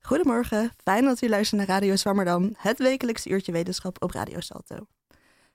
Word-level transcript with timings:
Goedemorgen, 0.00 0.70
fijn 0.76 1.04
dat 1.04 1.22
u 1.22 1.28
luistert 1.28 1.60
naar 1.60 1.80
Radio 1.80 1.96
Zwammerdam, 1.96 2.54
het 2.56 2.78
wekelijkse 2.78 3.28
uurtje 3.28 3.52
wetenschap 3.52 4.02
op 4.02 4.10
Radio 4.10 4.40
Salto. 4.40 4.86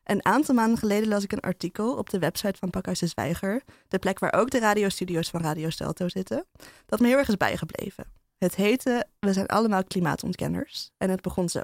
Een 0.03 0.25
aantal 0.25 0.55
maanden 0.55 0.77
geleden 0.77 1.07
las 1.07 1.23
ik 1.23 1.31
een 1.31 1.39
artikel 1.39 1.95
op 1.95 2.09
de 2.09 2.19
website 2.19 2.57
van 2.59 2.69
Pakhuis 2.69 2.99
de 2.99 3.07
Zwijger, 3.07 3.63
de 3.87 3.99
plek 3.99 4.19
waar 4.19 4.33
ook 4.33 4.49
de 4.49 4.59
radiostudio's 4.59 5.29
van 5.29 5.41
Radio 5.41 5.69
Salto 5.69 6.09
zitten, 6.09 6.45
dat 6.85 6.99
me 6.99 7.07
heel 7.07 7.17
erg 7.17 7.27
is 7.27 7.37
bijgebleven. 7.37 8.05
Het 8.37 8.55
heette 8.55 9.07
We 9.19 9.33
zijn 9.33 9.47
allemaal 9.47 9.83
klimaatontkenners 9.83 10.91
en 10.97 11.09
het 11.09 11.21
begon 11.21 11.49
zo. 11.49 11.61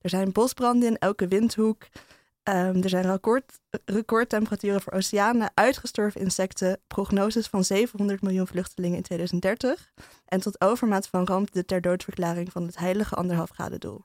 Er 0.00 0.10
zijn 0.10 0.32
bosbranden 0.32 0.88
in 0.88 0.98
elke 0.98 1.28
windhoek, 1.28 1.86
Ehm, 2.42 2.82
er 2.82 2.88
zijn 2.88 3.04
record, 3.04 3.60
recordtemperaturen 3.84 4.80
voor 4.80 4.92
oceanen, 4.92 5.50
uitgestorven 5.54 6.20
insecten, 6.20 6.80
prognoses 6.86 7.46
van 7.46 7.64
700 7.64 8.22
miljoen 8.22 8.46
vluchtelingen 8.46 8.96
in 8.96 9.02
2030 9.02 9.92
en 10.26 10.40
tot 10.40 10.60
overmaat 10.60 11.08
van 11.08 11.26
ramp 11.26 11.52
de 11.52 11.64
ter 11.64 11.80
doodverklaring 11.80 12.52
van 12.52 12.66
het 12.66 12.76
heilige 12.76 13.14
anderhalf 13.14 13.50
graden 13.50 13.80
doel. 13.80 14.04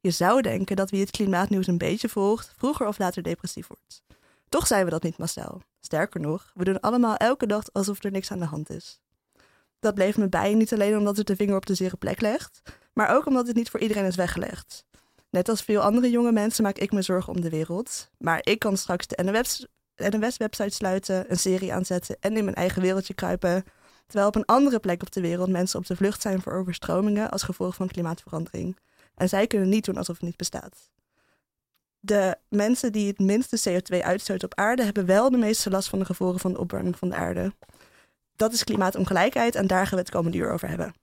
Je 0.00 0.10
zou 0.10 0.42
denken 0.42 0.76
dat 0.76 0.90
wie 0.90 1.00
het 1.00 1.10
klimaatnieuws 1.10 1.66
een 1.66 1.78
beetje 1.78 2.08
volgt, 2.08 2.52
vroeger 2.56 2.86
of 2.86 2.98
later 2.98 3.22
depressief 3.22 3.66
wordt. 3.66 4.02
Toch 4.48 4.66
zijn 4.66 4.84
we 4.84 4.90
dat 4.90 5.02
niet 5.02 5.18
massaal. 5.18 5.62
Sterker 5.80 6.20
nog, 6.20 6.50
we 6.54 6.64
doen 6.64 6.80
allemaal 6.80 7.16
elke 7.16 7.46
dag 7.46 7.72
alsof 7.72 8.04
er 8.04 8.10
niks 8.10 8.30
aan 8.30 8.38
de 8.38 8.44
hand 8.44 8.70
is. 8.70 9.00
Dat 9.78 9.94
bleef 9.94 10.16
me 10.16 10.28
bij, 10.28 10.54
niet 10.54 10.72
alleen 10.72 10.96
omdat 10.96 11.16
het 11.16 11.26
de 11.26 11.36
vinger 11.36 11.56
op 11.56 11.66
de 11.66 11.74
zere 11.74 11.96
plek 11.96 12.20
legt, 12.20 12.62
maar 12.92 13.16
ook 13.16 13.26
omdat 13.26 13.46
het 13.46 13.56
niet 13.56 13.70
voor 13.70 13.80
iedereen 13.80 14.04
is 14.04 14.16
weggelegd. 14.16 14.86
Net 15.30 15.48
als 15.48 15.62
veel 15.62 15.80
andere 15.80 16.10
jonge 16.10 16.32
mensen 16.32 16.62
maak 16.62 16.78
ik 16.78 16.92
me 16.92 17.02
zorgen 17.02 17.34
om 17.34 17.40
de 17.40 17.50
wereld. 17.50 18.10
Maar 18.18 18.40
ik 18.42 18.58
kan 18.58 18.76
straks 18.76 19.06
de 19.06 19.56
NOS-website 20.10 20.74
sluiten, 20.74 21.30
een 21.30 21.38
serie 21.38 21.72
aanzetten 21.72 22.16
en 22.20 22.36
in 22.36 22.44
mijn 22.44 22.56
eigen 22.56 22.82
wereldje 22.82 23.14
kruipen. 23.14 23.64
Terwijl 24.06 24.28
op 24.28 24.34
een 24.34 24.44
andere 24.44 24.78
plek 24.78 25.02
op 25.02 25.12
de 25.12 25.20
wereld 25.20 25.48
mensen 25.48 25.78
op 25.78 25.86
de 25.86 25.96
vlucht 25.96 26.22
zijn 26.22 26.42
voor 26.42 26.52
overstromingen 26.52 27.30
als 27.30 27.42
gevolg 27.42 27.74
van 27.74 27.88
klimaatverandering. 27.88 28.76
En 29.14 29.28
zij 29.28 29.46
kunnen 29.46 29.68
niet 29.68 29.84
doen 29.84 29.96
alsof 29.96 30.16
het 30.16 30.24
niet 30.24 30.36
bestaat. 30.36 30.90
De 32.00 32.36
mensen 32.48 32.92
die 32.92 33.06
het 33.06 33.18
minste 33.18 33.70
CO2 33.70 34.02
uitstoten 34.02 34.50
op 34.50 34.58
aarde 34.58 34.84
hebben 34.84 35.06
wel 35.06 35.30
de 35.30 35.36
meeste 35.36 35.70
last 35.70 35.88
van 35.88 35.98
de 35.98 36.04
gevolgen 36.04 36.40
van 36.40 36.52
de 36.52 36.58
opwarming 36.58 36.98
van 36.98 37.08
de 37.08 37.14
aarde. 37.14 37.52
Dat 38.36 38.52
is 38.52 38.64
klimaatongelijkheid 38.64 39.54
en 39.54 39.66
daar 39.66 39.86
gaan 39.86 39.98
we 39.98 40.04
het 40.04 40.10
komende 40.10 40.38
uur 40.38 40.52
over 40.52 40.68
hebben. 40.68 40.94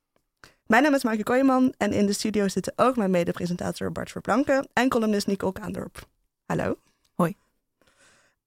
Mijn 0.66 0.84
naam 0.84 0.94
is 0.94 1.04
Maaike 1.04 1.24
Kooijman 1.24 1.74
en 1.78 1.92
in 1.92 2.06
de 2.06 2.14
studio 2.14 2.48
zitten 2.48 2.74
ook 2.76 2.96
mijn 2.96 3.12
mede-presentator 3.12 3.92
Bart 3.92 4.12
Verplanken 4.12 4.68
en 4.74 4.90
columnist 4.90 5.28
Nicole 5.28 5.52
Kaandorp. 5.52 6.08
Hallo. 6.46 6.78
Hoi. 7.14 7.36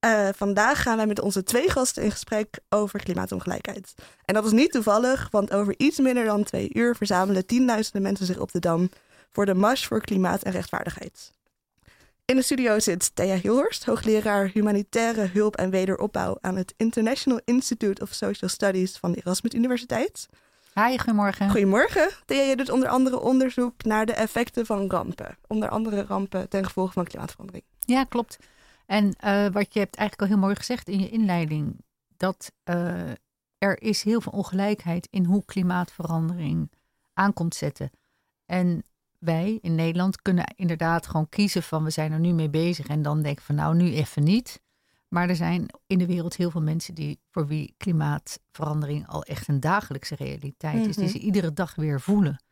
Uh, 0.04 0.28
vandaag 0.34 0.82
gaan 0.82 0.96
wij 0.96 1.06
met 1.06 1.20
onze 1.20 1.42
twee 1.42 1.70
gasten 1.70 2.02
in 2.02 2.10
gesprek 2.10 2.58
over 2.68 3.02
klimaatongelijkheid. 3.02 3.94
En 4.24 4.34
dat 4.34 4.44
is 4.44 4.52
niet 4.52 4.72
toevallig, 4.72 5.28
want 5.30 5.52
over 5.52 5.74
iets 5.76 5.98
minder 5.98 6.24
dan 6.24 6.44
twee 6.44 6.70
uur 6.72 6.96
verzamelen 6.96 7.46
tienduizenden 7.46 8.02
mensen 8.02 8.26
zich 8.26 8.38
op 8.38 8.52
de 8.52 8.58
Dam 8.58 8.88
voor 9.30 9.46
de 9.46 9.54
Mars 9.54 9.86
voor 9.86 10.00
Klimaat 10.00 10.42
en 10.42 10.52
Rechtvaardigheid. 10.52 11.32
In 12.24 12.36
de 12.36 12.42
studio 12.42 12.78
zit 12.78 13.10
Thea 13.14 13.36
Hilhorst, 13.36 13.84
hoogleraar 13.84 14.50
humanitaire 14.52 15.26
hulp 15.32 15.56
en 15.56 15.70
wederopbouw 15.70 16.38
aan 16.40 16.56
het 16.56 16.74
International 16.76 17.40
Institute 17.44 18.02
of 18.02 18.12
Social 18.12 18.50
Studies 18.50 18.96
van 18.96 19.12
de 19.12 19.18
Erasmus 19.18 19.52
Universiteit. 19.54 20.28
Hi, 20.78 20.98
goedemorgen. 20.98 21.50
Goedemorgen. 21.50 22.10
Thea, 22.24 22.42
je 22.42 22.56
doet 22.56 22.70
onder 22.70 22.88
andere 22.88 23.20
onderzoek 23.20 23.84
naar 23.84 24.06
de 24.06 24.12
effecten 24.12 24.66
van 24.66 24.90
rampen. 24.90 25.36
Onder 25.46 25.68
andere 25.68 26.04
rampen 26.04 26.48
ten 26.48 26.64
gevolge 26.64 26.92
van 26.92 27.04
klimaatverandering. 27.04 27.64
Ja, 27.78 28.04
klopt. 28.04 28.38
En 28.86 29.04
uh, 29.04 29.46
wat 29.46 29.74
je 29.74 29.78
hebt 29.78 29.96
eigenlijk 29.96 30.20
al 30.20 30.26
heel 30.26 30.46
mooi 30.46 30.54
gezegd 30.54 30.88
in 30.88 31.00
je 31.00 31.08
inleiding, 31.08 31.76
dat 32.16 32.52
uh, 32.70 33.10
er 33.58 33.82
is 33.82 34.02
heel 34.02 34.20
veel 34.20 34.32
ongelijkheid 34.32 35.08
in 35.10 35.24
hoe 35.24 35.44
klimaatverandering 35.44 36.70
aankomt 37.14 37.54
zetten. 37.54 37.90
En 38.46 38.84
wij 39.18 39.58
in 39.62 39.74
Nederland 39.74 40.22
kunnen 40.22 40.54
inderdaad 40.56 41.06
gewoon 41.06 41.28
kiezen 41.28 41.62
van 41.62 41.84
we 41.84 41.90
zijn 41.90 42.12
er 42.12 42.20
nu 42.20 42.32
mee 42.32 42.50
bezig 42.50 42.86
en 42.86 43.02
dan 43.02 43.22
denken 43.22 43.44
van 43.44 43.54
nou 43.54 43.74
nu 43.74 43.92
even 43.92 44.24
niet. 44.24 44.60
Maar 45.08 45.28
er 45.28 45.36
zijn 45.36 45.66
in 45.86 45.98
de 45.98 46.06
wereld 46.06 46.36
heel 46.36 46.50
veel 46.50 46.62
mensen 46.62 46.94
die, 46.94 47.20
voor 47.30 47.46
wie 47.46 47.74
klimaatverandering 47.76 49.06
al 49.06 49.22
echt 49.22 49.48
een 49.48 49.60
dagelijkse 49.60 50.14
realiteit 50.14 50.86
is, 50.86 50.96
die 50.96 51.04
mhm. 51.04 51.12
ze 51.12 51.18
iedere 51.18 51.52
dag 51.52 51.74
weer 51.74 52.00
voelen. 52.00 52.42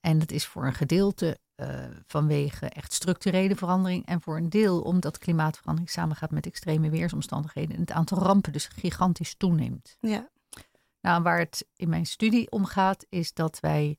En 0.00 0.18
dat 0.18 0.30
is 0.30 0.46
voor 0.46 0.66
een 0.66 0.74
gedeelte 0.74 1.38
uh, 1.56 1.84
vanwege 2.06 2.68
echt 2.68 2.92
structurele 2.92 3.56
verandering 3.56 4.06
en 4.06 4.20
voor 4.20 4.36
een 4.36 4.48
deel 4.48 4.80
omdat 4.80 5.18
klimaatverandering 5.18 5.90
samengaat 5.90 6.30
met 6.30 6.46
extreme 6.46 6.90
weersomstandigheden 6.90 7.74
en 7.74 7.80
het 7.80 7.90
aantal 7.90 8.18
rampen 8.18 8.52
dus 8.52 8.66
gigantisch 8.66 9.34
toeneemt. 9.34 9.96
Ja. 10.00 10.28
Nou, 11.00 11.22
waar 11.22 11.38
het 11.38 11.66
in 11.76 11.88
mijn 11.88 12.06
studie 12.06 12.50
om 12.50 12.64
gaat, 12.64 13.06
is 13.08 13.32
dat 13.32 13.60
wij 13.60 13.98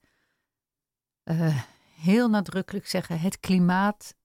uh, 1.24 1.62
heel 2.02 2.30
nadrukkelijk 2.30 2.88
zeggen: 2.88 3.20
het 3.20 3.40
klimaat 3.40 4.16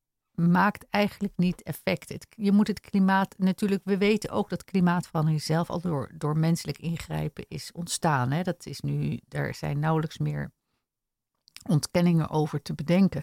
maakt 0.51 0.87
eigenlijk 0.91 1.35
niet 1.37 1.63
effect. 1.63 2.27
je 2.31 2.53
moet 2.53 2.67
het 2.67 2.81
klimaat 2.81 3.35
natuurlijk, 3.39 3.81
we 3.85 3.99
weten 3.99 4.31
ook 4.31 4.49
dat 4.49 4.65
klimaatverandering 4.65 5.43
zelf 5.43 5.71
al 5.71 5.81
door, 5.81 6.11
door 6.15 6.37
menselijk 6.37 6.79
ingrijpen 6.79 7.45
is 7.49 7.73
ontstaan. 7.73 8.31
Hè. 8.31 8.43
Dat 8.43 8.67
is 8.67 8.81
nu, 8.81 9.21
er 9.29 9.55
zijn 9.55 9.79
nauwelijks 9.79 10.19
meer 10.19 10.53
ontkenningen 11.69 12.31
over 12.31 12.63
te 12.63 12.75
bedenken. 12.75 13.23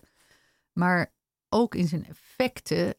Maar 0.73 1.13
ook 1.49 1.75
in 1.75 1.87
zijn 1.87 2.05
effecten 2.05 2.95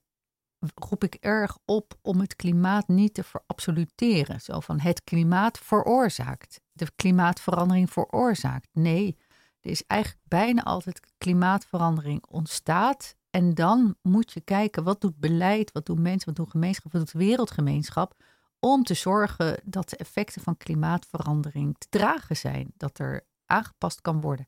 roep 0.74 1.04
ik 1.04 1.14
erg 1.14 1.58
op 1.64 1.98
om 2.02 2.20
het 2.20 2.36
klimaat 2.36 2.88
niet 2.88 3.14
te 3.14 3.22
verabsoluteren. 3.22 4.40
Zo 4.40 4.60
van 4.60 4.80
het 4.80 5.04
klimaat 5.04 5.58
veroorzaakt, 5.58 6.60
de 6.72 6.86
klimaatverandering 6.96 7.90
veroorzaakt. 7.90 8.68
Nee, 8.72 9.16
er 9.60 9.70
is 9.70 9.86
eigenlijk 9.86 10.22
bijna 10.28 10.62
altijd 10.62 11.00
klimaatverandering 11.18 12.26
ontstaat 12.26 13.16
en 13.30 13.54
dan 13.54 13.96
moet 14.02 14.32
je 14.32 14.40
kijken, 14.40 14.84
wat 14.84 15.00
doet 15.00 15.18
beleid, 15.18 15.72
wat 15.72 15.86
doen 15.86 16.02
mensen, 16.02 16.26
wat 16.26 16.36
doen 16.36 16.50
gemeenschap, 16.50 16.92
wat 16.92 17.00
doet 17.00 17.12
de 17.12 17.18
wereldgemeenschap, 17.18 18.14
om 18.58 18.82
te 18.82 18.94
zorgen 18.94 19.60
dat 19.64 19.88
de 19.88 19.96
effecten 19.96 20.42
van 20.42 20.56
klimaatverandering 20.56 21.78
te 21.78 21.86
dragen 21.88 22.36
zijn, 22.36 22.72
dat 22.76 22.98
er 22.98 23.26
aangepast 23.46 24.00
kan 24.00 24.20
worden. 24.20 24.46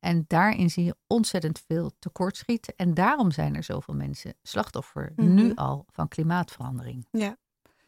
En 0.00 0.24
daarin 0.26 0.70
zie 0.70 0.84
je 0.84 0.96
ontzettend 1.06 1.62
veel 1.66 1.92
tekortschieten. 1.98 2.74
En 2.76 2.94
daarom 2.94 3.30
zijn 3.30 3.56
er 3.56 3.62
zoveel 3.62 3.94
mensen 3.94 4.34
slachtoffer 4.42 5.12
nu 5.16 5.46
mhm. 5.46 5.58
al 5.58 5.84
van 5.90 6.08
klimaatverandering. 6.08 7.06
Ja, 7.10 7.36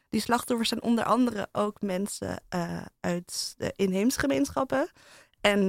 die 0.09 0.21
slachtoffers 0.21 0.69
zijn 0.69 0.83
onder 0.83 1.05
andere 1.05 1.49
ook 1.53 1.81
mensen 1.81 2.43
uh, 2.55 2.83
uit 3.01 3.55
de 3.57 3.73
inheemse 3.77 4.19
gemeenschappen. 4.19 4.91
En 5.47 5.67
uh, 5.67 5.69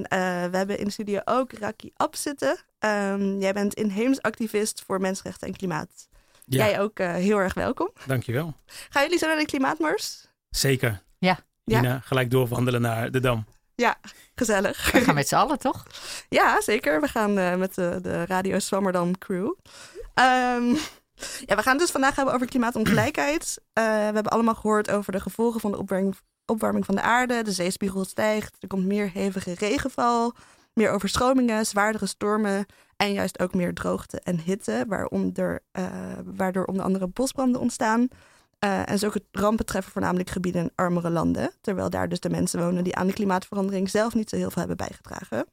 we 0.49 0.57
hebben 0.57 0.77
in 0.77 0.85
de 0.85 0.91
studio 0.91 1.19
ook 1.25 1.51
Raki 1.51 1.91
Ab 1.95 2.15
zitten. 2.15 2.57
Um, 2.79 3.39
jij 3.39 3.53
bent 3.53 3.73
inheems 3.73 4.21
activist 4.21 4.83
voor 4.85 5.01
mensenrechten 5.01 5.47
en 5.47 5.55
klimaat. 5.55 6.07
Ja. 6.45 6.65
Jij 6.65 6.79
ook 6.79 6.99
uh, 6.99 7.13
heel 7.13 7.37
erg 7.37 7.53
welkom. 7.53 7.89
Dankjewel. 8.05 8.53
Gaan 8.89 9.03
jullie 9.03 9.17
zo 9.17 9.27
naar 9.27 9.37
de 9.37 9.45
klimaatmars? 9.45 10.27
Zeker. 10.49 11.01
Ja. 11.17 11.39
Ina, 11.65 11.99
gelijk 12.03 12.31
doorwandelen 12.31 12.81
naar 12.81 13.11
de 13.11 13.19
Dam. 13.19 13.45
Ja, 13.75 13.95
gezellig. 14.35 14.91
We 14.91 15.01
gaan 15.01 15.15
met 15.15 15.27
z'n 15.27 15.35
allen, 15.35 15.59
toch? 15.59 15.85
ja, 16.29 16.61
zeker. 16.61 17.01
We 17.01 17.07
gaan 17.07 17.37
uh, 17.39 17.55
met 17.55 17.75
de, 17.75 17.99
de 18.01 18.25
Radio 18.25 18.59
Swammerdam 18.59 19.17
crew. 19.17 19.53
Um, 20.13 20.77
ja, 21.45 21.55
we 21.55 21.61
gaan 21.61 21.71
het 21.71 21.79
dus 21.79 21.91
vandaag 21.91 22.15
hebben 22.15 22.33
over 22.33 22.47
klimaatongelijkheid. 22.47 23.61
Uh, 23.73 23.83
we 23.83 23.89
hebben 23.91 24.23
allemaal 24.23 24.55
gehoord 24.55 24.91
over 24.91 25.11
de 25.11 25.19
gevolgen 25.19 25.59
van 25.59 25.71
de 25.71 25.77
opwarming 25.77 26.15
opwarming 26.47 26.85
van 26.85 26.95
de 26.95 27.01
aarde, 27.01 27.43
de 27.43 27.51
zeespiegel 27.51 28.05
stijgt, 28.05 28.55
er 28.59 28.67
komt 28.67 28.85
meer 28.85 29.09
hevige 29.13 29.53
regenval, 29.53 30.33
meer 30.73 30.91
overstromingen, 30.91 31.65
zwaardere 31.65 32.05
stormen 32.05 32.65
en 32.95 33.13
juist 33.13 33.39
ook 33.39 33.53
meer 33.53 33.73
droogte 33.73 34.19
en 34.19 34.39
hitte, 34.39 34.85
waaronder, 34.87 35.59
uh, 35.79 35.85
waardoor 36.25 36.65
onder 36.65 36.83
andere 36.83 37.07
bosbranden 37.07 37.61
ontstaan. 37.61 38.07
Uh, 38.65 38.89
en 38.89 38.99
zulke 38.99 39.23
rampen 39.31 39.65
treffen 39.65 39.91
voornamelijk 39.91 40.29
gebieden 40.29 40.61
in 40.61 40.71
armere 40.75 41.09
landen, 41.09 41.51
terwijl 41.61 41.89
daar 41.89 42.09
dus 42.09 42.19
de 42.19 42.29
mensen 42.29 42.59
wonen 42.59 42.83
die 42.83 42.95
aan 42.95 43.07
de 43.07 43.13
klimaatverandering 43.13 43.89
zelf 43.89 44.13
niet 44.13 44.29
zo 44.29 44.35
heel 44.35 44.49
veel 44.49 44.59
hebben 44.67 44.77
bijgedragen. 44.77 45.45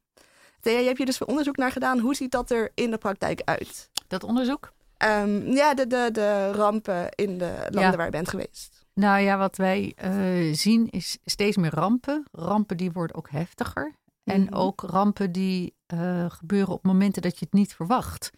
Thea, 0.61 0.79
je 0.79 0.85
hebt 0.85 0.97
hier 0.97 1.07
dus 1.07 1.17
veel 1.17 1.27
onderzoek 1.27 1.57
naar 1.57 1.73
gedaan. 1.73 1.99
Hoe 1.99 2.15
ziet 2.15 2.31
dat 2.31 2.51
er 2.51 2.71
in 2.75 2.91
de 2.91 2.99
praktijk 2.99 3.41
uit? 3.45 3.91
Dat 4.09 4.25
onderzoek? 4.25 4.73
Um, 5.05 5.53
ja, 5.53 5.75
de, 5.75 5.87
de, 5.87 6.09
de 6.13 6.53
rampen 6.53 7.09
in 7.15 7.39
de 7.39 7.67
landen 7.71 7.97
waar 7.97 8.05
je 8.05 8.11
bent 8.11 8.29
geweest. 8.29 8.84
Nou 8.95 9.21
ja, 9.21 9.39
wat 9.39 9.57
wij 9.57 9.97
uh, 10.05 10.55
zien 10.55 10.91
is 10.91 11.19
steeds 11.25 11.57
meer 11.57 11.75
rampen. 11.75 12.25
Rampen 12.33 12.77
die 12.77 12.93
worden 12.93 13.17
ook 13.17 13.31
heftiger. 13.31 13.95
En 14.25 14.43
mhm. 14.43 14.55
ook 14.55 14.81
rampen 14.81 15.33
die 15.33 15.75
uh, 15.95 16.31
gebeuren 16.31 16.75
op 16.75 16.85
momenten 16.85 17.23
dat 17.23 17.39
je 17.39 17.45
het 17.45 17.55
niet 17.55 17.75
verwacht. 17.75 18.31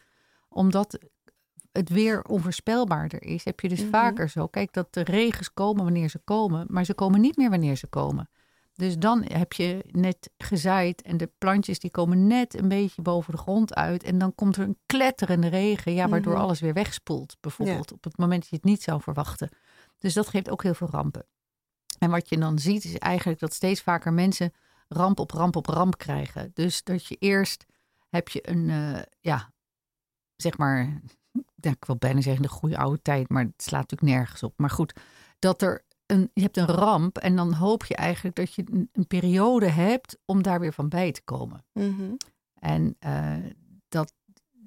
Omdat 0.49 0.99
het 1.73 1.89
weer 1.89 2.23
onvoorspelbaarder 2.23 3.23
is, 3.23 3.45
heb 3.45 3.61
je 3.61 3.69
dus 3.69 3.79
mm 3.79 3.85
-hmm. 3.85 3.93
vaker 3.93 4.29
zo. 4.29 4.47
Kijk, 4.47 4.73
dat 4.73 4.95
de 4.95 5.03
regens 5.03 5.53
komen 5.53 5.85
wanneer 5.85 6.09
ze 6.09 6.19
komen, 6.19 6.67
maar 6.69 6.85
ze 6.85 6.95
komen 6.95 7.21
niet 7.21 7.37
meer 7.37 7.51
wanneer 7.51 7.77
ze 7.77 7.87
komen. 7.87 8.29
Dus 8.75 8.99
dan 8.99 9.25
heb 9.27 9.53
je 9.53 9.85
net 9.91 10.31
gezaaid 10.39 11.03
en 11.03 11.17
de 11.17 11.31
plantjes 11.39 11.79
die 11.79 11.91
komen 11.91 12.27
net 12.27 12.59
een 12.59 12.69
beetje 12.69 13.03
boven 13.03 13.33
de 13.33 13.39
grond 13.39 13.75
uit. 13.75 14.03
En 14.03 14.19
dan 14.19 14.35
komt 14.35 14.57
er 14.57 14.63
een 14.63 14.79
kletterende 14.87 15.49
regen, 15.49 15.93
ja, 15.93 16.09
waardoor 16.09 16.33
mm 16.33 16.39
-hmm. 16.39 16.47
alles 16.47 16.61
weer 16.61 16.73
wegspoelt. 16.73 17.37
Bijvoorbeeld 17.41 17.91
ja. 17.91 17.97
op 17.97 18.05
het 18.05 18.17
moment 18.17 18.41
dat 18.41 18.51
je 18.51 18.57
het 18.57 18.65
niet 18.65 18.83
zou 18.83 19.01
verwachten. 19.01 19.49
Dus 19.99 20.15
dat 20.15 20.29
geeft 20.29 20.51
ook 20.51 20.63
heel 20.63 20.75
veel 20.75 20.91
rampen. 20.91 21.27
En 21.99 22.11
wat 22.11 22.29
je 22.29 22.39
dan 22.39 22.59
ziet 22.59 22.85
is 22.85 22.99
eigenlijk 22.99 23.41
dat 23.41 23.55
steeds 23.55 23.81
vaker 23.81 24.13
mensen 24.13 24.53
ramp 24.89 25.21
op 25.21 25.31
ramp 25.31 25.57
op 25.57 25.67
ramp 25.67 25.99
krijgen. 25.99 26.51
Dus 26.55 26.85
dat 26.85 27.07
je 27.07 27.17
eerst 27.19 27.67
heb 28.09 28.29
je 28.29 28.51
een, 28.51 28.71
eh, 28.71 29.03
ja, 29.21 29.53
zeg 30.37 30.59
maar, 30.59 31.01
ja, 31.65 31.71
ik 31.71 31.85
wil 31.85 31.97
bijna 31.97 32.21
zeggen 32.21 32.43
de 32.43 32.49
goede 32.49 32.79
oude 32.79 33.03
tijd, 33.03 33.29
maar 33.29 33.43
het 33.43 33.63
slaat 33.63 33.91
natuurlijk 33.91 34.19
nergens 34.19 34.43
op. 34.43 34.55
Maar 34.57 34.71
goed, 34.71 35.01
dat 35.39 35.63
er 35.63 35.85
een, 36.07 36.31
je 36.35 36.43
hebt 36.43 36.57
een 36.57 36.67
ramp 36.67 37.19
en 37.19 37.37
dan 37.37 37.53
hoop 37.53 37.85
je 37.85 37.97
eigenlijk 37.97 38.37
dat 38.37 38.55
je 38.55 38.65
een, 38.73 38.89
een 38.93 39.07
periode 39.07 39.69
hebt 39.69 40.19
om 40.25 40.43
daar 40.43 40.61
weer 40.61 40.73
van 40.73 40.89
bij 40.89 41.13
te 41.13 41.23
komen. 41.23 41.65
Mhm. 41.73 42.15
En 42.55 42.97
eh, 42.99 43.37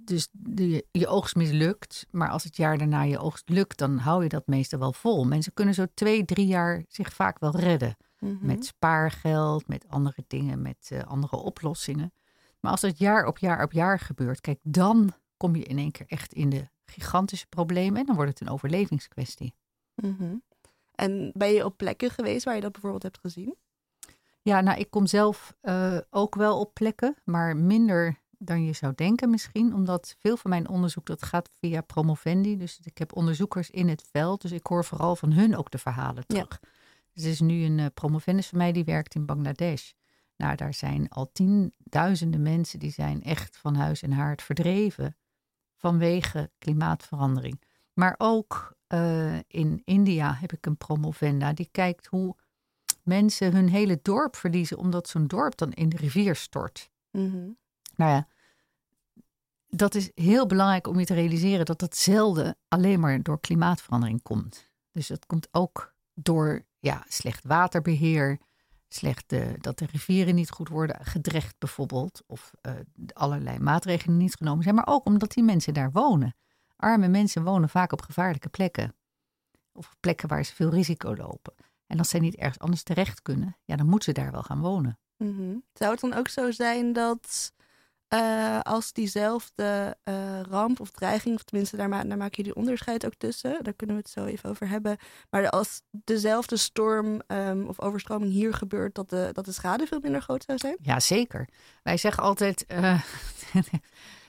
dus 0.09 0.27
de, 0.31 0.85
je 0.91 1.07
oogst 1.07 1.35
mislukt, 1.35 2.05
maar 2.11 2.29
als 2.29 2.43
het 2.43 2.55
jaar 2.57 2.77
daarna 2.77 3.01
je 3.01 3.19
oogst 3.19 3.49
lukt, 3.49 3.77
dan 3.77 3.97
hou 3.97 4.23
je 4.23 4.29
dat 4.29 4.47
meestal 4.47 4.79
wel 4.79 4.93
vol. 4.93 5.25
Mensen 5.25 5.53
kunnen 5.53 5.73
zo 5.73 5.85
twee, 5.93 6.25
drie 6.25 6.47
jaar 6.47 6.83
zich 6.87 7.13
vaak 7.13 7.39
wel 7.39 7.55
redden. 7.55 7.97
Mhm. 8.19 8.45
Met 8.45 8.65
spaargeld, 8.65 9.67
met 9.67 9.87
andere 9.87 10.23
dingen, 10.27 10.61
met 10.61 10.89
eh, 10.91 11.03
andere 11.03 11.35
oplossingen. 11.35 12.13
Maar 12.59 12.71
als 12.71 12.81
het 12.81 12.97
jaar 12.97 13.25
op 13.25 13.37
jaar 13.37 13.63
op 13.63 13.71
jaar 13.71 13.99
gebeurt, 13.99 14.41
kijk, 14.41 14.59
dan 14.63 15.13
kom 15.37 15.55
je 15.55 15.63
in 15.63 15.77
één 15.77 15.91
keer 15.91 16.05
echt 16.07 16.33
in 16.33 16.49
de 16.49 16.69
gigantische 16.85 17.47
problemen 17.47 17.99
en 17.99 18.05
dan 18.05 18.15
wordt 18.15 18.29
het 18.29 18.41
een 18.41 18.53
overlevingskwestie. 18.53 19.53
Mhm. 19.95 20.35
En 20.95 21.31
ben 21.33 21.51
je 21.51 21.65
op 21.65 21.77
plekken 21.77 22.09
geweest 22.09 22.45
waar 22.45 22.55
je 22.55 22.61
dat 22.61 22.71
bijvoorbeeld 22.71 23.03
hebt 23.03 23.19
gezien? 23.19 23.55
Ja, 24.41 24.61
nou, 24.61 24.79
ik 24.79 24.89
kom 24.89 25.05
zelf 25.05 25.55
eh, 25.61 25.97
ook 26.09 26.35
wel 26.35 26.59
op 26.59 26.73
plekken, 26.73 27.15
maar 27.23 27.57
minder 27.57 28.19
dan 28.41 28.65
je 28.65 28.73
zou 28.73 28.93
denken 28.95 29.29
misschien. 29.29 29.73
Omdat 29.73 30.15
veel 30.19 30.37
van 30.37 30.49
mijn 30.49 30.69
onderzoek, 30.69 31.05
dat 31.05 31.23
gaat 31.23 31.49
via 31.59 31.81
promovendi. 31.81 32.57
Dus 32.57 32.79
ik 32.83 32.97
heb 32.97 33.15
onderzoekers 33.15 33.69
in 33.69 33.87
het 33.87 34.03
veld. 34.11 34.41
Dus 34.41 34.51
ik 34.51 34.65
hoor 34.65 34.85
vooral 34.85 35.15
van 35.15 35.31
hun 35.31 35.57
ook 35.57 35.71
de 35.71 35.77
verhalen 35.77 36.23
Ja. 36.27 36.35
terug. 36.35 36.59
Dus 37.13 37.23
er 37.23 37.29
is 37.29 37.39
nu 37.39 37.63
een 37.63 37.77
uh, 37.77 37.85
promovendus 37.93 38.47
van 38.47 38.57
mij 38.57 38.71
die 38.71 38.83
werkt 38.83 39.15
in 39.15 39.25
Bangladesh. 39.25 39.91
Nou, 40.37 40.55
daar 40.55 40.73
zijn 40.73 41.09
al 41.09 41.31
tienduizenden 41.31 42.41
mensen 42.41 42.79
die 42.79 42.91
zijn 42.91 43.23
echt 43.23 43.57
van 43.57 43.75
huis 43.75 44.01
en 44.01 44.11
haard 44.11 44.41
verdreven 44.41 45.17
vanwege 45.75 46.51
klimaatverandering. 46.57 47.61
Maar 47.93 48.15
ook 48.17 48.77
uh, 48.93 49.35
in 49.47 49.81
India 49.85 50.33
heb 50.33 50.53
ik 50.53 50.65
een 50.65 50.77
promovenda 50.77 51.53
die 51.53 51.67
kijkt 51.71 52.05
hoe 52.05 52.35
mensen 53.03 53.53
hun 53.53 53.69
hele 53.69 53.99
dorp 54.01 54.35
verliezen 54.35 54.77
omdat 54.77 55.07
zo'n 55.09 55.27
dorp 55.27 55.57
dan 55.57 55.71
in 55.71 55.89
de 55.89 55.97
rivier 55.97 56.35
stort. 56.35 56.89
Mhm. 57.11 57.49
Nou 57.99 58.11
ja, 58.11 58.27
dat 59.67 59.95
is 59.95 60.11
heel 60.15 60.45
belangrijk 60.45 60.87
om 60.87 60.99
je 60.99 61.05
te 61.05 61.13
realiseren 61.13 61.65
dat 61.65 61.79
dat 61.79 61.95
zelden 61.95 62.57
alleen 62.67 62.99
maar 62.99 63.23
door 63.23 63.39
klimaatverandering 63.39 64.21
komt. 64.21 64.69
Dus 64.91 65.07
dat 65.07 65.25
komt 65.25 65.47
ook 65.51 65.93
door 66.13 66.65
ja, 66.79 67.05
slecht 67.07 67.43
waterbeheer, 67.43 68.39
slecht 68.87 69.29
de, 69.29 69.55
dat 69.57 69.79
de 69.79 69.85
rivieren 69.85 70.35
niet 70.35 70.49
goed 70.49 70.69
worden 70.69 71.05
gedrecht 71.05 71.55
bijvoorbeeld, 71.57 72.23
of 72.27 72.51
uh, 72.61 72.73
allerlei 73.13 73.59
maatregelen 73.59 74.17
niet 74.17 74.35
genomen 74.35 74.63
zijn, 74.63 74.75
maar 74.75 74.87
ook 74.87 75.05
omdat 75.05 75.31
die 75.31 75.43
mensen 75.43 75.73
daar 75.73 75.91
wonen. 75.91 76.35
Arme 76.75 77.07
mensen 77.07 77.43
wonen 77.43 77.69
vaak 77.69 77.91
op 77.91 78.01
gevaarlijke 78.01 78.49
plekken, 78.49 78.95
of 79.71 79.95
plekken 79.99 80.27
waar 80.27 80.43
ze 80.43 80.55
veel 80.55 80.69
risico 80.69 81.15
lopen. 81.15 81.53
En 81.87 81.97
als 81.97 82.09
zij 82.09 82.19
niet 82.19 82.35
ergens 82.35 82.59
anders 82.59 82.83
terecht 82.83 83.21
kunnen, 83.21 83.57
ja, 83.65 83.75
dan 83.75 83.89
moeten 83.89 84.13
ze 84.15 84.21
daar 84.21 84.31
wel 84.31 84.43
gaan 84.43 84.61
wonen. 84.61 84.99
Mm-hmm. 85.17 85.63
Zou 85.73 85.91
het 85.91 85.99
dan 85.99 86.13
ook 86.13 86.27
zo 86.27 86.51
zijn 86.51 86.93
dat 86.93 87.53
uh, 88.13 88.59
als 88.59 88.93
diezelfde 88.93 89.97
uh, 90.03 90.41
ramp 90.41 90.79
of 90.79 90.91
dreiging, 90.91 91.35
of 91.35 91.43
tenminste 91.43 91.77
daar, 91.77 91.89
ma 91.89 92.03
daar 92.03 92.17
maken 92.17 92.35
jullie 92.35 92.55
onderscheid 92.55 93.05
ook 93.05 93.13
tussen, 93.17 93.63
daar 93.63 93.73
kunnen 93.73 93.95
we 93.95 94.01
het 94.01 94.11
zo 94.11 94.25
even 94.25 94.49
over 94.49 94.67
hebben, 94.67 94.97
maar 95.29 95.49
als 95.49 95.81
dezelfde 95.91 96.57
storm 96.57 97.21
um, 97.27 97.67
of 97.67 97.81
overstroming 97.81 98.31
hier 98.31 98.53
gebeurt, 98.53 98.95
dat 98.95 99.09
de, 99.09 99.29
dat 99.33 99.45
de 99.45 99.51
schade 99.51 99.87
veel 99.87 99.99
minder 99.99 100.21
groot 100.21 100.43
zou 100.43 100.57
zijn? 100.57 100.77
Ja, 100.81 100.99
zeker. 100.99 101.47
Wij 101.83 101.97
zeggen 101.97 102.23
altijd. 102.23 102.65
Uh, 102.67 103.03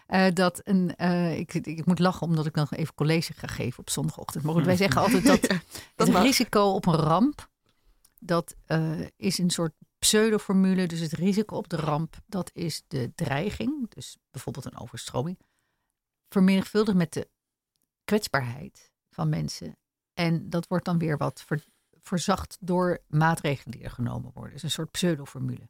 Uh, 0.06 0.26
dat 0.42 0.60
een, 0.64 0.94
uh, 0.98 1.38
ik, 1.38 1.54
ik, 1.54 1.86
moet 1.86 1.98
lachen 1.98 2.26
omdat 2.26 2.46
ik 2.46 2.54
nog 2.54 2.72
even 2.72 2.94
college 2.94 3.32
ga 3.32 3.46
geven 3.46 3.78
op 3.78 3.90
zondagochtend. 3.90 4.44
Maar 4.44 4.54
goed, 4.54 4.64
wij 4.64 4.76
zeggen 4.76 5.00
altijd 5.00 5.26
dat, 5.26 5.40
ja, 5.50 5.60
dat 5.94 6.06
het 6.06 6.16
mag. 6.16 6.22
risico 6.22 6.62
op 6.62 6.86
een 6.86 6.94
ramp, 6.94 7.48
dat 8.18 8.54
uh, 8.66 9.00
is 9.16 9.38
een 9.38 9.50
soort 9.50 9.72
pseudoformule. 10.00 10.86
Dus 10.86 11.00
het 11.00 11.12
risico 11.12 11.56
op 11.56 11.68
de 11.68 11.76
ramp, 11.76 12.16
dat 12.26 12.50
is 12.54 12.82
de 12.88 13.12
dreiging, 13.14 13.90
dus 13.90 14.16
bijvoorbeeld 14.30 14.64
een 14.64 14.78
overstroming, 14.78 15.38
vermenigvuldigd 16.28 16.96
met 16.96 17.12
de 17.12 17.28
kwetsbaarheid 18.04 18.92
van 19.10 19.28
mensen. 19.28 19.76
En 20.14 20.50
dat 20.50 20.66
wordt 20.66 20.84
dan 20.84 20.98
weer 20.98 21.16
wat 21.16 21.42
ver, 21.42 21.64
verzacht 21.90 22.56
door 22.60 22.98
maatregelen 23.06 23.76
die 23.76 23.84
er 23.84 23.90
genomen 23.90 24.30
worden. 24.34 24.52
Dus 24.52 24.62
een 24.62 24.70
soort 24.70 24.90
pseudoformule. 24.90 25.68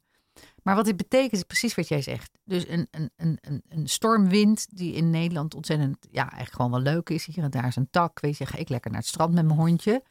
Maar 0.63 0.75
wat 0.75 0.85
dit 0.85 0.97
betekent 0.97 1.31
is 1.31 1.43
precies 1.43 1.75
wat 1.75 1.87
jij 1.87 2.01
zegt. 2.01 2.37
Dus 2.43 2.67
een, 2.67 2.87
een, 2.91 3.11
een, 3.15 3.63
een 3.67 3.87
stormwind 3.87 4.77
die 4.77 4.93
in 4.93 5.09
Nederland 5.09 5.53
ontzettend, 5.53 6.07
ja, 6.11 6.21
eigenlijk 6.21 6.55
gewoon 6.55 6.71
wel 6.71 6.93
leuk 6.93 7.09
is. 7.09 7.25
Hier 7.25 7.43
en 7.43 7.51
daar 7.51 7.67
is 7.67 7.75
een 7.75 7.89
tak. 7.89 8.19
Weet 8.19 8.37
je, 8.37 8.45
ga 8.45 8.57
ik 8.57 8.69
lekker 8.69 8.91
naar 8.91 8.99
het 8.99 9.09
strand 9.09 9.33
met 9.33 9.45
mijn 9.45 9.59
hondje. 9.59 10.03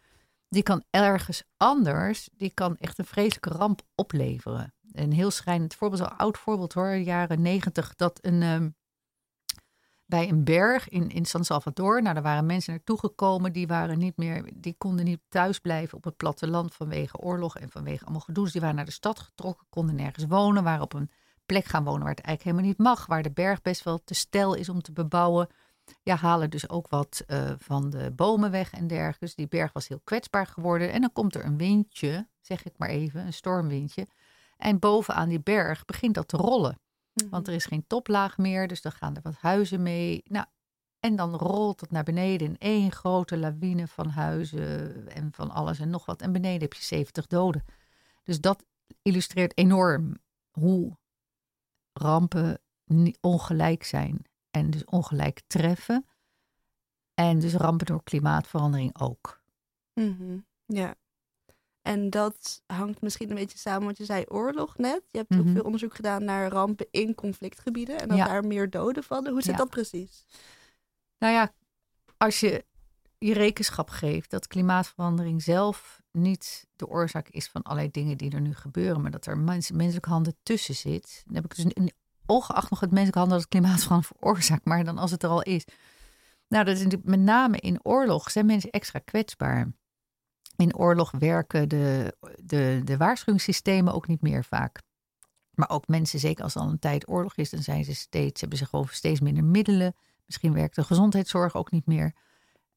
Die 0.50 0.62
kan 0.62 0.84
ergens 0.90 1.42
anders, 1.56 2.28
die 2.32 2.50
kan 2.54 2.76
echt 2.76 2.98
een 2.98 3.04
vreselijke 3.04 3.50
ramp 3.50 3.82
opleveren. 3.94 4.74
Een 4.92 5.12
heel 5.12 5.30
schrijnend 5.30 5.74
voorbeeld, 5.74 6.02
een 6.02 6.16
oud 6.16 6.38
voorbeeld 6.38 6.72
hoor, 6.72 6.94
jaren 6.94 7.42
negentig, 7.42 7.94
dat 7.94 8.18
een, 8.22 8.42
um, 8.42 8.76
bij 10.06 10.28
een 10.28 10.44
berg 10.44 10.88
in, 10.88 11.08
in 11.08 11.24
San 11.24 11.44
Salvador, 11.44 12.02
nou 12.02 12.14
daar 12.14 12.22
waren 12.22 12.46
mensen 12.46 12.72
naartoe 12.72 12.98
gekomen, 12.98 13.52
die 13.52 13.66
waren 13.66 13.98
niet 13.98 14.16
meer, 14.16 14.50
die 14.54 14.74
konden 14.78 15.04
niet 15.04 15.20
thuis 15.28 15.58
blijven 15.58 15.96
op 15.96 16.04
het 16.04 16.16
platteland 16.16 16.74
vanwege 16.74 17.18
oorlog 17.18 17.58
en 17.58 17.70
vanwege 17.70 18.04
allemaal 18.04 18.20
gedoe. 18.20 18.44
Dus 18.44 18.52
die 18.52 18.60
waren 18.60 18.76
naar 18.76 18.84
de 18.84 18.90
stad 18.90 19.18
getrokken, 19.18 19.66
konden 19.68 19.94
nergens 19.94 20.26
wonen, 20.26 20.64
waren 20.64 20.82
op 20.82 20.92
een 20.92 21.10
plek 21.46 21.64
gaan 21.64 21.84
wonen 21.84 22.02
waar 22.02 22.14
het 22.14 22.24
eigenlijk 22.24 22.56
helemaal 22.56 22.76
niet 22.76 22.96
mag, 22.96 23.06
waar 23.06 23.22
de 23.22 23.32
berg 23.32 23.62
best 23.62 23.84
wel 23.84 24.04
te 24.04 24.14
stijl 24.14 24.54
is 24.54 24.68
om 24.68 24.82
te 24.82 24.92
bebouwen. 24.92 25.48
Ja, 26.02 26.16
halen 26.16 26.50
dus 26.50 26.68
ook 26.68 26.88
wat 26.88 27.24
uh, 27.26 27.52
van 27.58 27.90
de 27.90 28.10
bomen 28.10 28.50
weg 28.50 28.72
en 28.72 28.86
dergelijke. 28.86 29.24
Dus 29.24 29.34
die 29.34 29.48
berg 29.48 29.72
was 29.72 29.88
heel 29.88 30.00
kwetsbaar 30.04 30.46
geworden. 30.46 30.92
En 30.92 31.00
dan 31.00 31.12
komt 31.12 31.34
er 31.34 31.44
een 31.44 31.56
windje, 31.56 32.28
zeg 32.40 32.64
ik 32.64 32.72
maar 32.76 32.88
even, 32.88 33.26
een 33.26 33.32
stormwindje. 33.32 34.06
En 34.56 34.78
bovenaan 34.78 35.28
die 35.28 35.40
berg 35.40 35.84
begint 35.84 36.14
dat 36.14 36.28
te 36.28 36.36
rollen. 36.36 36.80
Want 37.30 37.48
er 37.48 37.54
is 37.54 37.64
geen 37.64 37.84
toplaag 37.86 38.38
meer, 38.38 38.68
dus 38.68 38.82
dan 38.82 38.92
gaan 38.92 39.16
er 39.16 39.22
wat 39.22 39.36
huizen 39.36 39.82
mee. 39.82 40.22
Nou, 40.24 40.46
en 41.00 41.16
dan 41.16 41.34
rolt 41.34 41.80
het 41.80 41.90
naar 41.90 42.02
beneden 42.02 42.46
in 42.46 42.58
één 42.58 42.92
grote 42.92 43.36
lawine 43.36 43.86
van 43.86 44.08
huizen 44.08 45.08
en 45.08 45.28
van 45.32 45.50
alles 45.50 45.78
en 45.78 45.90
nog 45.90 46.06
wat. 46.06 46.22
En 46.22 46.32
beneden 46.32 46.60
heb 46.60 46.72
je 46.72 46.82
70 46.82 47.26
doden. 47.26 47.64
Dus 48.22 48.40
dat 48.40 48.64
illustreert 49.02 49.58
enorm 49.58 50.16
hoe 50.50 50.98
rampen 51.92 52.60
ongelijk 53.20 53.84
zijn 53.84 54.24
en 54.50 54.70
dus 54.70 54.84
ongelijk 54.84 55.40
treffen. 55.46 56.06
En 57.14 57.38
dus 57.38 57.54
rampen 57.54 57.86
door 57.86 58.02
klimaatverandering 58.02 58.98
ook. 59.00 59.42
Mm-hmm. 59.94 60.46
Ja. 60.66 60.94
En 61.82 62.10
dat 62.10 62.62
hangt 62.66 63.00
misschien 63.02 63.28
een 63.30 63.34
beetje 63.36 63.58
samen, 63.58 63.84
want 63.84 63.96
je 63.98 64.04
zei 64.04 64.24
oorlog 64.28 64.78
net. 64.78 65.02
Je 65.10 65.18
hebt 65.18 65.30
Mhm. 65.30 65.40
ook 65.40 65.48
veel 65.48 65.62
onderzoek 65.64 65.94
gedaan 65.94 66.24
naar 66.24 66.50
rampen 66.50 66.86
in 66.90 67.14
conflictgebieden 67.14 67.98
en 68.00 68.08
dat 68.08 68.16
Ja. 68.16 68.26
daar 68.26 68.44
meer 68.44 68.70
doden 68.70 69.02
vallen. 69.04 69.32
Hoe 69.32 69.42
zit 69.42 69.50
Ja. 69.52 69.56
dat 69.58 69.68
precies? 69.70 70.24
Nou 71.18 71.32
ja, 71.34 71.52
als 72.16 72.40
je 72.40 72.64
je 73.18 73.32
rekenschap 73.32 73.88
geeft 73.88 74.30
dat 74.30 74.46
klimaatverandering 74.46 75.42
zelf 75.42 76.02
niet 76.12 76.66
de 76.76 76.86
oorzaak 76.88 77.28
is 77.28 77.48
van 77.48 77.62
allerlei 77.62 77.90
dingen 77.90 78.16
die 78.18 78.30
er 78.30 78.40
nu 78.40 78.54
gebeuren, 78.54 79.00
maar 79.02 79.10
dat 79.10 79.26
er 79.26 79.38
mens, 79.38 79.70
menselijke 79.70 80.08
handen 80.08 80.36
tussen 80.42 80.74
zit. 80.74 81.22
Dan 81.26 81.34
heb 81.34 81.44
ik 81.44 81.54
dus 81.56 81.64
in 81.64 81.92
ongeacht 82.30 82.70
nog 82.70 82.80
het 82.80 82.90
menselijke 82.90 83.18
handen 83.18 83.38
dat 83.38 83.48
klimaatverandering 83.48 84.16
veroorzaakt, 84.18 84.64
maar 84.64 84.84
dan 84.84 84.98
als 84.98 85.10
het 85.10 85.22
er 85.22 85.28
al 85.28 85.42
is. 85.42 85.64
Nou, 86.48 86.64
dat 86.64 86.78
is 86.78 86.96
met 87.02 87.20
name 87.20 87.56
in 87.56 87.80
oorlog 87.82 88.30
zijn 88.30 88.46
mensen 88.46 88.70
extra 88.70 88.98
kwetsbaar. 88.98 89.72
In 90.56 90.76
oorlog 90.76 91.10
werken 91.18 91.68
de, 91.68 92.16
de, 92.42 92.80
de 92.84 92.96
waarschuwingssystemen 92.96 93.94
ook 93.94 94.06
niet 94.06 94.22
meer 94.22 94.44
vaak. 94.44 94.80
Maar 95.54 95.70
ook 95.70 95.88
mensen, 95.88 96.18
zeker 96.18 96.44
als 96.44 96.56
al 96.56 96.68
een 96.68 96.78
tijd 96.78 97.08
oorlog 97.08 97.36
is, 97.36 97.50
dan 97.50 97.62
zijn 97.62 97.84
ze 97.84 97.94
steeds, 97.94 98.40
hebben 98.40 98.58
ze 98.58 98.66
gewoon 98.66 98.88
steeds 98.90 99.20
minder 99.20 99.44
middelen. 99.44 99.94
Misschien 100.26 100.52
werkt 100.52 100.74
de 100.74 100.84
gezondheidszorg 100.84 101.54
ook 101.54 101.70
niet 101.70 101.86
meer. 101.86 102.14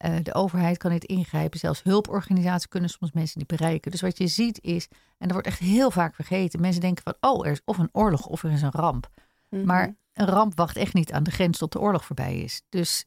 Uh, 0.05 0.15
de 0.23 0.33
overheid 0.33 0.77
kan 0.77 0.91
niet 0.91 1.03
ingrijpen. 1.05 1.59
Zelfs 1.59 1.83
hulporganisaties 1.83 2.67
kunnen 2.67 2.89
soms 2.89 3.11
mensen 3.11 3.39
niet 3.39 3.47
bereiken. 3.47 3.91
Dus 3.91 4.01
wat 4.01 4.17
je 4.17 4.27
ziet 4.27 4.61
is, 4.61 4.87
en 4.91 5.27
dat 5.27 5.31
wordt 5.31 5.47
echt 5.47 5.59
heel 5.59 5.91
vaak 5.91 6.15
vergeten. 6.15 6.61
Mensen 6.61 6.81
denken 6.81 7.03
van, 7.03 7.31
oh, 7.31 7.45
er 7.45 7.51
is 7.51 7.61
of 7.65 7.77
een 7.77 7.89
oorlog 7.91 8.25
of 8.25 8.43
er 8.43 8.51
is 8.51 8.61
een 8.61 8.71
ramp. 8.71 9.09
Mhm. 9.53 9.65
Maar 9.65 9.95
een 10.13 10.25
ramp 10.25 10.55
wacht 10.55 10.75
echt 10.75 10.93
niet 10.93 11.11
aan 11.11 11.23
de 11.23 11.31
grens 11.31 11.57
tot 11.57 11.71
de 11.71 11.79
oorlog 11.79 12.05
voorbij 12.05 12.39
is. 12.39 12.61
Dus 12.69 13.05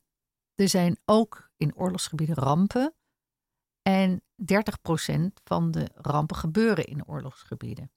er 0.55 0.69
zijn 0.69 0.99
ook 1.05 1.51
in 1.57 1.77
oorlogsgebieden 1.77 2.35
rampen. 2.35 2.95
En 3.83 4.23
30% 4.37 5.41
van 5.45 5.71
de 5.71 5.89
rampen 5.95 6.37
gebeuren 6.37 6.85
in 6.85 7.07
oorlogsgebieden. 7.07 7.91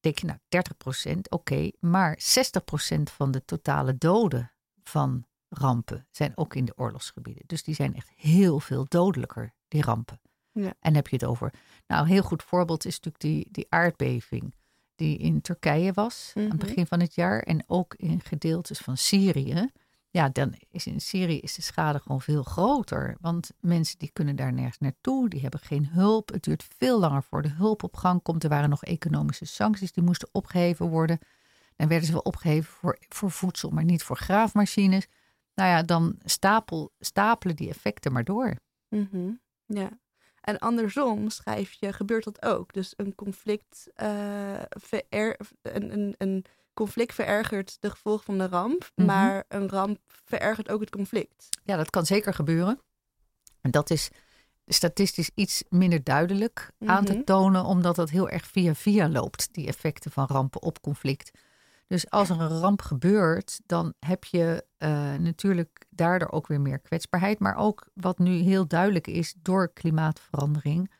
Denk 0.00 0.18
je 0.18 0.26
nou 0.26 0.38
30%, 0.48 1.18
oké, 1.28 1.34
okay, 1.34 1.72
maar 1.80 2.18
60% 2.18 3.02
van 3.02 3.30
de 3.30 3.44
totale 3.44 3.98
doden 3.98 4.52
van 4.82 5.26
rampen 5.48 6.06
zijn 6.10 6.32
ook 6.36 6.54
in 6.54 6.64
de 6.64 6.76
oorlogsgebieden. 6.76 7.42
Dus 7.46 7.62
die 7.62 7.74
zijn 7.74 7.94
echt 7.94 8.10
heel 8.14 8.60
veel 8.60 8.84
dodelijker, 8.88 9.54
die 9.68 9.82
rampen. 9.82 10.20
Ja. 10.52 10.74
En 10.80 10.94
heb 10.94 11.08
je 11.08 11.16
het 11.16 11.24
over. 11.24 11.54
Nou, 11.86 12.02
een 12.02 12.08
heel 12.08 12.22
goed 12.22 12.42
voorbeeld 12.42 12.84
is 12.84 13.00
natuurlijk 13.00 13.22
die, 13.22 13.48
die 13.50 13.66
aardbeving 13.68 14.54
die 14.98 15.18
in 15.18 15.40
Turkije 15.40 15.92
was 15.92 16.32
aan 16.34 16.42
Mhm. 16.42 16.50
het 16.52 16.60
begin 16.60 16.86
van 16.86 17.00
het 17.00 17.14
jaar 17.14 17.40
en 17.42 17.64
ook 17.66 17.94
in 17.94 18.20
gedeeltes 18.20 18.78
van 18.78 18.96
Syrië. 18.96 19.68
Ja, 20.10 20.28
dan 20.28 20.54
is 20.70 20.86
in 20.86 21.00
Syrië 21.00 21.38
is 21.38 21.54
de 21.54 21.62
schade 21.62 21.98
gewoon 21.98 22.20
veel 22.20 22.42
groter. 22.42 23.16
Want 23.20 23.50
mensen 23.60 23.98
die 23.98 24.10
kunnen 24.12 24.36
daar 24.36 24.52
nergens 24.52 24.78
naartoe, 24.78 25.28
die 25.28 25.40
hebben 25.40 25.60
geen 25.60 25.86
hulp. 25.86 26.28
Het 26.32 26.42
duurt 26.42 26.66
veel 26.78 26.98
langer 26.98 27.22
voor 27.22 27.42
de 27.42 27.48
hulp 27.50 27.82
op 27.82 27.96
gang 27.96 28.22
komt. 28.22 28.42
Er 28.42 28.48
waren 28.50 28.70
nog 28.70 28.84
economische 28.84 29.44
sancties 29.44 29.92
die 29.92 30.02
moesten 30.04 30.28
opgeheven 30.32 30.88
worden. 30.88 31.18
Dan 31.76 31.88
werden 31.88 32.06
ze 32.06 32.12
wel 32.12 32.20
opgeheven 32.20 32.72
voor, 32.72 32.98
voor 33.08 33.30
voedsel, 33.30 33.70
maar 33.70 33.84
niet 33.84 34.02
voor 34.02 34.16
graafmachines. 34.16 35.06
Nou 35.54 35.68
ja, 35.70 35.82
dan 35.82 36.14
stapel, 36.24 36.92
stapelen 36.98 37.56
die 37.56 37.68
effecten 37.68 38.12
maar 38.12 38.24
door. 38.24 38.54
Mhm, 38.88 39.30
Ja. 39.66 39.98
En 40.48 40.58
andersom 40.58 41.30
schrijf 41.30 41.72
je, 41.72 41.92
gebeurt 41.92 42.24
dat 42.24 42.42
ook. 42.42 42.72
Dus 42.72 42.92
een 42.96 43.14
conflict, 43.14 43.88
eh, 43.94 44.62
een, 45.62 45.92
een, 45.92 46.14
een 46.18 46.44
conflict 46.74 47.14
verergert 47.14 47.76
de 47.80 47.90
gevolgen 47.90 48.24
van 48.24 48.38
de 48.38 48.46
ramp, 48.46 48.90
Mhm. 48.94 49.06
maar 49.06 49.44
een 49.48 49.68
ramp 49.68 49.98
verergert 50.06 50.70
ook 50.70 50.80
het 50.80 50.90
conflict. 50.90 51.48
Ja, 51.64 51.76
dat 51.76 51.90
kan 51.90 52.06
zeker 52.06 52.34
gebeuren. 52.34 52.80
En 53.60 53.70
dat 53.70 53.90
is 53.90 54.08
statistisch 54.66 55.30
iets 55.34 55.62
minder 55.68 56.04
duidelijk 56.04 56.70
aan 56.84 57.04
te 57.04 57.12
Mhm. 57.12 57.24
tonen, 57.24 57.64
omdat 57.64 57.96
dat 57.96 58.10
heel 58.10 58.28
erg 58.28 58.46
via 58.46 58.74
via 58.74 59.08
loopt, 59.08 59.48
die 59.52 59.66
effecten 59.66 60.10
van 60.10 60.26
rampen 60.26 60.62
op 60.62 60.80
conflict. 60.80 61.30
Dus 61.88 62.10
als 62.10 62.30
er 62.30 62.40
een 62.40 62.58
ramp 62.58 62.82
gebeurt, 62.82 63.60
dan 63.66 63.94
heb 63.98 64.24
je 64.24 64.64
eh, 64.76 65.14
natuurlijk 65.14 65.86
daardoor 65.90 66.30
ook 66.30 66.46
weer 66.46 66.60
meer 66.60 66.78
kwetsbaarheid. 66.78 67.38
Maar 67.38 67.56
ook 67.56 67.88
wat 67.94 68.18
nu 68.18 68.30
heel 68.30 68.66
duidelijk 68.66 69.06
is 69.06 69.34
door 69.42 69.72
klimaatverandering, 69.72 70.92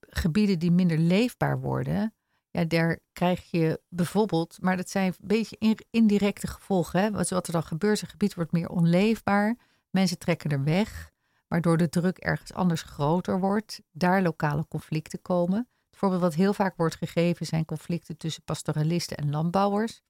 gebieden 0.00 0.58
die 0.58 0.70
minder 0.70 0.98
leefbaar 0.98 1.60
worden, 1.60 2.14
ja, 2.50 2.64
daar 2.64 2.98
krijg 3.12 3.50
je 3.50 3.80
bijvoorbeeld, 3.88 4.58
maar 4.60 4.76
dat 4.76 4.90
zijn 4.90 5.06
een 5.06 5.28
beetje 5.28 5.56
in- 5.58 5.86
indirecte 5.90 6.46
gevolgen. 6.46 7.00
Hè? 7.00 7.10
Wat 7.10 7.46
er 7.46 7.52
dan 7.52 7.62
gebeurt, 7.62 8.02
een 8.02 8.08
gebied 8.08 8.34
wordt 8.34 8.52
meer 8.52 8.68
onleefbaar, 8.68 9.56
mensen 9.90 10.18
trekken 10.18 10.50
er 10.50 10.64
weg, 10.64 11.10
waardoor 11.48 11.76
de 11.76 11.88
druk 11.88 12.18
ergens 12.18 12.52
anders 12.52 12.82
groter 12.82 13.40
wordt, 13.40 13.80
daar 13.90 14.22
lokale 14.22 14.66
conflicten 14.68 15.22
komen. 15.22 15.68
Voorbeeld 15.98 16.20
wat 16.20 16.34
heel 16.34 16.52
vaak 16.52 16.76
wordt 16.76 16.96
gegeven 16.96 17.46
zijn 17.46 17.64
conflicten 17.64 18.16
tussen 18.16 18.42
pastoralisten 18.42 19.16
en 19.16 19.30
landbouwers. 19.30 20.00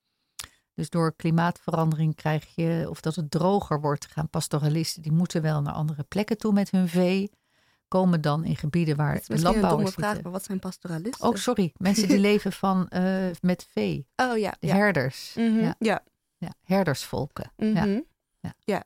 Dus 0.75 0.90
door 0.90 1.16
klimaatverandering 1.16 2.14
krijg 2.14 2.54
je, 2.54 2.87
of 2.90 3.00
dat 3.00 3.14
het 3.14 3.30
droger 3.30 3.80
wordt, 3.80 4.07
gaan 4.07 4.28
pastoralisten, 4.30 5.02
die 5.02 5.12
moeten 5.12 5.42
wel 5.42 5.62
naar 5.62 5.73
andere 5.73 6.02
plekken 6.02 6.38
toe 6.38 6.52
met 6.52 6.71
hun 6.71 6.88
vee. 6.88 7.30
Komen 7.88 8.21
dan 8.21 8.45
in 8.45 8.57
gebieden 8.57 8.97
waar 8.97 9.12
Het 9.14 9.28
een 9.28 9.37
domme 9.37 9.50
landbouwers 9.50 9.92
vraag, 9.95 10.04
zitten. 10.04 10.23
maar 10.23 10.33
wat 10.33 10.45
zijn 10.45 10.59
pastoralisten? 10.59 11.28
Oh, 11.28 11.35
sorry. 11.35 11.73
Mensen 11.76 12.09
die 12.09 12.18
leven 12.30 12.52
van, 12.52 12.88
eh, 12.88 13.26
met 13.40 13.66
vee. 13.71 14.07
Oh 14.16 14.38
ja, 14.38 14.54
De 14.61 14.66
ja. 14.66 14.75
herders. 14.75 15.35
Mhm, 15.37 15.59
ja. 15.59 15.75
ja. 15.78 16.04
Ja, 16.37 16.52
herdersvolken. 16.62 17.52
Ja. 17.57 17.66
mhm. 17.85 18.00
Ja. 18.40 18.54
ja. 18.64 18.85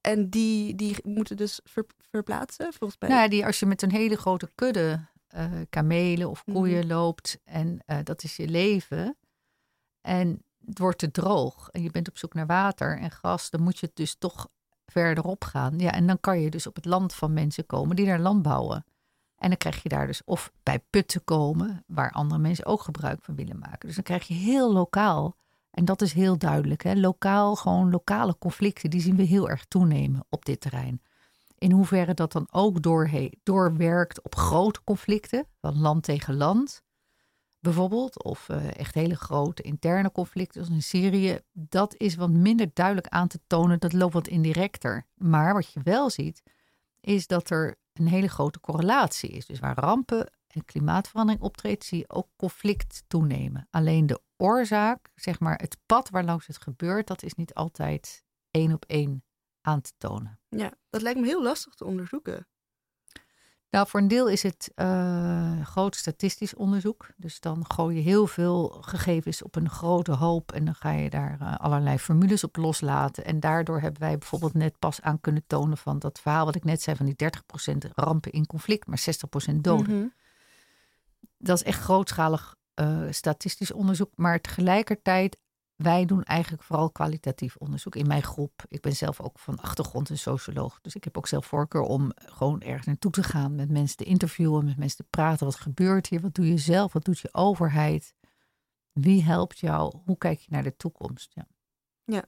En 0.00 0.30
die, 0.30 0.74
die 0.74 0.96
moeten 1.02 1.36
dus 1.36 1.60
ver- 1.64 1.86
verplaatsen, 2.10 2.72
volgens 2.72 3.00
mij. 3.00 3.08
Nou 3.08 3.22
ja, 3.22 3.28
die, 3.28 3.46
als 3.46 3.58
je 3.58 3.66
met 3.66 3.82
een 3.82 3.90
hele 3.92 4.16
grote 4.16 4.50
kudde 4.54 5.06
kamelen 5.70 6.30
of 6.30 6.44
koeien 6.44 6.78
Mhm. 6.78 6.88
loopt 6.88 7.38
en 7.44 7.78
eh, 7.86 7.98
dat 8.04 8.22
is 8.22 8.36
je 8.36 8.48
leven 8.48 9.16
en 10.00 10.42
het 10.66 10.78
wordt 10.78 10.98
te 10.98 11.10
droog 11.10 11.68
en 11.70 11.82
je 11.82 11.90
bent 11.90 12.08
op 12.08 12.18
zoek 12.18 12.34
naar 12.34 12.46
water 12.46 12.98
en 12.98 13.10
gas, 13.10 13.50
dan 13.50 13.62
moet 13.62 13.78
je 13.78 13.90
dus 13.94 14.14
toch 14.14 14.48
verderop 14.86 15.44
gaan. 15.44 15.78
Ja, 15.78 15.92
en 15.92 16.06
dan 16.06 16.20
kan 16.20 16.40
je 16.40 16.50
dus 16.50 16.66
op 16.66 16.74
het 16.74 16.84
land 16.84 17.14
van 17.14 17.32
mensen 17.32 17.66
komen 17.66 17.96
die 17.96 18.06
daar 18.06 18.18
land 18.20 18.42
bouwen. 18.42 18.84
En 19.36 19.48
dan 19.48 19.58
krijg 19.58 19.82
je 19.82 19.88
daar 19.88 20.06
dus 20.06 20.24
of 20.24 20.52
bij 20.62 20.78
putten 20.90 21.24
komen, 21.24 21.84
waar 21.86 22.10
andere 22.10 22.40
mensen 22.40 22.66
ook 22.66 22.80
gebruik 22.82 23.22
van 23.22 23.34
willen 23.34 23.58
maken. 23.58 23.86
Dus 23.86 23.94
dan 23.94 24.04
krijg 24.04 24.26
je 24.28 24.34
heel 24.34 24.72
lokaal, 24.72 25.36
en 25.70 25.84
dat 25.84 26.02
is 26.02 26.12
heel 26.12 26.38
duidelijk, 26.38 26.82
hè, 26.82 26.94
lokaal, 26.94 27.56
gewoon 27.56 27.90
lokale 27.90 28.38
conflicten, 28.38 28.90
die 28.90 29.00
zien 29.00 29.16
we 29.16 29.22
heel 29.22 29.48
erg 29.50 29.64
toenemen 29.64 30.24
op 30.28 30.44
dit 30.44 30.60
terrein. 30.60 31.02
In 31.58 31.72
hoeverre 31.72 32.14
dat 32.14 32.32
dan 32.32 32.46
ook 32.50 32.82
doorwerkt 33.42 34.22
op 34.22 34.34
grote 34.34 34.84
conflicten, 34.84 35.46
van 35.60 35.80
land 35.80 36.02
tegen 36.02 36.36
land 36.36 36.84
bijvoorbeeld, 37.60 38.22
of 38.24 38.48
eh, 38.48 38.76
echt 38.76 38.94
hele 38.94 39.16
grote 39.16 39.62
interne 39.62 40.12
conflicten 40.12 40.64
zoals 40.64 40.76
in 40.76 40.82
Syrië, 40.82 41.38
dat 41.52 41.94
is 41.96 42.14
wat 42.14 42.30
minder 42.30 42.70
duidelijk 42.72 43.06
aan 43.06 43.28
te 43.28 43.40
tonen, 43.46 43.80
dat 43.80 43.92
loopt 43.92 44.12
wat 44.12 44.28
indirecter. 44.28 45.06
Maar 45.14 45.54
wat 45.54 45.72
je 45.72 45.80
wel 45.82 46.10
ziet, 46.10 46.42
is 47.00 47.26
dat 47.26 47.50
er 47.50 47.76
een 47.92 48.08
hele 48.08 48.28
grote 48.28 48.60
correlatie 48.60 49.30
is. 49.30 49.46
Dus 49.46 49.58
waar 49.58 49.78
rampen 49.78 50.32
en 50.46 50.64
klimaatverandering 50.64 51.44
optreedt, 51.44 51.84
zie 51.84 51.98
je 51.98 52.10
ook 52.10 52.28
conflict 52.36 53.02
toenemen. 53.06 53.68
Alleen 53.70 54.06
de 54.06 54.20
oorzaak, 54.36 55.12
zeg 55.14 55.40
maar 55.40 55.58
het 55.58 55.76
pad 55.86 56.10
waarlangs 56.10 56.46
het 56.46 56.62
gebeurt, 56.62 57.06
dat 57.06 57.22
is 57.22 57.34
niet 57.34 57.54
altijd 57.54 58.24
één 58.50 58.72
op 58.72 58.84
één 58.84 59.24
aan 59.66 59.80
te 59.80 59.92
tonen. 59.98 60.38
Ja, 60.48 60.72
dat 60.90 61.02
lijkt 61.02 61.20
me 61.20 61.26
heel 61.26 61.42
lastig 61.42 61.74
te 61.74 61.84
onderzoeken. 61.84 62.46
Nou, 63.70 63.88
voor 63.88 64.00
een 64.00 64.08
deel 64.08 64.28
is 64.28 64.42
het 64.42 64.72
eh, 64.74 65.66
groot 65.66 65.96
statistisch 65.96 66.54
onderzoek. 66.54 67.08
Dus 67.16 67.40
dan 67.40 67.64
gooi 67.70 67.96
je 67.96 68.02
heel 68.02 68.26
veel 68.26 68.68
gegevens 68.68 69.42
op 69.42 69.56
een 69.56 69.70
grote 69.70 70.12
hoop 70.12 70.52
en 70.52 70.64
dan 70.64 70.74
ga 70.74 70.90
je 70.90 71.10
daar 71.10 71.36
eh, 71.40 71.56
allerlei 71.56 71.98
formules 71.98 72.44
op 72.44 72.56
loslaten. 72.56 73.24
En 73.24 73.40
daardoor 73.40 73.80
hebben 73.80 74.00
wij 74.00 74.18
bijvoorbeeld 74.18 74.54
net 74.54 74.78
pas 74.78 75.00
aan 75.00 75.20
kunnen 75.20 75.42
tonen 75.46 75.76
van 75.76 75.98
dat 75.98 76.20
verhaal 76.20 76.44
wat 76.44 76.54
ik 76.54 76.64
net 76.64 76.82
zei 76.82 76.96
van 76.96 77.06
die 77.06 77.30
30% 77.72 77.92
rampen 77.94 78.32
in 78.32 78.46
conflict, 78.46 78.86
maar 78.86 79.00
60% 79.50 79.54
doden. 79.60 79.96
Mhm. 79.98 80.06
Dat 81.38 81.56
is 81.56 81.64
echt 81.64 81.80
grootschalig 81.80 82.54
eh, 82.74 83.00
statistisch 83.10 83.72
onderzoek. 83.72 84.10
Maar 84.14 84.40
tegelijkertijd, 84.40 85.36
wij 85.76 86.04
doen 86.04 86.22
eigenlijk 86.22 86.62
vooral 86.62 86.90
kwalitatief 86.90 87.56
onderzoek 87.56 87.96
in 87.96 88.06
mijn 88.06 88.22
groep. 88.22 88.64
Ik 88.68 88.80
ben 88.80 88.96
zelf 88.96 89.20
ook 89.20 89.38
van 89.38 89.60
achtergrond 89.60 90.08
een 90.08 90.18
socioloog. 90.18 90.78
Dus 90.80 90.94
ik 90.94 91.04
heb 91.04 91.16
ook 91.16 91.26
zelf 91.26 91.46
voorkeur 91.46 91.82
om 91.82 92.10
gewoon 92.14 92.60
ergens 92.60 92.86
naartoe 92.86 93.10
te 93.10 93.22
gaan. 93.22 93.54
Met 93.54 93.70
mensen 93.70 93.96
te 93.96 94.04
interviewen, 94.04 94.64
met 94.64 94.76
mensen 94.76 94.96
te 94.96 95.10
praten. 95.10 95.46
Wat 95.46 95.54
gebeurt 95.56 96.06
hier? 96.06 96.20
Wat 96.20 96.34
doe 96.34 96.48
je 96.48 96.58
zelf? 96.58 96.92
Wat 96.92 97.04
doet 97.04 97.18
je 97.18 97.28
overheid? 97.34 98.14
Wie 98.92 99.22
helpt 99.22 99.58
jou? 99.58 99.96
Hoe 100.04 100.18
kijk 100.18 100.38
je 100.38 100.46
naar 100.50 100.62
de 100.62 100.76
toekomst? 100.76 101.34
Ja. 102.04 102.24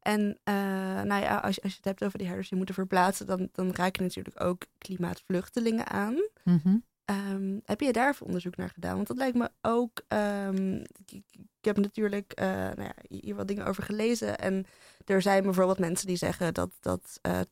En 0.00 0.38
eh, 0.44 0.54
nou 1.02 1.22
ja, 1.22 1.36
als, 1.36 1.54
je- 1.54 1.62
als 1.62 1.70
je 1.70 1.76
het 1.76 1.84
hebt 1.84 2.04
over 2.04 2.18
die 2.18 2.26
herders 2.26 2.48
die 2.48 2.56
moeten 2.56 2.74
verplaatsen, 2.74 3.26
dan, 3.26 3.48
dan 3.52 3.70
raak 3.74 3.96
je 3.96 4.02
natuurlijk 4.02 4.40
ook 4.40 4.66
klimaatvluchtelingen 4.78 5.86
aan. 5.88 6.16
Mhm. 6.44 6.76
Ehm, 7.12 7.58
heb 7.64 7.80
je 7.80 7.92
daar 7.92 8.16
onderzoek 8.22 8.56
naar 8.56 8.68
gedaan? 8.68 8.94
Want 8.94 9.06
dat 9.06 9.16
lijkt 9.16 9.36
me 9.36 9.50
ook. 9.62 10.02
ehm, 10.08 10.84
ik, 11.06 11.24
heb 11.60 11.76
natuurlijk 11.76 12.32
eh, 12.32 12.46
nou 12.46 12.82
ja, 12.82 12.94
hier 13.08 13.34
wat 13.34 13.48
dingen 13.48 13.66
over 13.66 13.82
gelezen. 13.82 14.38
En 14.38 14.66
er 15.04 15.22
zijn 15.22 15.42
bijvoorbeeld 15.42 15.78
mensen 15.78 16.06
die 16.06 16.16
zeggen 16.16 16.54
dat, 16.54 16.70
dat 16.80 17.18
eh 17.22 17.40
80% 17.40 17.44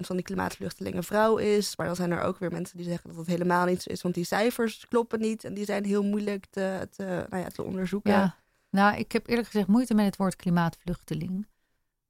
van 0.00 0.16
die 0.16 0.24
klimaatvluchtelingen 0.24 1.04
vrouw 1.04 1.36
is. 1.36 1.76
Maar 1.76 1.86
dan 1.86 1.96
zijn 1.96 2.10
er 2.10 2.20
ook 2.20 2.38
weer 2.38 2.52
mensen 2.52 2.76
die 2.76 2.86
zeggen 2.86 3.08
dat 3.08 3.16
dat 3.16 3.26
helemaal 3.26 3.66
niet 3.66 3.82
zo 3.82 3.90
is. 3.90 4.02
Want 4.02 4.14
die 4.14 4.24
cijfers 4.24 4.88
kloppen 4.88 5.20
niet. 5.20 5.44
En 5.44 5.54
die 5.54 5.64
zijn 5.64 5.84
heel 5.84 6.02
moeilijk 6.04 6.46
te, 6.50 6.88
te, 6.90 7.26
nou 7.30 7.42
ja, 7.42 7.48
te 7.48 7.62
onderzoeken. 7.62 8.12
Ja, 8.12 8.36
nou, 8.70 8.96
ik 8.96 9.12
heb 9.12 9.26
eerlijk 9.28 9.46
gezegd 9.46 9.68
moeite 9.68 9.94
met 9.94 10.04
het 10.04 10.16
woord 10.16 10.36
klimaatvluchteling. 10.36 11.46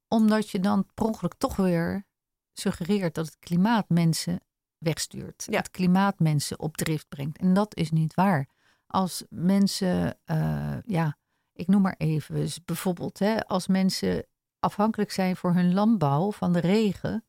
Omdat 0.09 0.50
je 0.50 0.61
dan 0.61 0.87
per 0.95 1.05
ongeluk 1.05 1.35
toch 1.38 1.57
weer 1.57 2.07
suggereert 2.53 3.14
dat 3.14 3.26
het 3.26 3.38
klimaat 3.38 3.88
mensen 3.88 4.41
wegstuurt. 4.85 5.47
Ja. 5.50 5.59
Het 5.59 5.71
klimaat 5.71 6.19
mensen 6.19 6.59
op 6.59 6.76
drift 6.76 7.09
brengt. 7.09 7.38
En 7.38 7.55
dat 7.55 7.76
is 7.76 7.91
niet 7.91 8.14
waar. 8.14 8.49
Als 8.87 9.25
mensen, 9.29 10.19
eh, 10.25 10.76
ja, 10.87 11.17
ik 11.53 11.67
noem 11.67 11.83
maar 11.83 11.95
even, 11.99 12.35
dus 12.35 12.64
bijvoorbeeld 12.64 13.19
hè, 13.19 13.47
als 13.47 13.67
mensen 13.67 14.26
afhankelijk 14.59 15.11
zijn 15.12 15.37
voor 15.37 15.55
hun 15.55 15.75
landbouw 15.75 16.33
van 16.33 16.53
de 16.53 16.61
regen, 16.61 17.25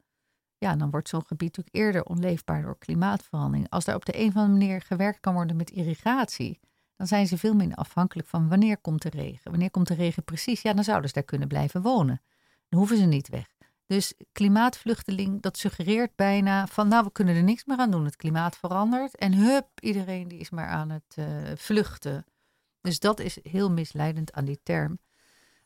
ja, 0.58 0.76
dan 0.76 0.90
wordt 0.90 1.10
zo'n 1.10 1.26
gebied 1.26 1.58
natuurlijk 1.58 1.86
eerder 1.86 2.04
onleefbaar 2.04 2.62
door 2.62 2.78
klimaatverandering. 2.78 3.70
Als 3.70 3.86
daar 3.86 3.96
op 3.96 4.06
de 4.06 4.20
een 4.20 4.28
of 4.28 4.36
andere 4.36 4.58
manier 4.58 4.82
gewerkt 4.82 5.20
kan 5.20 5.34
worden 5.34 5.56
met 5.56 5.70
irrigatie, 5.70 6.60
dan 6.96 7.08
zijn 7.08 7.28
ze 7.28 7.38
veel 7.38 7.54
minder 7.54 7.78
afhankelijk 7.78 8.28
van 8.28 8.50
wanneer 8.50 8.78
komt 8.78 9.02
de 9.02 9.10
regen. 9.10 9.52
Wanneer 9.52 9.72
komt 9.72 9.88
de 9.88 9.94
regen 9.94 10.24
precies? 10.24 10.62
Ja, 10.62 10.74
dan 10.74 10.84
zouden 10.84 11.08
ze 11.08 11.14
daar 11.14 11.24
kunnen 11.24 11.48
blijven 11.48 11.82
wonen. 11.82 12.22
Dan 12.70 12.80
hoeven 12.80 12.98
ze 12.98 13.06
niet 13.06 13.30
weg. 13.30 13.55
Dus 13.88 14.13
klimaatvluchteling, 14.32 15.42
dat 15.42 15.58
suggereert 15.58 16.15
bijna 16.15 16.68
van 16.68 16.88
nou, 16.88 17.04
we 17.04 17.12
kunnen 17.12 17.36
er 17.36 17.44
niks 17.44 17.65
meer 17.65 17.77
aan 17.77 17.92
doen. 17.92 18.06
Het 18.06 18.15
klimaat 18.15 18.58
verandert 18.58 19.15
en 19.15 19.34
hup, 19.34 19.68
iedereen 19.80 20.27
die 20.27 20.39
is 20.39 20.50
maar 20.50 20.68
aan 20.68 20.89
het 20.89 21.15
eh, 21.15 21.25
vluchten. 21.56 22.25
Dus 22.82 23.00
dat 23.00 23.20
is 23.20 23.38
heel 23.44 23.72
misleidend 23.72 24.34
aan 24.34 24.46
die 24.46 24.60
term. 24.63 25.00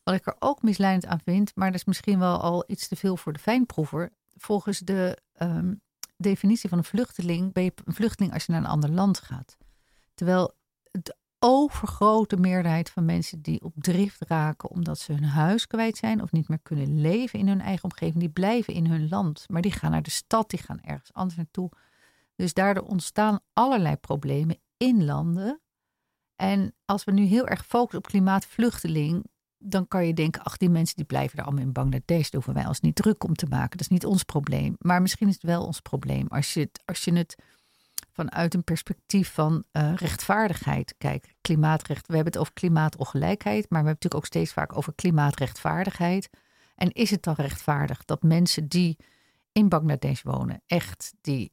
Wat 0.03 0.15
ik 0.15 0.27
er 0.27 0.35
ook 0.39 0.61
misleidend 0.61 1.05
aan 1.05 1.21
vind, 1.23 1.51
maar 1.55 1.71
dat 1.71 1.79
is 1.79 1.85
misschien 1.85 2.19
wel 2.19 2.41
al 2.41 2.63
iets 2.67 2.88
te 2.88 2.95
veel 2.95 3.17
voor 3.17 3.33
de 3.33 3.39
fijnproever. 3.39 4.11
Volgens 4.38 4.79
de 4.79 5.17
ehm, 5.33 5.73
definitie 6.17 6.69
van 6.69 6.77
een 6.77 6.83
vluchteling 6.83 7.53
ben 7.53 7.63
je 7.63 7.71
een 7.85 7.93
vluchteling 7.93 8.33
als 8.33 8.45
je 8.45 8.51
naar 8.51 8.61
een 8.61 8.67
ander 8.67 8.91
land 8.91 9.19
gaat. 9.19 9.57
Terwijl 10.13 10.53
overgrote 11.39 12.38
meerderheid 12.38 12.89
van 12.89 13.05
mensen 13.05 13.41
die 13.41 13.63
op 13.63 13.74
drift 13.75 14.22
raken 14.27 14.69
omdat 14.69 15.00
ze 15.00 15.13
hun 15.13 15.24
huis 15.24 15.67
kwijt 15.67 15.98
zijn 15.98 16.22
of 16.22 16.31
niet 16.31 16.48
meer 16.48 16.60
kunnen 16.63 17.01
leven 17.01 17.39
in 17.39 17.48
hun 17.48 17.62
eigen 17.62 17.84
omgeving, 17.84 18.19
die 18.19 18.29
blijven 18.29 18.74
in 18.74 18.86
hun 18.86 19.10
land. 19.10 19.46
Maar 19.48 19.62
die 19.62 19.72
gaan 19.72 19.91
naar 19.91 20.03
de 20.03 20.10
stad, 20.10 20.50
die 20.50 20.60
gaan 20.60 20.81
ergens 20.81 21.13
anders 21.13 21.36
naartoe. 21.38 21.69
Dus 22.36 22.53
daardoor 22.53 22.84
ontstaan 22.84 23.39
allerlei 23.53 23.96
problemen 23.96 24.60
in 24.77 25.05
landen. 25.05 25.62
En 26.36 26.75
als 26.86 27.03
we 27.03 27.12
nu 27.12 27.24
heel 27.24 27.48
erg 27.48 27.65
focussen 27.65 27.98
op 27.98 28.08
klimaatvluchteling, 28.08 29.25
dan 29.58 29.88
kan 29.88 30.05
je 30.05 30.13
denken, 30.13 30.43
ach, 30.43 30.58
die 30.58 30.69
mensen 30.69 30.96
die 30.96 31.05
blijven 31.05 31.39
er 31.39 31.46
allemaal 31.46 31.63
in 31.63 31.72
Bangladesh, 31.72 32.22
daar 32.22 32.31
hoeven 32.31 32.53
wij 32.53 32.67
ons 32.67 32.79
niet 32.79 32.96
druk 32.96 33.24
om 33.24 33.34
te 33.34 33.46
maken. 33.46 33.69
Dat 33.69 33.81
is 33.81 33.88
niet 33.88 34.05
ons 34.05 34.24
probleem. 34.24 34.75
Maar 34.77 35.01
misschien 35.01 35.27
is 35.27 35.34
het 35.34 35.43
wel 35.43 35.65
ons 35.65 35.79
probleem 35.79 36.27
als 36.27 36.53
je 36.53 36.60
het, 36.60 36.81
als 36.86 37.03
je 37.03 37.13
het 37.13 37.36
vanuit 38.25 38.53
een 38.53 38.63
perspectief 38.63 39.33
van 39.33 39.63
uh, 39.71 39.93
rechtvaardigheid 39.95 40.95
kijkt. 40.97 41.27
Klimaatrecht, 41.41 42.07
we 42.07 42.15
hebben 42.15 42.31
het 42.31 42.41
over 42.41 42.53
klimaatongelijkheid, 42.53 43.69
maar 43.69 43.81
we 43.81 43.88
hebben 43.88 43.93
natuurlijk 43.93 44.15
ook 44.15 44.25
steeds 44.25 44.53
vaak 44.53 44.77
over 44.77 44.93
klimaatrechtvaardigheid. 44.93 46.29
En 46.75 46.91
is 46.91 47.11
het 47.11 47.23
dan 47.23 47.33
rechtvaardig 47.38 48.05
dat 48.05 48.23
mensen 48.23 48.67
die 48.67 48.97
in 49.51 49.69
Bangladesh 49.69 50.21
wonen, 50.21 50.61
echt 50.67 51.13
die 51.21 51.51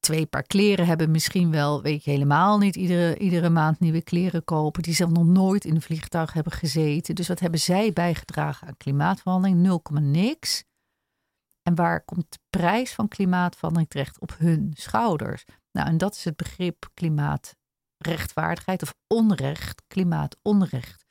twee 0.00 0.26
paar 0.26 0.42
kleren 0.42 0.86
hebben, 0.86 1.10
misschien 1.10 1.50
wel, 1.50 1.82
weet 1.82 2.04
je, 2.04 2.10
helemaal 2.10 2.58
niet 2.58 2.76
iedere, 2.76 3.18
iedere 3.18 3.50
maand 3.50 3.80
nieuwe 3.80 4.02
kleren 4.02 4.44
kopen, 4.44 4.82
die 4.82 4.94
zelf 4.94 5.10
nog 5.10 5.26
nooit 5.26 5.64
in 5.64 5.74
een 5.74 5.82
vliegtuig 5.82 6.32
hebben 6.32 6.52
gezeten. 6.52 7.14
Dus 7.14 7.28
wat 7.28 7.40
hebben 7.40 7.60
zij 7.60 7.92
bijgedragen 7.92 8.66
aan 8.66 8.76
klimaatverandering? 8.76 9.58
0, 9.58 9.82
niks. 9.92 10.64
En 11.62 11.74
waar 11.74 12.04
komt 12.04 12.32
de 12.32 12.38
prijs 12.50 12.92
van 12.92 13.08
klimaatverandering 13.08 13.90
terecht? 13.90 14.20
Op 14.20 14.34
hun 14.38 14.70
schouders. 14.74 15.44
Nou, 15.72 15.88
en 15.88 15.98
dat 15.98 16.14
is 16.14 16.24
het 16.24 16.36
begrip 16.36 16.88
klimaatrechtvaardigheid 16.94 18.82
of 18.82 18.94
onrecht, 19.06 19.82
klimaatonrecht. 19.86 21.04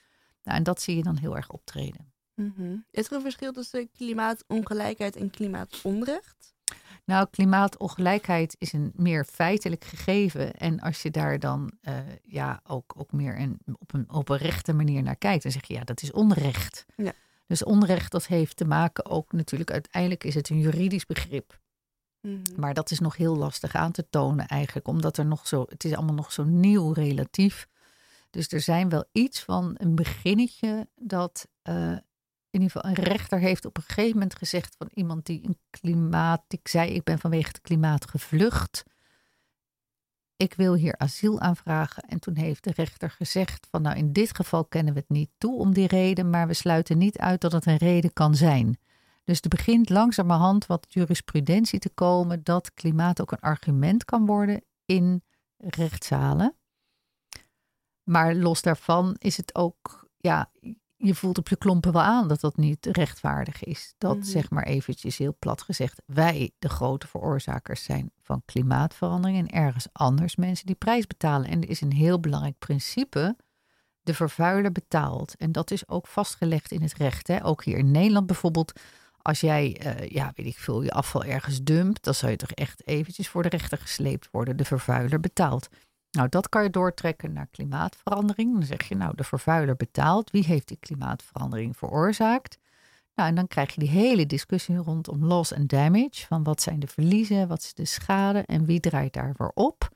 Nou, 0.43 0.57
en 0.57 0.63
dat 0.63 0.81
zie 0.81 0.95
je 0.95 1.03
dan 1.03 1.17
heel 1.17 1.35
erg 1.35 1.49
optreden. 1.49 2.13
Mm 2.35 2.85
Is 2.91 3.07
er 3.07 3.13
een 3.13 3.21
verschil 3.21 3.51
tussen 3.51 3.91
klimaatongelijkheid 3.91 5.15
en 5.15 5.29
klimaatonrecht? 5.29 6.53
Nou, 7.05 7.27
klimaatongelijkheid 7.31 8.55
is 8.57 8.73
een 8.73 8.91
meer 8.95 9.25
feitelijk 9.25 9.83
gegeven. 9.83 10.53
En 10.53 10.79
als 10.79 11.01
je 11.01 11.11
daar 11.11 11.39
dan 11.39 11.71
uh, 11.81 11.97
ja, 12.23 12.61
ook, 12.67 12.93
ook 12.97 13.11
meer 13.11 13.39
een, 13.39 13.59
op, 13.79 13.93
een, 13.93 14.09
op 14.09 14.29
een 14.29 14.37
rechte 14.37 14.73
manier 14.73 15.03
naar 15.03 15.15
kijkt, 15.15 15.43
dan 15.43 15.51
zeg 15.51 15.67
je 15.67 15.73
ja, 15.73 15.83
dat 15.83 16.01
is 16.01 16.11
onrecht. 16.11 16.85
Ja. 16.95 17.13
Dus 17.49 17.63
onrecht, 17.63 18.11
dat 18.11 18.27
heeft 18.27 18.55
te 18.55 18.65
maken 18.65 19.05
ook 19.05 19.31
natuurlijk, 19.31 19.71
uiteindelijk 19.71 20.23
is 20.23 20.35
het 20.35 20.49
een 20.49 20.59
juridisch 20.59 21.05
begrip. 21.05 21.59
Mm 22.21 22.41
Maar 22.55 22.73
dat 22.73 22.91
is 22.91 22.99
nog 22.99 23.15
heel 23.15 23.35
lastig 23.35 23.75
aan 23.75 23.91
te 23.91 24.09
tonen 24.09 24.47
eigenlijk, 24.47 24.87
omdat 24.87 25.17
er 25.17 25.25
nog 25.25 25.47
zo, 25.47 25.65
het 25.69 25.83
is 25.83 25.93
allemaal 25.93 26.15
nog 26.15 26.31
zo 26.31 26.43
nieuw 26.43 26.91
relatief. 26.91 27.67
Dus 28.29 28.47
er 28.47 28.61
zijn 28.61 28.89
wel 28.89 29.05
iets 29.11 29.43
van 29.43 29.75
een 29.77 29.95
beginnetje 29.95 30.87
dat 30.95 31.47
uh, 31.63 31.91
in 32.49 32.61
ieder 32.61 32.71
geval 32.71 32.91
een 32.91 33.03
rechter 33.03 33.39
heeft 33.39 33.65
op 33.65 33.77
een 33.77 33.83
gegeven 33.83 34.13
moment 34.13 34.35
gezegd 34.35 34.75
van 34.77 34.89
iemand 34.93 35.25
die 35.25 35.47
een 35.47 35.57
klimaat, 35.69 36.43
ik 36.47 36.67
zei 36.67 36.91
ik 36.91 37.03
ben 37.03 37.19
vanwege 37.19 37.47
het 37.47 37.61
klimaat 37.61 38.09
gevlucht. 38.09 38.83
Ik 40.41 40.53
wil 40.53 40.73
hier 40.73 40.97
asiel 40.97 41.39
aanvragen. 41.39 42.03
En 42.03 42.19
toen 42.19 42.35
heeft 42.35 42.63
de 42.63 42.71
rechter 42.75 43.09
gezegd 43.11 43.67
van 43.71 43.81
nou 43.81 43.97
in 43.97 44.13
dit 44.13 44.35
geval 44.35 44.65
kennen 44.65 44.93
we 44.93 44.99
het 44.99 45.09
niet 45.09 45.29
toe 45.37 45.59
om 45.59 45.73
die 45.73 45.87
reden, 45.87 46.29
maar 46.29 46.47
we 46.47 46.53
sluiten 46.53 46.97
niet 46.97 47.17
uit 47.17 47.41
dat 47.41 47.51
het 47.51 47.65
een 47.65 47.77
reden 47.77 48.13
kan 48.13 48.35
zijn. 48.35 48.79
Dus 49.23 49.41
er 49.41 49.49
begint 49.49 49.89
langzamerhand 49.89 50.65
wat 50.65 50.85
jurisprudentie 50.89 51.79
te 51.79 51.89
komen 51.89 52.43
dat 52.43 52.73
klimaat 52.73 53.21
ook 53.21 53.31
een 53.31 53.39
argument 53.39 54.05
kan 54.05 54.25
worden 54.25 54.63
in 54.85 55.23
rechtszalen. 55.57 56.55
Maar 58.03 58.35
los 58.35 58.61
daarvan 58.61 59.15
is 59.17 59.37
het 59.37 59.55
ook, 59.55 60.09
ja, 60.17 60.51
je 61.01 61.15
voelt 61.15 61.37
op 61.37 61.47
je 61.47 61.55
klompen 61.55 61.91
wel 61.91 62.01
aan 62.01 62.27
dat 62.27 62.41
dat 62.41 62.57
niet 62.57 62.85
rechtvaardig 62.85 63.63
is. 63.63 63.93
Dat 63.97 64.17
mhm. 64.17 64.25
zeg 64.25 64.49
maar 64.49 64.63
eventjes 64.63 65.17
heel 65.17 65.35
plat 65.39 65.61
gezegd, 65.61 66.01
wij 66.05 66.51
de 66.59 66.69
grote 66.69 67.07
veroorzakers 67.07 67.83
zijn 67.83 68.11
van 68.21 68.41
klimaatverandering 68.45 69.37
en 69.37 69.49
ergens 69.49 69.87
anders 69.91 70.35
mensen 70.35 70.65
die 70.65 70.75
prijs 70.75 71.07
betalen. 71.07 71.49
En 71.49 71.61
er 71.61 71.69
is 71.69 71.81
een 71.81 71.93
heel 71.93 72.19
belangrijk 72.19 72.57
principe, 72.57 73.35
de 74.01 74.13
vervuiler 74.13 74.71
betaalt. 74.71 75.35
En 75.37 75.51
dat 75.51 75.71
is 75.71 75.87
ook 75.87 76.07
vastgelegd 76.07 76.71
in 76.71 76.81
het 76.81 76.93
recht. 76.93 77.27
Hè? 77.27 77.45
Ook 77.45 77.63
hier 77.63 77.77
in 77.77 77.91
Nederland 77.91 78.25
bijvoorbeeld, 78.27 78.79
als 79.21 79.39
jij, 79.39 79.81
uh, 79.85 80.09
ja, 80.09 80.31
weet 80.35 80.45
ik 80.45 80.57
veel, 80.57 80.81
je 80.81 80.91
afval 80.91 81.23
ergens 81.23 81.63
dumpt, 81.63 82.03
dan 82.03 82.13
zou 82.13 82.31
je 82.31 82.37
toch 82.37 82.51
echt 82.51 82.87
eventjes 82.87 83.27
voor 83.27 83.43
de 83.43 83.49
rechter 83.49 83.77
gesleept 83.77 84.27
worden. 84.31 84.57
De 84.57 84.65
vervuiler 84.65 85.19
betaalt. 85.19 85.69
Nou, 86.11 86.29
dat 86.29 86.49
kan 86.49 86.63
je 86.63 86.69
doortrekken 86.69 87.33
naar 87.33 87.47
klimaatverandering. 87.47 88.53
Dan 88.53 88.63
zeg 88.63 88.87
je, 88.87 88.95
nou, 88.95 89.15
de 89.15 89.23
vervuiler 89.23 89.75
betaalt. 89.75 90.31
Wie 90.31 90.43
heeft 90.43 90.67
die 90.67 90.77
klimaatverandering 90.79 91.77
veroorzaakt? 91.77 92.57
Nou, 93.15 93.29
en 93.29 93.35
dan 93.35 93.47
krijg 93.47 93.73
je 93.73 93.79
die 93.79 93.89
hele 93.89 94.25
discussie 94.25 94.77
rondom 94.77 95.25
loss 95.25 95.53
and 95.53 95.69
damage. 95.69 96.25
Van 96.27 96.43
wat 96.43 96.61
zijn 96.61 96.79
de 96.79 96.87
verliezen, 96.87 97.47
wat 97.47 97.59
is 97.59 97.73
de 97.73 97.85
schade 97.85 98.39
en 98.39 98.65
wie 98.65 98.79
draait 98.79 99.13
daarvoor 99.13 99.51
op? 99.53 99.89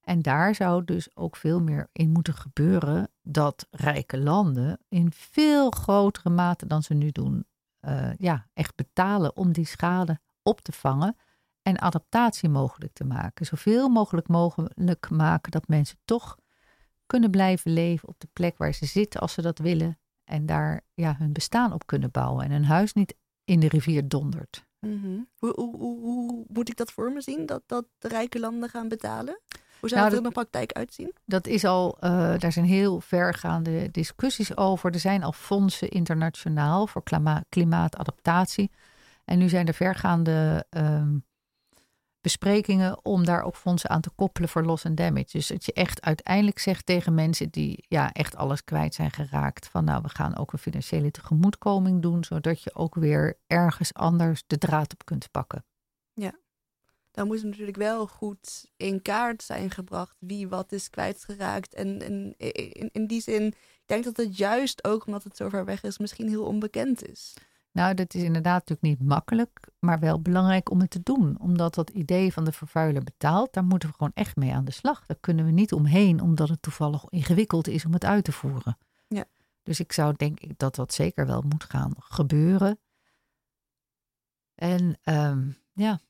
En 0.00 0.22
daar 0.22 0.54
zou 0.54 0.84
dus 0.84 1.08
ook 1.14 1.36
veel 1.36 1.60
meer 1.60 1.88
in 1.92 2.10
moeten 2.10 2.34
gebeuren 2.34 3.10
dat 3.22 3.66
rijke 3.70 4.18
landen 4.18 4.78
in 4.88 5.12
veel 5.12 5.70
grotere 5.70 6.30
mate 6.30 6.66
dan 6.66 6.82
ze 6.82 6.94
nu 6.94 7.10
doen, 7.10 7.46
uh, 7.80 8.10
ja, 8.18 8.46
echt 8.54 8.74
betalen 8.74 9.36
om 9.36 9.52
die 9.52 9.66
schade 9.66 10.20
op 10.42 10.60
te 10.60 10.72
vangen 10.72 11.16
en 11.66 11.80
adaptatie 11.80 12.48
mogelijk 12.48 12.92
te 12.92 13.04
maken. 13.04 13.46
Zoveel 13.46 13.88
mogelijk 13.88 14.28
mogelijk 14.28 15.10
maken 15.10 15.50
dat 15.50 15.68
mensen 15.68 15.98
toch 16.04 16.38
kunnen 17.06 17.30
blijven 17.30 17.72
leven 17.72 18.08
op 18.08 18.14
de 18.18 18.28
plek 18.32 18.56
waar 18.56 18.72
ze 18.72 18.86
zitten 18.86 19.20
als 19.20 19.32
ze 19.32 19.42
dat 19.42 19.58
willen. 19.58 19.98
En 20.24 20.46
daar 20.46 20.80
ja, 20.94 21.14
hun 21.18 21.32
bestaan 21.32 21.72
op 21.72 21.86
kunnen 21.86 22.10
bouwen. 22.10 22.44
En 22.44 22.50
hun 22.50 22.64
huis 22.64 22.92
niet 22.92 23.14
in 23.44 23.60
de 23.60 23.68
rivier 23.68 24.08
dondert. 24.08 24.64
Mhm. 24.80 25.18
hoe, 25.38 25.52
hoe, 25.54 26.00
hoe, 26.00 26.44
moet 26.48 26.68
ik 26.68 26.76
dat 26.76 26.92
voor 26.92 27.12
me 27.12 27.20
zien? 27.20 27.46
Dat, 27.46 27.62
dat 27.66 27.86
de 27.98 28.08
rijke 28.08 28.40
landen 28.40 28.68
gaan 28.68 28.88
betalen? 28.88 29.40
Hoe 29.80 29.88
zou 29.88 30.00
nou, 30.00 30.02
dat 30.04 30.12
er 30.12 30.18
in 30.18 30.28
de 30.28 30.40
praktijk 30.40 30.72
uitzien? 30.72 31.12
Dat 31.24 31.46
is 31.46 31.64
al, 31.64 31.96
uh, 32.00 32.38
daar 32.38 32.52
zijn 32.52 32.66
heel 32.66 33.00
vergaande 33.00 33.90
discussies 33.90 34.56
over. 34.56 34.92
Er 34.92 35.00
zijn 35.00 35.22
al 35.22 35.32
fondsen 35.32 35.88
internationaal 35.88 36.86
voor 36.86 37.02
klimaatadaptatie. 37.48 38.70
En 39.24 39.38
nu 39.38 39.48
zijn 39.48 39.66
er 39.66 39.74
vergaande 39.74 40.66
ehm, 40.70 41.16
besprekingen 42.26 43.04
om 43.04 43.24
daar 43.24 43.42
ook 43.42 43.56
fondsen 43.56 43.90
aan 43.90 44.00
te 44.00 44.10
koppelen 44.10 44.48
voor 44.48 44.64
loss 44.64 44.86
and 44.86 44.96
damage. 44.96 45.28
Dus 45.30 45.46
dat 45.46 45.64
je 45.64 45.72
echt 45.72 46.02
uiteindelijk 46.02 46.58
zegt 46.58 46.86
tegen 46.86 47.14
mensen 47.14 47.50
die 47.50 47.84
ja, 47.88 48.12
echt 48.12 48.36
alles 48.36 48.64
kwijt 48.64 48.94
zijn 48.94 49.10
geraakt: 49.10 49.68
van 49.68 49.84
nou, 49.84 50.02
we 50.02 50.08
gaan 50.08 50.36
ook 50.36 50.52
een 50.52 50.58
financiële 50.58 51.10
tegemoetkoming 51.10 52.02
doen, 52.02 52.24
zodat 52.24 52.62
je 52.62 52.74
ook 52.74 52.94
weer 52.94 53.38
ergens 53.46 53.94
anders 53.94 54.42
de 54.46 54.58
draad 54.58 54.92
op 54.92 55.04
kunt 55.04 55.30
pakken. 55.30 55.64
Ja, 56.12 56.32
dan 57.10 57.26
moet 57.26 57.36
het 57.36 57.46
natuurlijk 57.46 57.76
wel 57.76 58.06
goed 58.06 58.70
in 58.76 59.02
kaart 59.02 59.42
zijn 59.42 59.70
gebracht 59.70 60.16
wie 60.18 60.48
wat 60.48 60.72
is 60.72 60.90
kwijtgeraakt. 60.90 61.74
En, 61.74 62.02
en 62.02 62.34
in, 62.36 62.88
in 62.92 63.06
die 63.06 63.20
zin, 63.20 63.46
ik 63.46 63.86
denk 63.86 64.04
dat 64.04 64.16
het 64.16 64.36
juist 64.36 64.84
ook 64.84 65.06
omdat 65.06 65.24
het 65.24 65.36
zo 65.36 65.48
ver 65.48 65.64
weg 65.64 65.82
is, 65.82 65.98
misschien 65.98 66.28
heel 66.28 66.44
onbekend 66.44 67.08
is. 67.08 67.34
Nou, 67.76 67.94
dat 67.94 68.14
is 68.14 68.22
inderdaad 68.22 68.68
natuurlijk 68.68 69.00
niet 69.00 69.08
makkelijk, 69.08 69.68
maar 69.78 69.98
wel 69.98 70.20
belangrijk 70.20 70.70
om 70.70 70.80
het 70.80 70.90
te 70.90 71.02
doen. 71.02 71.40
Omdat 71.40 71.74
dat 71.74 71.90
idee 71.90 72.32
van 72.32 72.44
de 72.44 72.52
vervuiler 72.52 73.02
betaalt, 73.02 73.52
daar 73.52 73.64
moeten 73.64 73.88
we 73.88 73.94
gewoon 73.94 74.12
echt 74.14 74.36
mee 74.36 74.54
aan 74.54 74.64
de 74.64 74.70
slag. 74.70 75.06
Daar 75.06 75.16
kunnen 75.20 75.44
we 75.44 75.50
niet 75.50 75.72
omheen, 75.72 76.20
omdat 76.20 76.48
het 76.48 76.62
toevallig 76.62 77.04
ingewikkeld 77.08 77.68
is 77.68 77.84
om 77.84 77.92
het 77.92 78.04
uit 78.04 78.24
te 78.24 78.32
voeren. 78.32 78.78
Ja. 79.08 79.24
Dus 79.62 79.80
ik 79.80 79.92
zou 79.92 80.14
denk 80.16 80.40
ik 80.40 80.58
dat 80.58 80.74
dat 80.74 80.92
zeker 80.92 81.26
wel 81.26 81.42
moet 81.42 81.64
gaan 81.64 81.94
gebeuren. 81.98 82.78
En 84.54 84.98
um, 85.04 85.56
ja, 85.72 86.00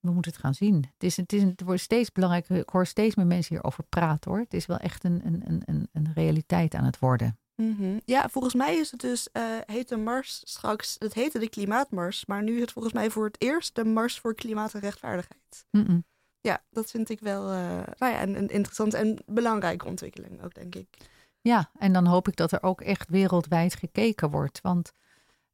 we 0.00 0.10
moeten 0.10 0.32
het 0.32 0.40
gaan 0.40 0.54
zien. 0.54 0.74
Het, 0.74 1.02
is, 1.02 1.16
het, 1.16 1.32
is, 1.32 1.42
het 1.42 1.60
wordt 1.60 1.80
steeds 1.80 2.12
belangrijker. 2.12 2.56
Ik 2.56 2.68
hoor 2.68 2.86
steeds 2.86 3.14
meer 3.14 3.26
mensen 3.26 3.54
hierover 3.54 3.84
praten 3.84 4.30
hoor. 4.30 4.40
Het 4.40 4.54
is 4.54 4.66
wel 4.66 4.78
echt 4.78 5.04
een, 5.04 5.26
een, 5.26 5.62
een, 5.64 5.88
een 5.92 6.12
realiteit 6.14 6.74
aan 6.74 6.84
het 6.84 6.98
worden. 6.98 7.38
Mhm. 7.62 7.98
Ja, 8.04 8.28
volgens 8.28 8.54
mij 8.54 8.76
is 8.76 8.90
het 8.90 9.00
dus, 9.00 9.28
uh, 9.32 9.42
heet 9.66 9.88
de 9.88 9.96
mars 9.96 10.40
straks, 10.44 10.96
het 10.98 11.14
heette 11.14 11.38
de 11.38 11.48
klimaatmars, 11.48 12.26
maar 12.26 12.42
nu 12.42 12.54
is 12.54 12.60
het 12.60 12.72
volgens 12.72 12.94
mij 12.94 13.10
voor 13.10 13.24
het 13.24 13.36
eerst 13.38 13.74
de 13.74 13.84
mars 13.84 14.18
voor 14.18 14.34
klimaat 14.34 14.74
en 14.74 14.80
rechtvaardigheid. 14.80 15.66
Ja, 16.40 16.62
dat 16.70 16.90
vind 16.90 17.08
ik 17.08 17.20
wel 17.20 17.52
uh, 17.52 17.58
nou 17.98 18.12
ja, 18.12 18.22
een, 18.22 18.36
een 18.36 18.48
interessante 18.48 18.96
en 18.96 19.18
belangrijke 19.26 19.86
ontwikkeling 19.86 20.42
ook, 20.42 20.54
denk 20.54 20.74
ik. 20.74 20.96
Ja, 21.40 21.70
en 21.78 21.92
dan 21.92 22.06
hoop 22.06 22.28
ik 22.28 22.36
dat 22.36 22.52
er 22.52 22.62
ook 22.62 22.80
echt 22.80 23.08
wereldwijd 23.08 23.74
gekeken 23.74 24.30
wordt, 24.30 24.60
want 24.60 24.92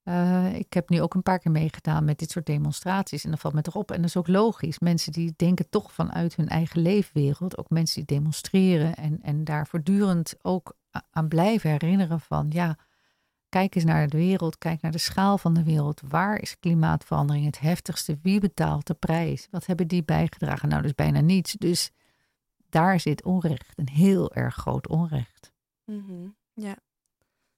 uh, 0.05 0.55
ik 0.55 0.73
heb 0.73 0.89
nu 0.89 1.03
ook 1.03 1.15
een 1.15 1.23
paar 1.23 1.39
keer 1.39 1.53
meegedaan 1.53 2.05
met 2.05 2.19
dit 2.19 2.31
soort 2.31 2.47
demonstraties 2.47 3.25
en 3.25 3.31
dan 3.31 3.39
valt 3.39 3.55
me 3.55 3.61
erop. 3.63 3.91
En 3.91 3.97
dat 3.97 4.09
is 4.09 4.17
ook 4.17 4.29
logisch. 4.29 4.79
Mensen 4.79 5.13
die 5.13 5.35
denken 5.37 5.69
toch 5.69 5.93
vanuit 5.93 6.37
hun 6.37 6.49
eigen 6.49 6.81
leefwereld, 6.81 7.59
ook 7.59 7.71
mensen 7.71 8.07
die 8.07 8.17
demonstreren 8.19 8.95
en, 8.95 9.19
en 9.23 9.45
daar 9.45 9.67
voortdurend 9.67 10.35
ook 10.43 10.77
aan 11.11 11.29
blijven 11.29 11.71
herinneren 11.71 12.21
van 12.21 12.47
ja, 12.51 12.79
kijk 13.49 13.75
eens 13.75 13.85
naar 13.85 14.09
de 14.09 14.17
wereld, 14.17 14.59
kijk 14.59 14.81
naar 14.81 14.93
de 14.93 14.99
schaal 14.99 15.39
van 15.39 15.55
de 15.55 15.63
wereld. 15.63 16.01
Waar 16.09 16.41
is 16.41 16.59
klimaatverandering 16.59 17.47
het 17.47 17.61
heftigste? 17.61 18.19
Wie 18.23 18.41
betaalt 18.41 18.87
de 18.87 18.95
prijs? 18.95 19.49
Wat 19.51 19.67
hebben 19.67 19.89
die 19.89 20.05
bijgedragen? 20.05 20.69
Nou, 20.69 20.83
dus 20.83 20.95
bijna 20.95 21.21
niets. 21.21 21.53
Dus 21.53 21.91
daar 22.69 23.01
zit 23.01 23.25
onrecht, 23.25 23.73
een 23.79 23.89
heel 23.89 24.33
erg 24.33 24.55
groot 24.55 24.89
onrecht. 24.89 25.53
Mm 25.85 26.37
Ja. 26.53 26.77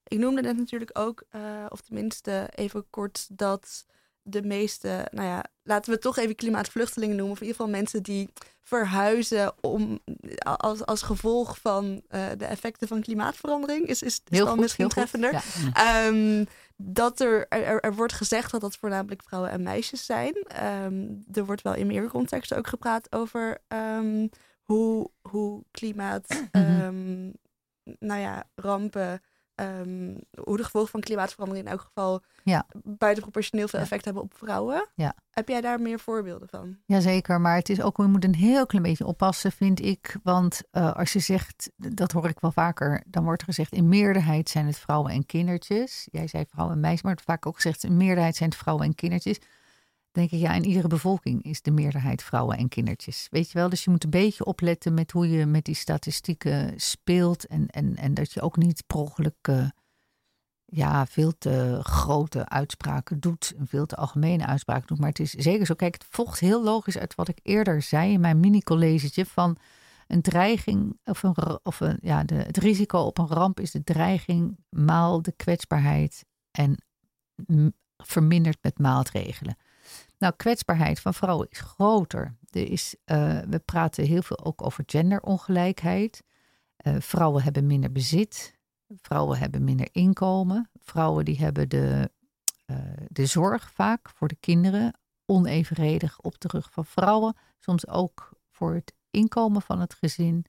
Ik 0.09 0.19
noemde 0.19 0.43
net 0.43 0.57
natuurlijk 0.57 0.99
ook, 0.99 1.25
uh, 1.31 1.67
of 1.69 1.81
tenminste 1.81 2.51
even 2.55 2.91
kort, 2.91 3.39
dat 3.39 3.87
de 4.29 4.43
meeste, 4.43 5.09
nou 5.11 5.29
ja, 5.29 5.45
laten 5.63 5.87
we 5.87 5.93
het 5.93 6.01
toch 6.01 6.17
even 6.17 6.35
klimaatvluchtelingen 6.35 7.17
noemen. 7.17 7.35
Of 7.35 7.41
in 7.41 7.47
ieder 7.47 7.61
geval 7.61 7.79
mensen 7.79 8.03
die 8.03 8.29
verhuizen 8.63 9.53
om, 9.61 9.99
als, 10.39 10.87
als 10.87 11.03
gevolg 11.03 11.59
van 11.59 11.85
uh, 11.85 12.27
de 12.37 12.45
effecten 12.45 12.89
van 12.89 13.01
klimaatverandering. 13.01 13.87
Is, 13.87 14.03
is, 14.03 14.21
is 14.29 14.39
dan 14.39 14.61
misschien 14.61 14.89
treffender. 14.89 15.43
Ja. 15.75 16.07
Um, 16.07 16.47
dat 16.77 17.21
er, 17.21 17.49
er, 17.49 17.81
er, 17.81 17.95
wordt 17.95 18.13
gezegd 18.13 18.51
dat 18.51 18.61
dat 18.61 18.77
voornamelijk 18.77 19.23
vrouwen 19.23 19.51
en 19.51 19.63
meisjes 19.63 20.07
zijn. 20.07 20.35
Um, 20.65 21.25
er 21.33 21.45
wordt 21.45 21.63
wel 21.63 21.75
in 21.75 21.87
meer 21.87 22.09
contexten 22.09 22.57
ook 22.57 22.67
gepraat 22.67 23.13
over 23.13 23.59
um, 23.69 24.29
hoe, 24.63 25.11
hoe 25.21 25.65
klimaat, 25.71 26.49
mm 26.53 27.33
nou 27.99 28.21
ja, 28.21 28.45
rampen 28.55 29.23
um, 29.61 30.21
hoe 30.45 30.57
de 30.57 30.65
gevolgen 30.65 30.91
van 30.91 31.01
klimaatverandering 31.01 31.67
in 31.67 31.73
elk 31.73 31.81
geval 31.81 32.23
ja. 32.45 32.67
buitenproportioneel 32.85 33.69
veel 33.69 33.81
effect 33.81 34.05
hebben 34.05 34.23
op 34.23 34.35
vrouwen. 34.37 34.89
Ja. 34.95 35.15
Heb 35.31 35.49
jij 35.49 35.61
daar 35.61 35.81
meer 35.81 35.99
voorbeelden 35.99 36.49
van? 36.49 36.79
Jazeker, 36.87 37.41
maar 37.41 37.57
het 37.57 37.69
is 37.69 37.81
ook, 37.81 37.97
je 37.97 38.03
moet 38.03 38.25
een 38.25 38.35
heel 38.35 38.67
klein 38.67 38.85
beetje 38.85 39.07
oppassen, 39.07 39.53
vind 39.53 39.81
ik. 39.81 40.17
Want 40.23 40.63
uh, 40.73 40.93
als 40.93 41.13
je 41.13 41.19
zegt, 41.19 41.71
dat 41.77 42.13
hoor 42.13 42.29
ik 42.29 42.41
wel 42.41 42.53
vaker, 42.53 43.03
dan 43.07 43.25
wordt 43.25 43.41
er 43.41 43.49
gezegd 43.49 43.73
in 43.73 43.89
meerderheid 43.89 44.49
zijn 44.49 44.67
het 44.67 44.79
vrouwen 44.79 45.13
en 45.13 45.27
kindertjes. 45.27 46.09
Jij 46.11 46.27
zei 46.27 46.45
vrouwen 46.49 46.75
en 46.75 46.81
meisjes, 46.81 47.03
maar 47.03 47.15
het 47.15 47.25
wordt 47.25 47.41
vaak 47.41 47.47
ook 47.47 47.61
gezegd 47.63 47.85
in 47.85 47.97
meerderheid 47.97 48.37
zijn 48.37 48.49
het 48.49 48.59
vrouwen 48.59 48.87
en 48.87 48.95
kindertjes 48.95 49.39
denk 50.17 50.31
ik, 50.31 50.39
ja, 50.39 50.55
in 50.55 50.65
iedere 50.65 50.89
bevolking 50.89 51.43
is 51.43 51.63
de 51.63 51.71
meerderheid 51.71 52.23
vrouwen 52.23 52.57
en 52.57 52.69
kindertjes. 52.69 53.27
Weet 53.31 53.51
je 53.51 53.59
wel, 53.59 53.69
dus 53.69 53.85
je 53.85 53.91
moet 53.91 54.05
een 54.05 54.11
beetje 54.11 54.45
opletten 54.45 54.95
met 54.95 55.11
hoe 55.11 55.31
je 55.31 55.47
met 55.47 55.65
die 55.65 55.75
statistieken 55.75 56.73
speelt. 56.77 57.47
En, 57.47 57.67
en, 57.67 57.97
en 57.97 58.15
dat 58.15 58.33
je 58.33 58.41
ook 58.41 58.57
niet 58.57 58.87
per 58.87 58.97
ongeluk 58.97 59.49
uh, 59.49 59.69
ja, 60.65 61.07
veel 61.07 61.33
te 61.39 61.79
grote 61.83 62.49
uitspraken 62.49 63.21
doet. 63.21 63.55
Veel 63.59 63.87
te 63.87 63.97
algemene 63.97 64.47
uitspraken 64.47 64.87
doet. 64.87 64.99
Maar 64.99 65.09
het 65.09 65.19
is 65.19 65.31
zeker 65.31 65.67
zo. 65.67 65.75
Kijk, 65.75 65.95
het 65.95 66.07
volgt 66.11 66.41
heel 66.41 66.63
logisch 66.63 66.99
uit 66.99 67.15
wat 67.15 67.29
ik 67.29 67.39
eerder 67.43 67.83
zei 67.83 68.13
in 68.13 68.21
mijn 68.21 68.41
mini-collegetje 68.41 69.27
van 69.27 69.57
een 70.07 70.23
dreiging 70.23 70.99
of, 71.05 71.23
een, 71.23 71.59
of 71.63 71.81
een, 71.81 71.99
ja, 72.01 72.25
de, 72.25 72.35
het 72.35 72.57
risico 72.57 72.99
op 72.99 73.19
een 73.19 73.27
ramp 73.27 73.61
is 73.61 73.71
de 73.71 73.85
dreiging 73.85 74.59
maal 74.69 75.23
de 75.23 75.33
kwetsbaarheid 75.33 76.25
en 76.51 76.85
verminderd 77.97 78.59
met 78.61 78.79
maatregelen. 78.79 79.57
Nou, 80.19 80.33
kwetsbaarheid 80.37 81.01
van 81.01 81.15
vrouwen 81.15 81.47
is 81.51 81.61
groter. 81.61 82.37
Er 82.51 82.71
is, 82.71 82.95
uh, 83.07 83.39
we 83.41 83.59
praten 83.59 84.05
heel 84.05 84.23
veel 84.23 84.45
ook 84.45 84.65
over 84.65 84.83
genderongelijkheid. 84.87 86.23
Uh, 86.87 86.97
vrouwen 86.99 87.43
hebben 87.43 87.67
minder 87.67 87.93
bezit. 87.93 88.59
Vrouwen 88.89 89.39
hebben 89.39 89.65
minder 89.65 89.89
inkomen. 89.93 90.71
Vrouwen 90.83 91.25
die 91.25 91.39
hebben 91.39 91.69
de, 91.69 92.11
uh, 92.67 92.77
de 93.09 93.27
zorg 93.27 93.71
vaak 93.71 94.09
voor 94.15 94.29
de 94.29 94.37
kinderen 94.41 94.99
onevenredig 95.27 96.21
op 96.21 96.41
de 96.41 96.49
rug 96.49 96.71
van 96.71 96.87
vrouwen. 96.87 97.37
Soms 97.59 97.89
ook 97.89 98.33
voor 98.51 98.75
het 98.75 98.95
inkomen 99.11 99.63
van 99.63 99.81
het 99.81 99.95
gezin. 99.95 100.47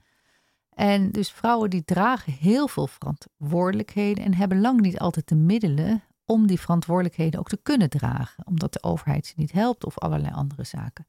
En 0.70 1.12
dus 1.12 1.32
vrouwen 1.32 1.70
die 1.70 1.84
dragen 1.84 2.34
heel 2.34 2.68
veel 2.68 2.88
verantwoordelijkheden 2.88 4.24
en 4.24 4.34
hebben 4.34 4.62
lang 4.62 4.82
niet 4.82 5.00
altijd 5.00 5.28
de 5.28 5.36
middelen 5.36 6.04
om 6.28 6.48
die 6.48 6.60
verantwoordelijkheden 6.60 7.40
ook 7.40 7.50
te 7.50 7.60
kunnen 7.64 7.90
dragen. 7.90 8.46
Omdat 8.46 8.74
de 8.74 8.84
overheid 8.84 9.26
ze 9.26 9.34
niet 9.36 9.52
helpt 9.52 9.86
of 9.86 9.98
allerlei 9.98 10.34
andere 10.34 10.64
zaken. 10.64 11.08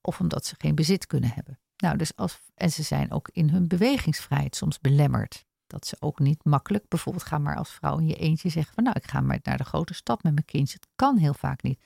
Of 0.00 0.20
omdat 0.20 0.46
ze 0.46 0.54
geen 0.58 0.74
bezit 0.74 1.06
kunnen 1.06 1.30
hebben. 1.34 1.58
Nou, 1.76 1.96
dus 1.96 2.16
als, 2.16 2.40
en 2.54 2.70
ze 2.70 2.82
zijn 2.82 3.12
ook 3.12 3.28
in 3.32 3.48
hun 3.48 3.68
bewegingsvrijheid 3.68 4.56
soms 4.56 4.80
belemmerd. 4.80 5.46
Dat 5.66 5.86
ze 5.86 5.96
ook 6.00 6.18
niet 6.18 6.44
makkelijk, 6.44 6.88
bijvoorbeeld 6.88 7.24
ga 7.24 7.38
maar 7.38 7.56
als 7.56 7.70
vrouw 7.70 7.98
in 7.98 8.06
je 8.06 8.14
eentje 8.14 8.48
zeggen 8.48 8.74
van 8.74 8.84
nou 8.84 8.96
ik 8.96 9.06
ga 9.06 9.20
maar 9.20 9.38
naar 9.42 9.56
de 9.56 9.64
grote 9.64 9.94
stad 9.94 10.22
met 10.22 10.32
mijn 10.32 10.46
kindje. 10.46 10.76
Het 10.80 10.88
kan 10.96 11.16
heel 11.16 11.34
vaak 11.34 11.62
niet. 11.62 11.82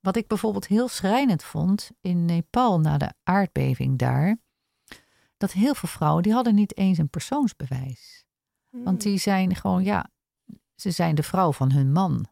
Wat 0.00 0.16
ik 0.16 0.26
bijvoorbeeld 0.26 0.66
heel 0.66 0.88
schrijnend 0.88 1.42
vond 1.42 1.90
in 2.00 2.24
Nepal 2.24 2.80
na 2.80 2.98
de 2.98 3.12
aardbeving 3.22 3.98
daar. 3.98 4.36
Dat 5.36 5.52
heel 5.52 5.74
veel 5.74 5.88
vrouwen 5.88 6.22
die 6.22 6.32
hadden 6.32 6.54
niet 6.54 6.76
eens 6.76 6.98
een 6.98 7.10
persoonsbewijs. 7.10 8.24
Want 8.70 9.02
hmm. 9.02 9.10
die 9.12 9.18
zijn 9.20 9.54
gewoon, 9.54 9.84
ja, 9.84 10.10
ze 10.74 10.90
zijn 10.90 11.14
de 11.14 11.22
vrouw 11.22 11.52
van 11.52 11.72
hun 11.72 11.92
man. 11.92 12.26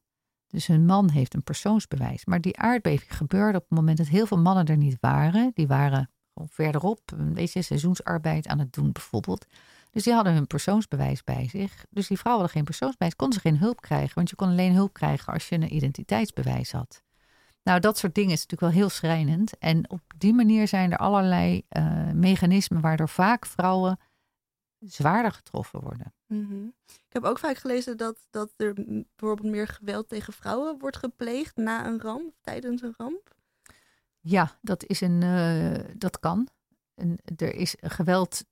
Dus 0.47 0.67
hun 0.67 0.87
man 0.87 1.11
heeft 1.11 1.35
een 1.35 1.43
persoonsbewijs. 1.43 2.25
Maar 2.25 2.41
die 2.41 2.59
aardbeving 2.59 3.17
gebeurde 3.17 3.59
op 3.59 3.65
het 3.69 3.79
moment 3.79 3.99
dat 3.99 4.07
heel 4.07 4.27
veel 4.27 4.39
mannen 4.39 4.67
er 4.67 4.77
niet 4.77 4.97
waren. 5.01 5.51
Die 5.55 5.67
waren 5.67 6.11
gewoon 6.35 6.49
verderop, 6.49 7.01
weet 7.33 7.53
je, 7.53 7.63
seizoensarbeid 7.63 8.47
aan 8.47 8.59
het 8.59 8.73
doen 8.73 8.93
bijvoorbeeld. 8.93 9.47
Dus 9.91 10.03
die 10.03 10.13
hadden 10.13 10.33
hun 10.33 10.47
persoonsbewijs 10.47 11.25
bij 11.25 11.49
zich. 11.49 11.85
Dus 11.91 12.07
die 12.07 12.19
vrouwen 12.19 12.45
hadden 12.45 12.51
geen 12.51 12.65
persoonsbewijs, 12.65 13.17
konden 13.17 13.41
ze 13.41 13.49
geen 13.49 13.59
hulp 13.59 13.81
krijgen. 13.81 14.15
Want 14.15 14.31
je 14.31 14.37
kon 14.37 14.49
alleen 14.49 14.75
hulp 14.75 14.93
krijgen 14.93 15.33
als 15.33 15.49
je 15.49 15.55
een 15.55 15.75
identiteitsbewijs 15.75 16.73
had. 16.73 17.03
Nou, 17.63 17.81
dat 17.81 17.99
soort 17.99 18.15
dingen 18.15 18.33
is 18.33 18.41
natuurlijk 18.41 18.73
wel 18.73 18.81
heel 18.81 18.91
schrijnend. 18.91 19.59
En 19.59 19.91
op 19.91 20.01
die 20.17 20.35
manier 20.35 20.69
zijn 20.69 20.93
er 20.93 20.99
allerlei 20.99 21.63
uh, 21.77 22.11
mechanismen 22.15 22.81
waardoor 22.81 23.09
vaak 23.09 23.47
vrouwen 23.47 23.99
zwaarder 24.85 25.33
getroffen 25.33 25.81
worden. 25.81 26.15
Mhm. 26.27 26.67
Ik 26.87 27.13
heb 27.13 27.25
ook 27.25 27.39
vaak 27.39 27.57
gelezen 27.57 27.97
dat, 27.97 28.27
dat 28.31 28.53
er 28.57 28.75
bijvoorbeeld 28.75 29.51
meer 29.51 29.67
geweld 29.67 30.09
tegen 30.09 30.33
vrouwen 30.33 30.79
wordt 30.79 30.97
gepleegd 30.97 31.57
na 31.57 31.87
een 31.87 32.01
ramp, 32.01 32.35
tijdens 32.41 32.83
een 32.83 32.95
ramp. 32.97 33.35
Ja, 34.21 34.59
dat, 34.61 34.85
is 34.85 35.01
een, 35.01 35.23
uh, 35.23 35.95
dat 35.97 36.19
kan. 36.19 36.49
En 36.95 37.19
er 37.37 37.55
is 37.55 37.75
geweld 37.81 38.45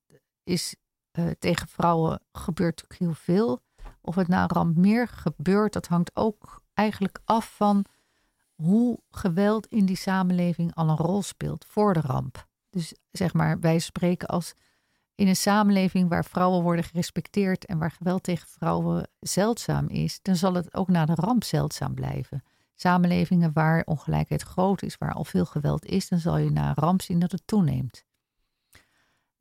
is, 0.43 0.77
uh, 1.13 1.31
tegen 1.39 1.69
vrouwen 1.69 2.21
gebeurt 2.33 2.85
heel 2.89 3.15
veel. 3.15 3.63
Of 4.01 4.15
het 4.15 4.29
na 4.29 4.43
een 4.43 4.49
ramp 4.49 4.77
meer 4.77 5.09
gebeurt, 5.09 5.73
dat 5.73 5.87
hangt 5.87 6.11
ook 6.17 6.63
eigenlijk 6.75 7.21
af 7.25 7.57
van 7.57 7.85
hoe 8.55 8.99
geweld 9.11 9.67
in 9.67 9.87
die 9.87 9.97
samenleving 9.97 10.75
al 10.75 10.89
een 10.89 10.97
rol 10.97 11.23
speelt 11.23 11.65
voor 11.65 11.95
de 11.95 12.01
ramp. 12.01 12.49
Dus 12.71 12.95
zeg 13.11 13.33
maar, 13.33 13.61
wij 13.61 13.79
spreken 13.79 14.29
als 14.29 14.55
in 15.21 15.29
een 15.29 15.37
samenleving 15.37 16.09
waar 16.09 16.25
vrouwen 16.25 16.63
worden 16.63 16.85
gerespecteerd 16.85 17.67
en 17.67 17.79
waar 17.79 17.91
geweld 17.91 18.23
tegen 18.23 18.49
vrouwen 18.49 19.09
zeldzaam 19.21 19.89
is, 19.89 20.19
dan 20.23 20.37
zal 20.37 20.55
het 20.55 20.75
ook 20.75 20.89
na 20.89 21.05
de 21.05 21.15
ramp 21.15 21.45
zeldzaam 21.45 21.95
blijven. 21.95 22.43
Samenlevingen 22.75 23.51
waar 23.53 23.83
ongelijkheid 23.85 24.43
groot 24.43 24.83
is, 24.83 24.99
waar 24.99 25.13
al 25.13 25.25
veel 25.25 25.45
geweld 25.45 25.85
is, 25.85 26.09
dan 26.09 26.19
zal 26.19 26.37
je 26.37 26.51
na 26.51 26.69
een 26.69 26.75
ramp 26.75 27.03
zien 27.03 27.19
dat 27.19 27.33
het 27.33 27.43
toeneemt. 27.45 28.05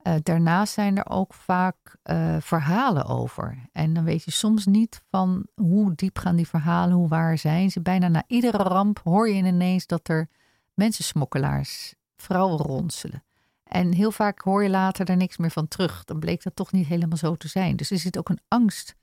Uh, 0.02 0.14
daarnaast 0.22 0.72
zijn 0.72 0.96
er 0.96 1.08
ook 1.08 1.34
vaak 1.34 1.96
uh, 2.04 2.36
verhalen 2.40 3.04
over. 3.04 3.68
En 3.72 3.92
dan 3.92 4.04
weet 4.04 4.24
je 4.24 4.30
soms 4.30 4.66
niet 4.66 5.02
van 5.10 5.46
hoe 5.54 5.94
diep 5.94 6.18
gaan 6.18 6.36
die 6.36 6.48
verhalen, 6.48 6.96
hoe 6.96 7.08
waar 7.08 7.38
zijn 7.38 7.70
ze. 7.70 7.80
Bijna 7.80 8.08
na 8.08 8.24
iedere 8.26 8.62
ramp 8.62 9.00
hoor 9.04 9.28
je 9.28 9.42
ineens 9.42 9.86
dat 9.86 10.08
er 10.08 10.28
mensensmokkelaars 10.74 11.94
vrouwen 12.16 12.58
ronselen. 12.58 13.22
En 13.70 13.92
heel 13.92 14.12
vaak 14.12 14.40
hoor 14.40 14.62
je 14.62 14.68
later 14.68 15.04
daar 15.04 15.16
niks 15.16 15.36
meer 15.36 15.50
van 15.50 15.68
terug. 15.68 16.04
Dan 16.04 16.18
bleek 16.18 16.42
dat 16.42 16.56
toch 16.56 16.72
niet 16.72 16.86
helemaal 16.86 17.18
zo 17.18 17.36
te 17.36 17.48
zijn. 17.48 17.76
Dus 17.76 17.90
er 17.90 17.98
zit 17.98 18.18
ook 18.18 18.28
een 18.28 18.40
angst 18.48 18.96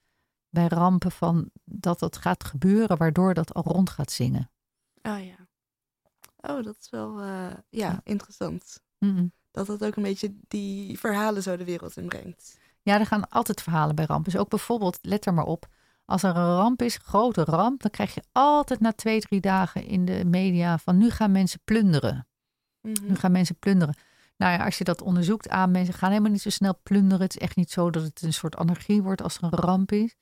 bij 0.49 0.67
rampen 0.67 1.12
van 1.12 1.49
dat 1.63 1.99
dat 1.99 2.17
gaat 2.17 2.43
gebeuren, 2.43 2.97
waardoor 2.97 3.34
dat 3.34 3.53
al 3.53 3.63
rond 3.63 3.89
gaat 3.89 4.12
zingen. 4.12 4.51
Oh 5.01 5.25
ja. 5.25 5.47
Oh, 6.38 6.63
dat 6.63 6.77
is 6.80 6.89
wel 6.89 7.23
uh, 7.23 7.47
ja, 7.69 8.01
interessant. 8.03 8.84
Dat 9.51 9.67
dat 9.67 9.86
ook 9.86 9.95
een 9.95 10.03
beetje 10.03 10.36
die 10.47 10.99
verhalen 10.99 11.43
zo 11.43 11.58
de 11.58 11.65
wereld 11.65 11.97
in 11.97 12.08
brengt. 12.08 12.60
Ja, 12.82 12.99
er 12.99 13.06
gaan 13.06 13.30
altijd 13.30 13.62
verhalen 13.62 13.95
bij 13.95 14.06
rampen. 14.06 14.32
Dus 14.32 14.41
ook 14.41 14.49
bijvoorbeeld, 14.49 14.99
let 15.01 15.25
er 15.25 15.34
maar 15.34 15.45
op, 15.45 15.67
als 16.06 16.23
er 16.23 16.36
een 16.36 16.56
ramp 16.56 16.82
is, 16.82 16.97
grote 16.97 17.43
ramp, 17.43 17.82
dan 17.82 17.91
krijg 17.91 18.13
je 18.13 18.23
altijd 18.32 18.80
na 18.80 18.93
twee, 18.93 19.19
drie 19.19 19.41
dagen 19.41 19.84
in 19.84 20.06
de 20.06 20.25
media 20.25 20.77
van 20.77 20.97
nu 20.97 21.10
gaan 21.10 21.32
mensen 21.32 21.60
plunderen. 21.63 22.27
Mhm. 22.82 23.06
Nu 23.06 23.15
gaan 23.15 23.32
mensen 23.32 23.56
plunderen. 23.60 23.95
Nou 24.38 24.58
ja, 24.58 24.65
als 24.65 24.78
je 24.78 24.84
dat 24.84 25.02
onderzoekt 25.02 25.50
aan 25.50 25.71
mensen 25.71 25.93
gaan 25.93 26.10
helemaal 26.10 26.32
niet 26.32 26.41
zo 26.41 26.50
snel 26.50 26.80
plunderen. 26.84 27.23
Het 27.23 27.36
is 27.36 27.41
echt 27.41 27.56
niet 27.56 27.71
zo 27.71 27.89
dat 27.89 28.04
het 28.04 28.21
een 28.21 28.34
soort 28.34 28.56
anarchie 28.56 29.02
wordt 29.02 29.21
als 29.21 29.38
er 29.38 29.43
een 29.43 29.50
ramp 29.50 29.91
is. 29.91 30.15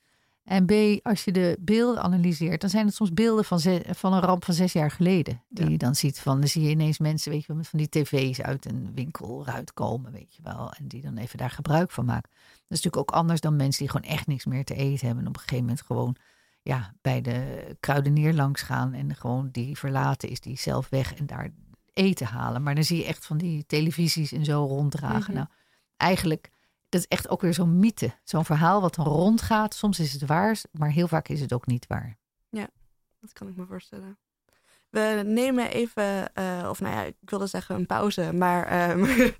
En 0.43 0.65
B, 0.65 0.71
als 1.03 1.23
je 1.23 1.31
de 1.31 1.57
beelden 1.59 2.03
analyseert, 2.03 2.61
dan 2.61 2.69
zijn 2.69 2.85
het 2.85 2.95
soms 2.95 3.13
beelden 3.13 3.45
van, 3.45 3.59
van 3.85 4.13
een 4.13 4.21
ramp 4.21 4.45
van 4.45 4.53
zes 4.53 4.73
jaar 4.73 4.91
geleden. 4.91 5.43
Die 5.49 5.69
je 5.69 5.77
dan 5.77 5.95
ziet 5.95 6.19
van, 6.19 6.39
dan 6.39 6.49
zie 6.49 6.61
je 6.61 6.69
ineens 6.69 6.99
mensen, 6.99 7.31
weet 7.31 7.41
je 7.41 7.47
wel, 7.47 7.57
met 7.57 7.67
van 7.67 7.79
die 7.79 7.89
tv's 7.89 8.41
uit 8.41 8.65
een 8.65 8.91
winkel 8.95 9.43
eruit 9.47 9.73
komen, 9.73 10.11
weet 10.11 10.35
je 10.35 10.41
wel. 10.43 10.73
En 10.73 10.87
die 10.87 11.01
dan 11.01 11.17
even 11.17 11.37
daar 11.37 11.49
gebruik 11.49 11.91
van 11.91 12.05
maken. 12.05 12.29
Dat 12.31 12.77
is 12.77 12.83
natuurlijk 12.83 12.97
ook 12.97 13.11
anders 13.11 13.41
dan 13.41 13.55
mensen 13.55 13.83
die 13.83 13.91
gewoon 13.91 14.09
echt 14.09 14.27
niks 14.27 14.45
meer 14.45 14.65
te 14.65 14.75
eten 14.75 15.05
hebben. 15.05 15.23
En 15.23 15.29
op 15.29 15.35
een 15.35 15.41
gegeven 15.41 15.65
moment 15.65 15.81
gewoon 15.81 16.15
ja, 16.61 16.93
bij 17.01 17.21
de 17.21 17.75
kruidenier 17.79 18.33
langs 18.33 18.61
gaan 18.61 18.93
en 18.93 19.15
gewoon 19.15 19.49
die 19.51 19.77
verlaten 19.77 20.29
is, 20.29 20.39
die 20.39 20.57
zelf 20.57 20.89
weg 20.89 21.13
en 21.13 21.25
daar 21.25 21.49
eten 21.95 22.27
halen. 22.27 22.63
Maar 22.63 22.75
dan 22.75 22.83
zie 22.83 22.97
je 22.97 23.05
echt 23.05 23.25
van 23.25 23.37
die 23.37 23.65
televisies 23.65 24.31
en 24.31 24.45
zo 24.45 24.65
ronddragen. 24.65 25.19
Mhm. 25.19 25.33
Nou, 25.33 25.47
eigenlijk, 25.97 26.49
dat 26.89 27.01
is 27.01 27.07
echt 27.07 27.29
ook 27.29 27.41
weer 27.41 27.53
zo'n 27.53 27.79
mythe. 27.79 28.13
Zo'n 28.23 28.45
verhaal 28.45 28.81
wat 28.81 28.95
dan 28.95 29.05
rondgaat. 29.05 29.73
Soms 29.73 29.99
is 29.99 30.13
het 30.13 30.25
waar, 30.25 30.61
maar 30.71 30.91
heel 30.91 31.07
vaak 31.07 31.27
is 31.27 31.41
het 31.41 31.53
ook 31.53 31.65
niet 31.65 31.87
waar. 31.87 32.17
Ja, 32.49 32.69
dat 33.19 33.33
kan 33.33 33.47
ik 33.47 33.55
me 33.55 33.65
voorstellen. 33.65 34.17
We 34.89 35.21
nemen 35.25 35.71
even, 35.71 36.31
uh, 36.39 36.67
of 36.69 36.79
nou 36.79 36.95
ja, 36.95 37.03
ik 37.03 37.15
wilde 37.19 37.47
zeggen 37.47 37.75
een 37.75 37.85
pauze, 37.85 38.33
maar 38.33 38.89
um, 38.89 39.05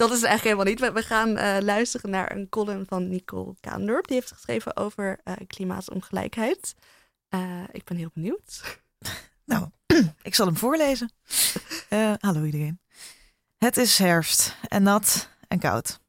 dat 0.00 0.10
is 0.10 0.22
eigenlijk 0.22 0.42
helemaal 0.42 0.64
niet. 0.64 0.92
We, 0.92 1.02
gaan 1.02 1.28
uh, 1.28 1.56
luisteren 1.60 2.10
naar 2.10 2.36
een 2.36 2.48
column 2.48 2.86
van 2.86 3.08
Nicole 3.08 3.54
Kaandorp. 3.60 4.06
Die 4.06 4.16
heeft 4.16 4.32
geschreven 4.32 4.76
over 4.76 5.20
uh, 5.24 5.34
klimaatongelijkheid. 5.46 6.74
ik 7.72 7.84
ben 7.84 7.96
heel 7.96 8.10
benieuwd. 8.14 8.62
Nou, 9.50 9.68
ik 10.22 10.34
zal 10.34 10.46
hem 10.46 10.56
voorlezen. 10.56 11.12
Uh, 11.90 12.12
hallo 12.26 12.44
iedereen. 12.44 12.80
Het 13.58 13.76
is 13.76 13.98
herfst 13.98 14.56
en 14.68 14.82
nat 14.82 15.28
en 15.48 15.58
koud. 15.58 16.00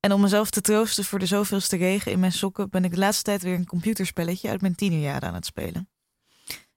En 0.00 0.12
om 0.12 0.20
mezelf 0.20 0.50
te 0.50 0.60
troosten 0.60 1.04
voor 1.04 1.18
de 1.18 1.26
zoveelste 1.26 1.76
regen 1.76 2.12
in 2.12 2.20
mijn 2.20 2.32
sokken 2.32 2.70
ben 2.70 2.84
ik 2.84 2.90
de 2.90 2.98
laatste 2.98 3.22
tijd 3.22 3.42
weer 3.42 3.54
een 3.54 3.66
computerspelletje 3.66 4.48
uit 4.48 4.60
mijn 4.60 4.74
tienerjaren 4.74 5.28
aan 5.28 5.34
het 5.34 5.46
spelen. 5.46 5.88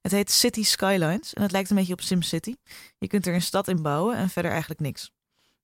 Het 0.00 0.12
heet 0.12 0.30
City 0.30 0.62
Skylines 0.62 1.34
en 1.34 1.42
het 1.42 1.52
lijkt 1.52 1.70
een 1.70 1.76
beetje 1.76 1.92
op 1.92 2.00
SimCity. 2.00 2.54
Je 2.98 3.06
kunt 3.06 3.26
er 3.26 3.34
een 3.34 3.42
stad 3.42 3.68
in 3.68 3.82
bouwen 3.82 4.16
en 4.16 4.30
verder 4.30 4.50
eigenlijk 4.50 4.80
niks. 4.80 5.12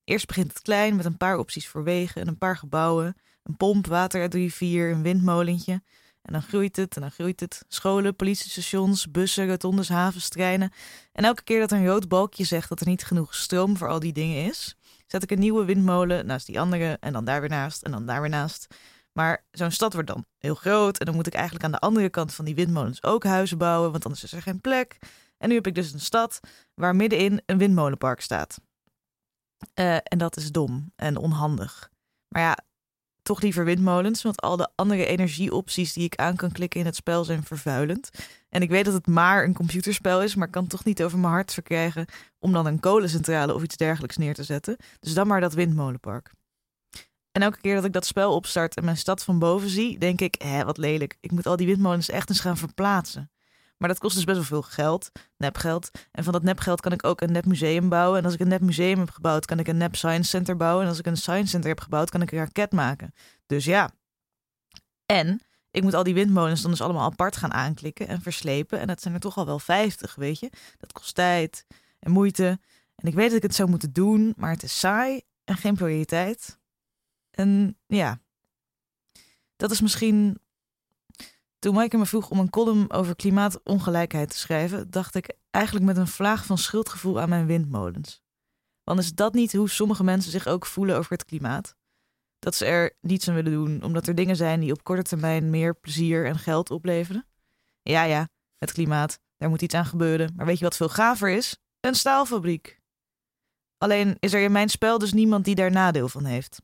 Eerst 0.03 0.27
begint 0.27 0.53
het 0.53 0.61
klein 0.61 0.95
met 0.95 1.05
een 1.05 1.17
paar 1.17 1.37
opties 1.37 1.67
voor 1.67 1.83
wegen 1.83 2.21
en 2.21 2.27
een 2.27 2.37
paar 2.37 2.57
gebouwen, 2.57 3.17
een 3.43 3.57
pomp, 3.57 3.87
water 3.87 4.21
uit 4.21 4.31
de 4.31 4.37
rivier, 4.37 4.91
een 4.91 5.01
windmolentje. 5.01 5.81
En 6.27 6.33
dan 6.33 6.41
groeit 6.41 6.75
het 6.75 6.95
en 6.95 7.01
dan 7.01 7.11
groeit 7.11 7.39
het. 7.39 7.65
Scholen, 7.67 8.15
politiestations, 8.15 9.11
bussen, 9.11 9.47
rotondes, 9.47 9.89
havens, 9.89 10.29
treinen. 10.29 10.71
En 11.11 11.23
elke 11.23 11.43
keer 11.43 11.59
dat 11.59 11.71
een 11.71 11.87
rood 11.87 12.07
balkje 12.07 12.43
zegt 12.43 12.69
dat 12.69 12.79
er 12.79 12.87
niet 12.87 13.05
genoeg 13.05 13.35
stroom 13.35 13.77
voor 13.77 13.87
al 13.87 13.99
die 13.99 14.13
dingen 14.13 14.45
is, 14.45 14.75
zet 15.05 15.23
ik 15.23 15.31
een 15.31 15.39
nieuwe 15.39 15.65
windmolen 15.65 16.25
naast 16.25 16.45
die 16.45 16.59
andere 16.59 16.97
en 16.99 17.13
dan 17.13 17.25
daar 17.25 17.39
weer 17.39 17.49
naast 17.49 17.81
en 17.83 17.91
dan 17.91 18.05
daar 18.05 18.21
weer 18.21 18.29
naast. 18.29 18.67
Maar 19.11 19.45
zo'n 19.51 19.71
stad 19.71 19.93
wordt 19.93 20.07
dan 20.07 20.25
heel 20.37 20.55
groot 20.55 20.97
en 20.97 21.05
dan 21.05 21.15
moet 21.15 21.27
ik 21.27 21.33
eigenlijk 21.33 21.65
aan 21.65 21.71
de 21.71 21.79
andere 21.79 22.09
kant 22.09 22.33
van 22.33 22.45
die 22.45 22.55
windmolens 22.55 23.03
ook 23.03 23.23
huizen 23.23 23.57
bouwen, 23.57 23.91
want 23.91 24.05
anders 24.05 24.23
is 24.23 24.31
er 24.31 24.41
geen 24.41 24.61
plek. 24.61 24.97
En 25.37 25.49
nu 25.49 25.55
heb 25.55 25.67
ik 25.67 25.75
dus 25.75 25.93
een 25.93 25.99
stad 25.99 26.39
waar 26.73 26.95
middenin 26.95 27.41
een 27.45 27.57
windmolenpark 27.57 28.21
staat. 28.21 28.57
Uh, 29.79 29.95
en 29.95 30.17
dat 30.17 30.37
is 30.37 30.51
dom 30.51 30.91
en 30.95 31.17
onhandig. 31.17 31.89
Maar 32.27 32.41
ja, 32.41 32.57
toch 33.27 33.41
liever 33.41 33.65
windmolens, 33.65 34.21
want 34.21 34.41
al 34.41 34.57
de 34.57 34.69
andere 34.75 35.05
energieopties 35.05 35.93
die 35.93 36.03
ik 36.03 36.15
aan 36.15 36.35
kan 36.35 36.51
klikken 36.51 36.79
in 36.79 36.85
het 36.85 36.95
spel 36.95 37.23
zijn 37.23 37.43
vervuilend. 37.43 38.09
En 38.49 38.61
ik 38.61 38.69
weet 38.69 38.85
dat 38.85 38.93
het 38.93 39.07
maar 39.07 39.43
een 39.43 39.53
computerspel 39.53 40.23
is, 40.23 40.35
maar 40.35 40.49
kan 40.49 40.67
toch 40.67 40.83
niet 40.83 41.03
over 41.03 41.19
mijn 41.19 41.33
hart 41.33 41.53
verkrijgen 41.53 42.05
om 42.39 42.53
dan 42.53 42.65
een 42.65 42.79
kolencentrale 42.79 43.53
of 43.53 43.63
iets 43.63 43.77
dergelijks 43.77 44.17
neer 44.17 44.33
te 44.33 44.43
zetten. 44.43 44.77
Dus 44.99 45.13
dan 45.13 45.27
maar 45.27 45.41
dat 45.41 45.53
windmolenpark. 45.53 46.31
En 47.31 47.41
elke 47.41 47.61
keer 47.61 47.75
dat 47.75 47.85
ik 47.85 47.93
dat 47.93 48.05
spel 48.05 48.35
opstart 48.35 48.75
en 48.75 48.85
mijn 48.85 48.97
stad 48.97 49.23
van 49.23 49.39
boven 49.39 49.69
zie, 49.69 49.97
denk 49.97 50.21
ik, 50.21 50.35
hè, 50.43 50.65
wat 50.65 50.77
lelijk. 50.77 51.17
Ik 51.19 51.31
moet 51.31 51.45
al 51.45 51.55
die 51.55 51.67
windmolens 51.67 52.09
echt 52.09 52.29
eens 52.29 52.39
gaan 52.39 52.57
verplaatsen. 52.57 53.31
Maar 53.77 53.89
dat 53.89 53.99
kost 53.99 54.15
dus 54.15 54.23
best 54.23 54.37
wel 54.37 54.45
veel 54.45 54.61
geld, 54.61 55.11
nepgeld. 55.37 55.91
En 56.11 56.23
van 56.23 56.33
dat 56.33 56.43
nepgeld 56.43 56.81
kan 56.81 56.91
ik 56.91 57.05
ook 57.05 57.21
een 57.21 57.31
nepmuseum 57.31 57.89
bouwen. 57.89 58.19
En 58.19 58.25
als 58.25 58.33
ik 58.33 58.39
een 58.39 58.47
nepmuseum 58.47 58.99
heb 58.99 59.09
gebouwd, 59.09 59.45
kan 59.45 59.59
ik 59.59 59.67
een 59.67 59.77
nep 59.77 59.95
science 59.95 60.29
center 60.29 60.57
bouwen. 60.57 60.83
En 60.83 60.89
als 60.89 60.99
ik 60.99 61.05
een 61.05 61.17
science 61.17 61.47
center 61.47 61.69
heb 61.69 61.79
gebouwd, 61.79 62.09
kan 62.09 62.21
ik 62.21 62.31
een 62.31 62.37
raket 62.37 62.71
maken. 62.71 63.13
Dus 63.45 63.65
ja. 63.65 63.91
En 65.05 65.41
ik 65.71 65.83
moet 65.83 65.93
al 65.93 66.03
die 66.03 66.13
windmolens 66.13 66.61
dan 66.61 66.71
dus 66.71 66.81
allemaal 66.81 67.11
apart 67.11 67.37
gaan 67.37 67.53
aanklikken 67.53 68.07
en 68.07 68.21
verslepen. 68.21 68.79
En 68.79 68.87
dat 68.87 69.01
zijn 69.01 69.13
er 69.13 69.19
toch 69.19 69.37
al 69.37 69.45
wel 69.45 69.59
50, 69.59 70.15
weet 70.15 70.39
je. 70.39 70.49
Dat 70.77 70.91
kost 70.91 71.15
tijd 71.15 71.65
en 71.99 72.11
moeite. 72.11 72.59
En 72.95 73.07
ik 73.07 73.13
weet 73.13 73.27
dat 73.27 73.37
ik 73.37 73.43
het 73.43 73.55
zou 73.55 73.69
moeten 73.69 73.93
doen, 73.93 74.33
maar 74.37 74.51
het 74.51 74.63
is 74.63 74.79
saai 74.79 75.21
en 75.43 75.57
geen 75.57 75.75
prioriteit. 75.75 76.59
En 77.31 77.77
ja, 77.87 78.19
dat 79.55 79.71
is 79.71 79.81
misschien 79.81 80.39
toen 81.59 81.73
Maaike 81.73 81.97
me 81.97 82.05
vroeg 82.05 82.29
om 82.29 82.39
een 82.39 82.49
column 82.49 82.91
over 82.91 83.15
klimaatongelijkheid 83.15 84.29
te 84.29 84.37
schrijven, 84.37 84.91
dacht 84.91 85.15
ik 85.15 85.35
eigenlijk 85.51 85.85
met 85.85 85.97
een 85.97 86.07
vlaag 86.07 86.45
van 86.45 86.57
schuldgevoel 86.57 87.19
aan 87.19 87.29
mijn 87.29 87.45
windmolens. 87.45 88.21
Want 88.83 88.99
is 88.99 89.13
dat 89.13 89.33
niet 89.33 89.53
hoe 89.53 89.69
sommige 89.69 90.03
mensen 90.03 90.31
zich 90.31 90.47
ook 90.47 90.65
voelen 90.65 90.97
over 90.97 91.11
het 91.11 91.25
klimaat? 91.25 91.75
Dat 92.39 92.55
ze 92.55 92.65
er 92.65 92.95
niets 93.01 93.27
aan 93.27 93.35
willen 93.35 93.51
doen, 93.51 93.83
omdat 93.83 94.07
er 94.07 94.15
dingen 94.15 94.35
zijn 94.35 94.59
die 94.59 94.71
op 94.71 94.83
korte 94.83 95.03
termijn 95.03 95.49
meer 95.49 95.75
plezier 95.75 96.25
en 96.25 96.39
geld 96.39 96.71
opleveren? 96.71 97.27
Ja, 97.81 98.03
ja, 98.03 98.29
het 98.57 98.71
klimaat, 98.71 99.19
daar 99.37 99.49
moet 99.49 99.61
iets 99.61 99.73
aan 99.73 99.85
gebeuren. 99.85 100.33
Maar 100.35 100.45
weet 100.45 100.57
je 100.57 100.63
wat 100.63 100.75
veel 100.75 100.89
gaver 100.89 101.29
is? 101.29 101.57
Een 101.79 101.95
staalfabriek. 101.95 102.81
Alleen 103.77 104.15
is 104.19 104.33
er 104.33 104.41
in 104.41 104.51
mijn 104.51 104.69
spel 104.69 104.97
dus 104.97 105.13
niemand 105.13 105.45
die 105.45 105.55
daar 105.55 105.71
nadeel 105.71 106.09
van 106.09 106.25
heeft. 106.25 106.61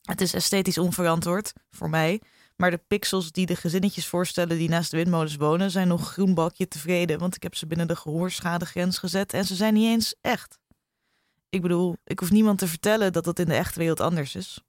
Het 0.00 0.20
is 0.20 0.34
esthetisch 0.34 0.78
onverantwoord, 0.78 1.52
voor 1.70 1.90
mij, 1.90 2.20
maar 2.60 2.70
de 2.70 2.82
pixels 2.86 3.32
die 3.32 3.46
de 3.46 3.56
gezinnetjes 3.56 4.06
voorstellen 4.06 4.58
die 4.58 4.68
naast 4.68 4.90
de 4.90 4.96
windmolens 4.96 5.36
wonen, 5.36 5.70
zijn 5.70 5.88
nog 5.88 6.12
groen 6.12 6.34
balkje 6.34 6.68
tevreden, 6.68 7.18
want 7.18 7.36
ik 7.36 7.42
heb 7.42 7.54
ze 7.54 7.66
binnen 7.66 7.86
de 7.86 7.96
gehoorschade-grens 7.96 8.98
gezet 8.98 9.32
en 9.32 9.44
ze 9.44 9.54
zijn 9.54 9.74
niet 9.74 9.86
eens 9.86 10.14
echt. 10.20 10.58
Ik 11.48 11.62
bedoel, 11.62 11.96
ik 12.04 12.18
hoef 12.18 12.30
niemand 12.30 12.58
te 12.58 12.68
vertellen 12.68 13.12
dat 13.12 13.24
dat 13.24 13.38
in 13.38 13.46
de 13.46 13.54
echte 13.54 13.78
wereld 13.78 14.00
anders 14.00 14.34
is. 14.34 14.64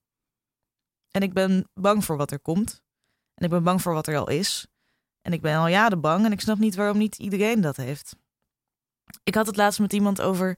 En 1.12 1.22
ik 1.22 1.34
ben 1.34 1.70
bang 1.74 2.06
voor 2.06 2.18
wat 2.18 2.32
er 2.32 2.40
komt. 2.40 2.82
En 3.34 3.46
ik 3.46 3.50
ben 3.50 3.64
bang 3.64 3.82
voor 3.82 3.94
wat 3.94 4.08
er 4.08 4.18
al 4.18 4.30
is. 4.30 4.68
En 5.22 5.34
ik 5.34 5.42
ben 5.42 5.56
al 5.56 5.68
jaren 5.68 6.02
bang 6.02 6.26
en 6.26 6.32
ik 6.32 6.42
snap 6.42 6.58
niet 6.58 6.76
waarom 6.76 6.98
niet 6.98 7.18
iedereen 7.18 7.62
dat 7.62 7.76
heeft. 7.76 8.16
Ik 9.24 9.36
had 9.36 9.48
het 9.48 9.56
laatst 9.58 9.80
met 9.80 9.94
iemand 9.94 10.22
over 10.22 10.58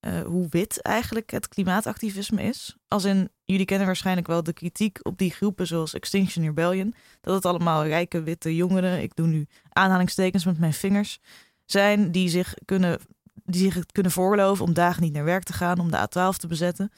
uh, 0.00 0.20
hoe 0.20 0.46
wit 0.50 0.82
eigenlijk 0.82 1.30
het 1.30 1.48
klimaatactivisme 1.48 2.42
is. 2.42 2.76
Als 2.88 3.04
in, 3.04 3.30
jullie 3.44 3.66
kennen 3.66 3.86
waarschijnlijk 3.86 4.26
wel 4.26 4.42
de 4.42 4.52
kritiek 4.52 4.98
op 5.02 5.18
die 5.18 5.30
groepen 5.30 5.66
zoals 5.66 5.94
Extinction 5.94 6.44
Rebellion. 6.44 6.94
Dat 7.20 7.34
het 7.34 7.46
allemaal 7.46 7.84
rijke 7.84 8.22
witte 8.22 8.56
jongeren, 8.56 9.02
ik 9.02 9.16
doe 9.16 9.26
nu 9.26 9.46
aanhalingstekens 9.68 10.44
met 10.44 10.58
mijn 10.58 10.72
vingers, 10.72 11.20
zijn 11.64 12.12
die 12.12 12.28
zich 12.28 12.54
kunnen, 12.64 13.00
die 13.44 13.70
zich 13.70 13.86
kunnen 13.86 14.12
voorloven 14.12 14.64
om 14.64 14.72
dagen 14.72 15.02
niet 15.02 15.12
naar 15.12 15.24
werk 15.24 15.42
te 15.42 15.52
gaan, 15.52 15.78
om 15.78 15.90
de 15.90 16.08
A12 16.08 16.36
te 16.36 16.46
bezetten. 16.46 16.92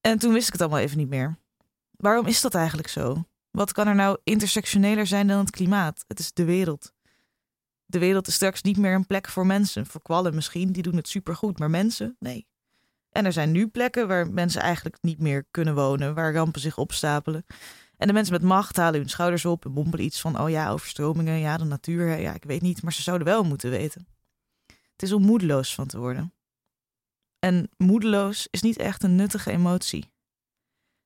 En 0.00 0.18
toen 0.18 0.32
wist 0.32 0.46
ik 0.46 0.52
het 0.52 0.62
allemaal 0.62 0.80
even 0.80 0.98
niet 0.98 1.08
meer. 1.08 1.38
Waarom 1.90 2.26
is 2.26 2.40
dat 2.40 2.54
eigenlijk 2.54 2.88
zo? 2.88 3.24
Wat 3.50 3.72
kan 3.72 3.86
er 3.86 3.94
nou 3.94 4.18
intersectioneler 4.24 5.06
zijn 5.06 5.26
dan 5.26 5.38
het 5.38 5.50
klimaat? 5.50 6.04
Het 6.08 6.18
is 6.18 6.32
de 6.32 6.44
wereld 6.44 6.92
de 7.90 7.98
wereld 7.98 8.26
is 8.26 8.34
straks 8.34 8.62
niet 8.62 8.76
meer 8.76 8.94
een 8.94 9.06
plek 9.06 9.28
voor 9.28 9.46
mensen. 9.46 9.86
Voor 9.86 10.02
kwallen 10.02 10.34
misschien, 10.34 10.72
die 10.72 10.82
doen 10.82 10.96
het 10.96 11.08
supergoed, 11.08 11.58
maar 11.58 11.70
mensen, 11.70 12.16
nee. 12.18 12.46
En 13.10 13.24
er 13.24 13.32
zijn 13.32 13.50
nu 13.50 13.68
plekken 13.68 14.08
waar 14.08 14.30
mensen 14.30 14.60
eigenlijk 14.60 14.96
niet 15.00 15.18
meer 15.18 15.46
kunnen 15.50 15.74
wonen, 15.74 16.14
waar 16.14 16.32
rampen 16.32 16.60
zich 16.60 16.78
opstapelen. 16.78 17.44
En 17.96 18.06
de 18.06 18.12
mensen 18.12 18.32
met 18.32 18.42
macht 18.42 18.76
halen 18.76 19.00
hun 19.00 19.08
schouders 19.08 19.44
op 19.44 19.64
en 19.64 19.72
mompelen 19.72 20.04
iets 20.04 20.20
van: 20.20 20.40
oh 20.40 20.50
ja, 20.50 20.70
overstromingen, 20.70 21.38
ja, 21.38 21.56
de 21.56 21.64
natuur, 21.64 22.20
ja, 22.20 22.34
ik 22.34 22.44
weet 22.44 22.62
niet, 22.62 22.82
maar 22.82 22.92
ze 22.92 23.02
zouden 23.02 23.26
wel 23.26 23.42
moeten 23.42 23.70
weten. 23.70 24.06
Het 24.66 25.02
is 25.02 25.12
om 25.12 25.22
moedeloos 25.22 25.74
van 25.74 25.86
te 25.86 25.98
worden. 25.98 26.34
En 27.38 27.70
moedeloos 27.76 28.48
is 28.50 28.62
niet 28.62 28.76
echt 28.76 29.02
een 29.02 29.16
nuttige 29.16 29.50
emotie. 29.50 30.12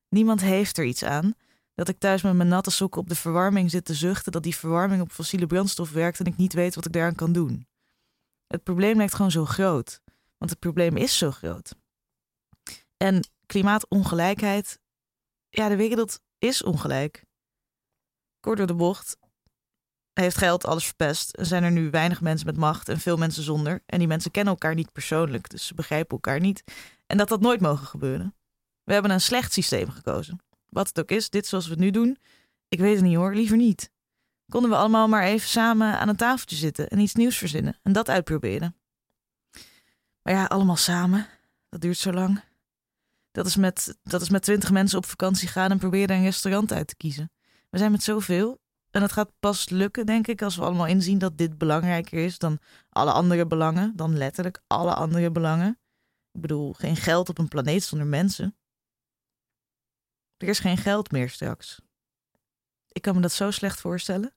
Niemand 0.09 0.41
heeft 0.41 0.79
er 0.79 0.85
iets 0.85 1.05
aan 1.05 1.35
dat 1.75 1.89
ik 1.89 1.99
thuis 1.99 2.23
met 2.23 2.35
mijn 2.35 2.49
natte 2.49 2.71
sokken 2.71 3.01
op 3.01 3.09
de 3.09 3.15
verwarming 3.15 3.71
zit 3.71 3.85
te 3.85 3.95
zuchten 3.95 4.33
dat 4.33 4.43
die 4.43 4.57
verwarming 4.57 5.03
op 5.03 5.13
fossiele 5.13 5.47
brandstof 5.47 5.91
werkt 5.91 6.21
en 6.21 6.27
ik 6.27 6.37
niet 6.37 6.53
weet 6.53 6.75
wat 6.75 6.87
ik 6.87 6.93
daaraan 6.93 7.15
kan 7.15 7.33
doen. 7.33 7.67
Het 8.47 8.63
probleem 8.63 8.97
lijkt 8.97 9.15
gewoon 9.15 9.31
zo 9.31 9.45
groot, 9.45 10.01
want 10.39 10.51
het 10.51 10.59
probleem 10.61 10.97
is 10.97 11.19
zo 11.19 11.31
groot. 11.31 11.75
En 12.97 13.29
klimaatongelijkheid, 13.47 14.81
ja, 15.49 15.69
de 15.69 15.77
wereld 15.77 16.21
is 16.39 16.63
ongelijk. 16.63 17.25
Kort 18.41 18.59
door 18.59 18.67
de 18.67 18.75
bocht, 18.75 19.17
heeft 20.13 20.37
geld 20.37 20.67
alles 20.67 20.85
verpest 20.85 21.35
en 21.35 21.47
zijn 21.47 21.63
er 21.63 21.71
nu 21.71 21.91
weinig 21.91 22.21
mensen 22.21 22.47
met 22.47 22.57
macht 22.57 22.89
en 22.89 23.01
veel 23.01 23.17
mensen 23.17 23.43
zonder. 23.43 23.83
En 23.87 23.99
die 23.99 24.09
mensen 24.09 24.31
kennen 24.31 24.53
elkaar 24.53 24.75
niet 24.75 24.93
persoonlijk, 24.93 25.49
dus 25.49 25.67
ze 25.67 25.75
begrijpen 25.75 26.11
elkaar 26.11 26.41
niet. 26.41 26.65
En 27.07 27.17
dat 27.17 27.29
dat 27.29 27.41
nooit 27.41 27.61
mogen 27.61 27.87
gebeuren. 27.87 28.35
We 28.83 28.93
hebben 28.93 29.11
een 29.11 29.21
slecht 29.21 29.53
systeem 29.53 29.91
gekozen 29.91 30.41
wat 30.75 30.89
het 30.89 31.01
ook 31.01 31.11
is, 31.11 31.31
dit 31.31 31.47
zoals 31.47 31.65
we 31.65 31.71
het 31.71 31.81
nu 31.81 31.91
doen. 31.91 32.19
Ik 32.69 32.79
weet 32.79 32.95
het 32.95 33.05
niet 33.05 33.17
hoor, 33.17 33.35
liever 33.35 33.57
niet. 33.57 33.91
Konden 34.49 34.71
we 34.71 34.77
allemaal 34.77 35.09
maar 35.09 35.25
even 35.25 35.49
samen 35.49 35.99
aan 35.99 36.09
een 36.09 36.17
tafeltje 36.17 36.57
zitten 36.57 36.89
en 36.89 36.99
iets 36.99 37.15
nieuws 37.15 37.37
verzinnen 37.37 37.79
en 37.83 37.93
dat 37.93 38.09
uitproberen. 38.09 38.77
Maar 40.23 40.35
ja, 40.35 40.45
allemaal 40.45 40.77
samen, 40.77 41.27
dat 41.69 41.81
duurt 41.81 41.97
zo 41.97 42.13
lang. 42.13 42.41
Dat 43.31 43.47
is 43.47 43.57
met, 43.57 43.99
dat 44.03 44.21
is 44.21 44.29
met 44.29 44.43
twintig 44.43 44.71
mensen 44.71 44.99
op 44.99 45.07
vakantie 45.07 45.49
gaan 45.49 45.71
en 45.71 45.79
proberen 45.79 46.17
een 46.17 46.23
restaurant 46.23 46.73
uit 46.73 46.87
te 46.87 46.97
kiezen. 46.97 47.31
We 47.71 47.79
zijn 47.79 47.91
met 47.91 48.03
zoveel 48.03 48.61
en 48.91 49.03
het 49.03 49.13
gaat 49.13 49.31
pas 49.41 49.69
lukken, 49.69 50.07
denk 50.07 50.27
ik, 50.27 50.43
als 50.43 50.57
we 50.57 50.63
allemaal 50.63 50.87
inzien 50.87 51.19
dat 51.19 51.39
dit 51.39 51.59
belangrijker 51.59 52.25
is 52.25 52.39
dan 52.39 52.59
alle 52.89 53.13
andere 53.13 53.47
belangen, 53.47 53.93
dan 53.97 54.17
letterlijk 54.17 54.63
alle 54.67 54.95
andere 54.95 55.31
belangen. 55.31 55.79
Ik 56.33 56.41
bedoel, 56.41 56.73
geen 56.73 56.97
geld 56.97 57.29
op 57.29 57.39
een 57.39 57.49
planeet 57.49 57.85
zonder 57.85 58.07
mensen. 58.07 58.57
Er 60.37 60.49
is 60.49 60.59
geen 60.59 60.77
geld 60.77 61.11
meer 61.11 61.31
straks. 61.31 61.81
Ik 62.89 63.03
kan 63.03 63.15
me 63.15 63.21
dat 63.21 63.33
zo 63.33 63.51
slecht 63.51 63.81
voorstellen. 63.81 64.35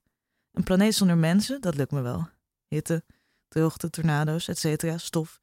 Een 0.51 0.63
planeet 0.63 0.95
zonder 0.95 1.17
mensen, 1.17 1.61
dat 1.61 1.75
lukt 1.75 1.91
me 1.91 2.01
wel. 2.01 2.29
Hitte, 2.67 3.03
droogte, 3.47 3.89
tornado's, 3.89 4.47
etc., 4.47 4.99
stof. 4.99 5.39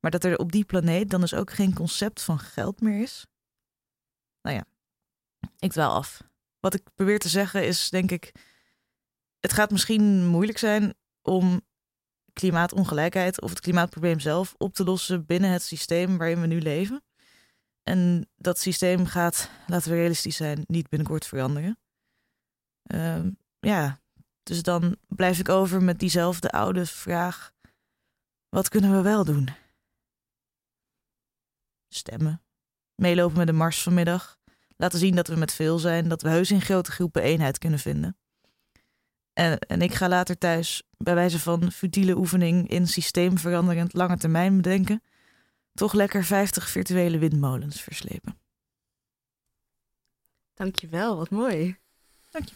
Maar 0.00 0.10
dat 0.10 0.24
er 0.24 0.38
op 0.38 0.52
die 0.52 0.64
planeet 0.64 1.10
dan 1.10 1.20
dus 1.20 1.34
ook 1.34 1.52
geen 1.52 1.74
concept 1.74 2.22
van 2.22 2.38
geld 2.38 2.80
meer 2.80 3.02
is? 3.02 3.26
Nou 4.42 4.56
ja, 4.56 4.64
ik 5.58 5.72
dwaal 5.72 5.94
af. 5.94 6.22
Wat 6.60 6.74
ik 6.74 6.94
probeer 6.94 7.18
te 7.18 7.28
zeggen 7.28 7.66
is, 7.66 7.90
denk 7.90 8.10
ik, 8.10 8.32
het 9.40 9.52
gaat 9.52 9.70
misschien 9.70 10.26
moeilijk 10.26 10.58
zijn 10.58 10.94
om 11.22 11.60
klimaatongelijkheid 12.32 13.40
of 13.40 13.50
het 13.50 13.60
klimaatprobleem 13.60 14.20
zelf 14.20 14.54
op 14.56 14.74
te 14.74 14.84
lossen 14.84 15.26
binnen 15.26 15.50
het 15.50 15.62
systeem 15.62 16.18
waarin 16.18 16.40
we 16.40 16.46
nu 16.46 16.60
leven. 16.60 17.02
En 17.88 18.28
dat 18.36 18.58
systeem 18.58 19.06
gaat, 19.06 19.50
laten 19.66 19.90
we 19.90 19.96
realistisch 19.96 20.36
zijn, 20.36 20.64
niet 20.66 20.88
binnenkort 20.88 21.26
veranderen. 21.26 21.78
Uh, 22.82 23.24
ja, 23.58 24.00
dus 24.42 24.62
dan 24.62 24.96
blijf 25.06 25.38
ik 25.38 25.48
over 25.48 25.82
met 25.82 25.98
diezelfde 25.98 26.50
oude 26.50 26.86
vraag. 26.86 27.52
Wat 28.48 28.68
kunnen 28.68 28.96
we 28.96 29.02
wel 29.02 29.24
doen? 29.24 29.48
Stemmen. 31.88 32.42
Meelopen 32.94 33.36
met 33.36 33.46
de 33.46 33.52
mars 33.52 33.82
vanmiddag. 33.82 34.38
Laten 34.76 34.98
zien 34.98 35.14
dat 35.14 35.28
we 35.28 35.36
met 35.36 35.52
veel 35.52 35.78
zijn, 35.78 36.08
dat 36.08 36.22
we 36.22 36.28
heus 36.28 36.50
in 36.50 36.60
grote 36.60 36.90
groepen 36.90 37.22
eenheid 37.22 37.58
kunnen 37.58 37.78
vinden. 37.78 38.16
En, 39.32 39.58
en 39.58 39.82
ik 39.82 39.94
ga 39.94 40.08
later 40.08 40.38
thuis, 40.38 40.82
bij 40.96 41.14
wijze 41.14 41.38
van 41.38 41.72
futiele 41.72 42.16
oefening 42.16 42.68
in 42.68 42.86
systeemveranderend 42.86 43.92
lange 43.92 44.16
termijn 44.16 44.56
bedenken, 44.56 45.02
toch 45.78 45.92
lekker 45.92 46.24
50 46.24 46.68
virtuele 46.68 47.18
windmolens 47.18 47.80
verslepen. 47.80 48.38
Dankjewel, 50.54 51.16
wat 51.16 51.30
mooi. 51.30 51.76
Dank 52.30 52.48
je. 52.48 52.54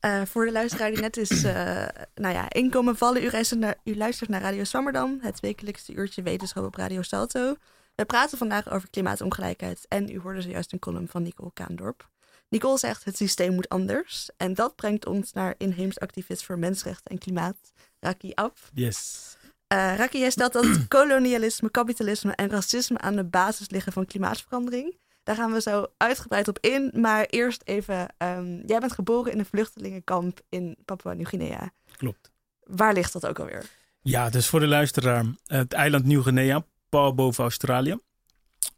Eh, 0.00 0.22
voor 0.24 0.44
de 0.44 0.52
luisteraar 0.52 0.90
die 0.90 1.00
net 1.00 1.16
is, 1.16 1.44
eh, 1.44 1.88
nou 2.14 2.34
ja, 2.34 2.50
inkomen 2.50 2.96
vallen. 2.96 3.24
U, 3.24 3.30
luistert 3.30 3.60
naar, 3.60 3.76
u 3.84 3.96
luistert 3.96 4.30
naar 4.30 4.40
Radio 4.40 4.64
Swammerdam, 4.64 5.18
het 5.20 5.40
wekelijkse 5.40 5.92
uurtje 5.92 6.22
wetenschap 6.22 6.64
op 6.64 6.74
Radio 6.74 7.02
Salto. 7.02 7.56
We 7.94 8.04
praten 8.04 8.38
vandaag 8.38 8.70
over 8.70 8.90
klimaatongelijkheid 8.90 9.86
en 9.88 10.10
u 10.10 10.18
hoorde 10.18 10.42
zojuist 10.42 10.72
een 10.72 10.78
column 10.78 11.08
van 11.08 11.22
Nicole 11.22 11.50
Kaandorp. 11.52 12.10
Nicole 12.48 12.78
zegt 12.78 13.04
het 13.04 13.16
systeem 13.16 13.54
moet 13.54 13.68
anders 13.68 14.30
en 14.36 14.54
dat 14.54 14.76
brengt 14.76 15.06
ons 15.06 15.32
naar 15.32 15.54
inheems 15.58 16.00
activist 16.00 16.44
voor 16.44 16.58
mensenrechten 16.58 17.10
en 17.10 17.18
klimaat, 17.18 17.72
Raki 18.00 18.32
Af. 18.34 18.70
Yes. 18.74 19.36
Uh, 19.72 19.96
Raki, 19.96 20.18
jij 20.18 20.30
stelt 20.30 20.52
dat 20.52 20.66
kolonialisme, 20.88 21.70
kapitalisme 21.70 22.32
en 22.32 22.50
racisme 22.50 22.98
aan 22.98 23.16
de 23.16 23.24
basis 23.24 23.70
liggen 23.70 23.92
van 23.92 24.06
klimaatverandering. 24.06 24.96
Daar 25.22 25.36
gaan 25.36 25.52
we 25.52 25.60
zo 25.60 25.86
uitgebreid 25.96 26.48
op 26.48 26.58
in. 26.58 26.90
Maar 26.94 27.24
eerst 27.24 27.62
even, 27.64 28.14
um, 28.18 28.62
jij 28.66 28.78
bent 28.78 28.92
geboren 28.92 29.32
in 29.32 29.38
een 29.38 29.44
vluchtelingenkamp 29.44 30.40
in 30.48 30.76
Papua-Nieuw-Guinea. 30.84 31.70
Klopt. 31.96 32.30
Waar 32.62 32.92
ligt 32.92 33.12
dat 33.12 33.26
ook 33.26 33.38
alweer? 33.38 33.64
Ja, 34.02 34.30
dus 34.30 34.46
voor 34.46 34.60
de 34.60 34.66
luisteraar, 34.66 35.24
het 35.46 35.72
eiland 35.72 36.04
Nieuw-Guinea, 36.04 36.64
pal 36.88 37.14
boven 37.14 37.42
Australië. 37.42 37.98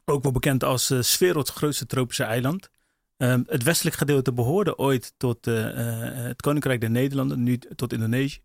Ook 0.04 0.22
wel 0.22 0.32
bekend 0.32 0.64
als 0.64 0.90
uh, 0.90 1.02
werelds 1.02 1.50
grootste 1.50 1.86
tropische 1.86 2.24
eiland. 2.24 2.68
Uh, 3.18 3.36
het 3.46 3.62
westelijk 3.62 3.96
gedeelte 3.96 4.32
behoorde 4.32 4.78
ooit 4.78 5.12
tot 5.16 5.46
uh, 5.46 5.54
het 6.12 6.40
Koninkrijk 6.40 6.80
der 6.80 6.90
Nederlanden, 6.90 7.42
nu 7.42 7.58
tot 7.58 7.92
Indonesië. 7.92 8.40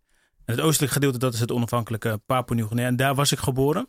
En 0.50 0.56
het 0.56 0.64
oostelijk 0.64 0.94
gedeelte, 0.94 1.18
dat 1.18 1.34
is 1.34 1.40
het 1.40 1.52
onafhankelijke 1.52 2.22
Papua-Nieuw-Guinea. 2.26 2.86
En 2.86 2.96
daar 2.96 3.16
was 3.16 3.32
ik 3.32 3.40
geboren 3.40 3.88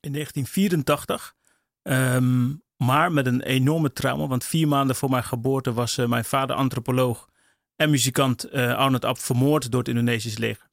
in 0.00 0.12
1984. 0.12 1.34
Um, 1.82 2.62
maar 2.76 3.12
met 3.12 3.26
een 3.26 3.42
enorme 3.42 3.92
trauma. 3.92 4.26
Want 4.26 4.44
vier 4.44 4.68
maanden 4.68 4.96
voor 4.96 5.10
mijn 5.10 5.24
geboorte 5.24 5.72
was 5.72 5.98
uh, 5.98 6.06
mijn 6.06 6.24
vader 6.24 6.56
antropoloog 6.56 7.28
en 7.76 7.90
muzikant 7.90 8.52
uh, 8.52 8.74
Arnold 8.76 9.04
Ab 9.04 9.18
vermoord 9.18 9.70
door 9.70 9.80
het 9.80 9.88
Indonesisch 9.88 10.38
leger. 10.38 10.68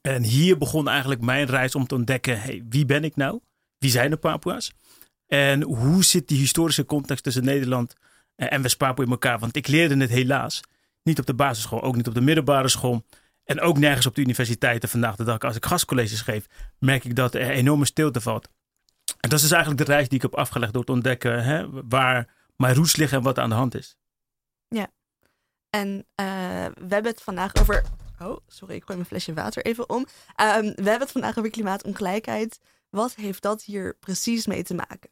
En 0.00 0.22
hier 0.22 0.58
begon 0.58 0.88
eigenlijk 0.88 1.20
mijn 1.20 1.46
reis 1.46 1.74
om 1.74 1.86
te 1.86 1.94
ontdekken: 1.94 2.40
hey, 2.40 2.64
wie 2.68 2.86
ben 2.86 3.04
ik 3.04 3.16
nou? 3.16 3.40
Wie 3.78 3.90
zijn 3.90 4.10
de 4.10 4.16
Papua's? 4.16 4.72
En 5.26 5.62
hoe 5.62 6.04
zit 6.04 6.28
die 6.28 6.38
historische 6.38 6.84
context 6.84 7.24
tussen 7.24 7.44
Nederland 7.44 7.94
en 8.36 8.62
West-Papua 8.62 9.04
in 9.04 9.10
elkaar? 9.10 9.38
Want 9.38 9.56
ik 9.56 9.66
leerde 9.66 9.96
het 9.96 10.10
helaas 10.10 10.60
niet 11.02 11.18
op 11.18 11.26
de 11.26 11.34
basisschool, 11.34 11.82
ook 11.82 11.96
niet 11.96 12.08
op 12.08 12.14
de 12.14 12.20
middelbare 12.20 12.68
school. 12.68 13.04
En 13.44 13.60
ook 13.60 13.78
nergens 13.78 14.06
op 14.06 14.14
de 14.14 14.20
universiteiten 14.20 14.88
vandaag 14.88 15.16
de 15.16 15.24
dag. 15.24 15.38
Als 15.38 15.56
ik 15.56 15.66
gastcolleges 15.66 16.20
geef, 16.20 16.46
merk 16.78 17.04
ik 17.04 17.16
dat 17.16 17.34
er 17.34 17.50
enorme 17.50 17.84
stilte 17.84 18.20
valt. 18.20 18.48
En 19.20 19.28
dat 19.28 19.32
is 19.32 19.40
dus 19.40 19.50
eigenlijk 19.50 19.86
de 19.86 19.92
reis 19.92 20.08
die 20.08 20.16
ik 20.16 20.22
heb 20.22 20.34
afgelegd 20.34 20.72
door 20.72 20.84
te 20.84 20.92
ontdekken 20.92 21.44
hè, 21.44 21.66
waar 21.88 22.34
mijn 22.56 22.74
roots 22.74 22.96
liggen 22.96 23.18
en 23.18 23.24
wat 23.24 23.38
aan 23.38 23.48
de 23.48 23.54
hand 23.54 23.74
is. 23.74 23.96
Ja, 24.68 24.90
en 25.70 25.88
uh, 25.96 26.26
we 26.66 26.94
hebben 26.94 27.10
het 27.10 27.22
vandaag 27.22 27.54
over. 27.60 27.84
Oh, 28.18 28.36
sorry, 28.46 28.74
ik 28.74 28.82
gooi 28.84 28.98
mijn 28.98 29.08
flesje 29.08 29.34
water 29.34 29.64
even 29.64 29.90
om. 29.90 30.06
Um, 30.36 30.62
we 30.62 30.72
hebben 30.74 31.00
het 31.00 31.10
vandaag 31.10 31.38
over 31.38 31.50
klimaatongelijkheid. 31.50 32.60
Wat 32.90 33.14
heeft 33.14 33.42
dat 33.42 33.62
hier 33.62 33.96
precies 34.00 34.46
mee 34.46 34.62
te 34.62 34.74
maken? 34.74 35.10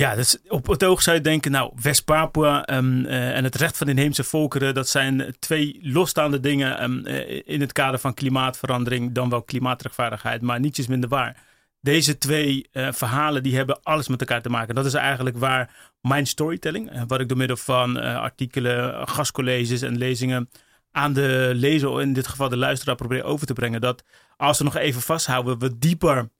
Ja, 0.00 0.14
dus 0.14 0.38
op 0.48 0.66
het 0.66 0.84
oog 0.84 1.02
zou 1.02 1.16
je 1.16 1.22
denken, 1.22 1.50
nou, 1.50 1.72
West-Papua 1.82 2.68
um, 2.76 3.04
uh, 3.04 3.36
en 3.36 3.44
het 3.44 3.54
recht 3.54 3.76
van 3.76 3.88
inheemse 3.88 4.24
volkeren, 4.24 4.74
dat 4.74 4.88
zijn 4.88 5.34
twee 5.38 5.78
losstaande 5.82 6.40
dingen 6.40 6.82
um, 6.82 7.06
uh, 7.06 7.42
in 7.44 7.60
het 7.60 7.72
kader 7.72 8.00
van 8.00 8.14
klimaatverandering, 8.14 9.12
dan 9.12 9.28
wel 9.28 9.42
klimaatrechtvaardigheid, 9.42 10.42
maar 10.42 10.60
niets 10.60 10.78
is 10.78 10.86
minder 10.86 11.08
waar 11.08 11.36
deze 11.80 12.18
twee 12.18 12.68
uh, 12.72 12.88
verhalen 12.92 13.42
die 13.42 13.56
hebben 13.56 13.82
alles 13.82 14.08
met 14.08 14.20
elkaar 14.20 14.42
te 14.42 14.48
maken. 14.48 14.74
Dat 14.74 14.86
is 14.86 14.94
eigenlijk 14.94 15.38
waar 15.38 15.94
mijn 16.00 16.26
storytelling, 16.26 17.06
wat 17.06 17.20
ik 17.20 17.28
door 17.28 17.38
middel 17.38 17.56
van 17.56 17.96
artikelen, 17.96 19.08
gastcolleges 19.08 19.82
en 19.82 19.98
lezingen 19.98 20.50
aan 20.92 21.12
de 21.12 21.50
lezer, 21.54 22.00
in 22.00 22.12
dit 22.12 22.26
geval 22.26 22.48
de 22.48 22.56
luisteraar, 22.56 22.96
probeer 22.96 23.24
over 23.24 23.46
te 23.46 23.52
brengen. 23.52 23.80
Dat 23.80 24.04
als 24.36 24.58
we 24.58 24.64
nog 24.64 24.76
even 24.76 25.02
vasthouden, 25.02 25.58
we 25.58 25.78
dieper 25.78 26.30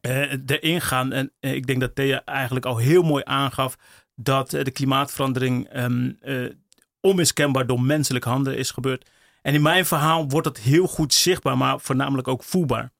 erin 0.00 0.80
gaan. 0.80 1.12
En 1.12 1.32
ik 1.40 1.66
denk 1.66 1.80
dat 1.80 1.94
Thea 1.94 2.24
eigenlijk 2.24 2.66
al 2.66 2.76
heel 2.76 3.02
mooi 3.02 3.22
aangaf 3.26 3.76
dat 4.14 4.50
de 4.50 4.70
klimaatverandering 4.70 5.76
um, 5.76 6.18
onmiskenbaar 7.00 7.66
door 7.66 7.80
menselijk 7.80 8.24
handen 8.24 8.56
is 8.56 8.70
gebeurd. 8.70 9.10
En 9.42 9.54
in 9.54 9.62
mijn 9.62 9.86
verhaal 9.86 10.28
wordt 10.28 10.46
dat 10.46 10.58
heel 10.58 10.86
goed 10.86 11.14
zichtbaar, 11.14 11.56
maar 11.56 11.80
voornamelijk 11.80 12.28
ook 12.28 12.44
voelbaar. 12.44 12.92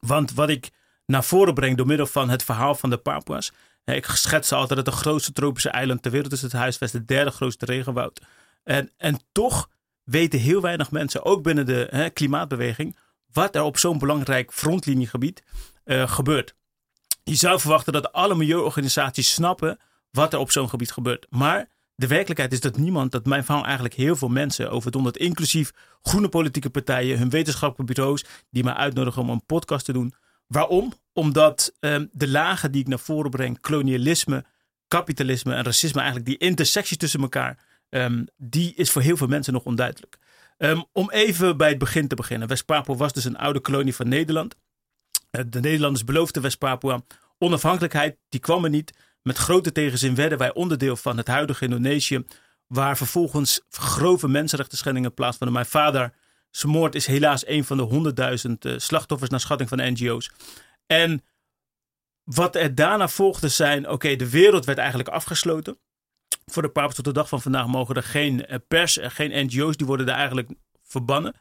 Want 0.00 0.32
wat 0.32 0.48
ik 0.48 0.70
naar 1.06 1.24
voren 1.24 1.54
brengt 1.54 1.76
door 1.76 1.86
middel 1.86 2.06
van 2.06 2.28
het 2.28 2.42
verhaal 2.42 2.74
van 2.74 2.90
de 2.90 2.96
Papua's. 2.96 3.52
Ik 3.84 4.06
schets 4.06 4.52
altijd 4.52 4.84
dat 4.84 4.94
het 4.94 5.02
grootste 5.02 5.32
tropische 5.32 5.68
eiland 5.68 6.02
ter 6.02 6.10
wereld 6.10 6.32
is. 6.32 6.42
Het 6.42 6.52
huisvest, 6.52 6.92
het 6.92 7.08
derde 7.08 7.30
grootste 7.30 7.64
regenwoud. 7.64 8.20
En, 8.62 8.90
en 8.96 9.20
toch 9.32 9.68
weten 10.04 10.38
heel 10.38 10.60
weinig 10.60 10.90
mensen, 10.90 11.24
ook 11.24 11.42
binnen 11.42 11.66
de 11.66 12.10
klimaatbeweging, 12.12 12.96
wat 13.32 13.54
er 13.54 13.62
op 13.62 13.78
zo'n 13.78 13.98
belangrijk 13.98 14.52
frontliniegebied 14.52 15.42
uh, 15.84 16.08
gebeurt. 16.08 16.54
Je 17.22 17.34
zou 17.34 17.60
verwachten 17.60 17.92
dat 17.92 18.12
alle 18.12 18.34
milieuorganisaties 18.34 19.32
snappen 19.32 19.78
wat 20.10 20.32
er 20.32 20.38
op 20.38 20.50
zo'n 20.50 20.68
gebied 20.68 20.92
gebeurt. 20.92 21.26
Maar 21.30 21.68
de 21.94 22.06
werkelijkheid 22.06 22.52
is 22.52 22.60
dat 22.60 22.76
niemand, 22.76 23.12
dat 23.12 23.26
mijn 23.26 23.44
verhaal 23.44 23.64
eigenlijk 23.64 23.94
heel 23.94 24.16
veel 24.16 24.28
mensen 24.28 24.70
over 24.70 25.04
het 25.04 25.16
inclusief 25.16 25.72
groene 26.02 26.28
politieke 26.28 26.70
partijen, 26.70 27.18
hun 27.18 27.30
wetenschappelijke 27.30 27.94
bureaus, 27.94 28.24
die 28.50 28.64
mij 28.64 28.74
uitnodigen 28.74 29.22
om 29.22 29.30
een 29.30 29.46
podcast 29.46 29.84
te 29.84 29.92
doen, 29.92 30.14
Waarom? 30.46 30.92
Omdat 31.12 31.72
um, 31.80 32.08
de 32.12 32.28
lagen 32.28 32.72
die 32.72 32.80
ik 32.80 32.88
naar 32.88 32.98
voren 32.98 33.30
breng, 33.30 33.60
kolonialisme, 33.60 34.44
kapitalisme 34.88 35.54
en 35.54 35.64
racisme, 35.64 36.00
eigenlijk 36.00 36.28
die 36.28 36.48
intersecties 36.48 36.96
tussen 36.96 37.20
elkaar, 37.20 37.58
um, 37.88 38.26
die 38.36 38.74
is 38.74 38.90
voor 38.90 39.02
heel 39.02 39.16
veel 39.16 39.26
mensen 39.26 39.52
nog 39.52 39.64
onduidelijk. 39.64 40.18
Um, 40.58 40.84
om 40.92 41.10
even 41.10 41.56
bij 41.56 41.68
het 41.68 41.78
begin 41.78 42.08
te 42.08 42.14
beginnen. 42.14 42.48
West-Papua 42.48 42.94
was 42.94 43.12
dus 43.12 43.24
een 43.24 43.36
oude 43.36 43.60
kolonie 43.60 43.94
van 43.94 44.08
Nederland. 44.08 44.56
Uh, 45.36 45.42
de 45.46 45.60
Nederlanders 45.60 46.04
beloofden 46.04 46.42
West-Papua 46.42 47.02
onafhankelijkheid, 47.38 48.16
die 48.28 48.40
kwam 48.40 48.64
er 48.64 48.70
niet. 48.70 48.92
Met 49.22 49.36
grote 49.36 49.72
tegenzin 49.72 50.14
werden 50.14 50.38
wij 50.38 50.54
onderdeel 50.54 50.96
van 50.96 51.16
het 51.16 51.26
huidige 51.26 51.64
Indonesië, 51.64 52.24
waar 52.66 52.96
vervolgens 52.96 53.60
grove 53.70 54.28
mensenrechten 54.28 54.78
schendingen 54.78 55.14
plaatsvonden. 55.14 55.56
Mijn 55.56 55.70
vader 55.70 56.12
zijn 56.50 56.72
moord 56.72 56.94
is 56.94 57.06
helaas 57.06 57.46
een 57.46 57.64
van 57.64 57.76
de 57.76 57.82
honderdduizend 57.82 58.64
uh, 58.64 58.78
slachtoffers 58.78 59.30
naar 59.30 59.40
schatting 59.40 59.68
van 59.68 59.92
NGO's. 59.92 60.30
En 60.86 61.24
wat 62.24 62.56
er 62.56 62.74
daarna 62.74 63.08
volgde 63.08 63.48
zijn, 63.48 63.88
oké, 63.88 64.16
de 64.16 64.30
wereld 64.30 64.64
werd 64.64 64.78
eigenlijk 64.78 65.08
afgesloten. 65.08 65.78
Voor 66.46 66.62
de 66.62 66.68
paus 66.68 66.94
tot 66.94 67.04
de 67.04 67.12
dag 67.12 67.28
van 67.28 67.42
vandaag 67.42 67.66
mogen 67.66 67.94
er 67.94 68.02
geen 68.02 68.44
uh, 68.48 68.56
pers, 68.68 68.98
uh, 68.98 69.06
geen 69.10 69.46
NGO's, 69.46 69.76
die 69.76 69.86
worden 69.86 70.06
daar 70.06 70.16
eigenlijk 70.16 70.50
verbannen. 70.82 71.34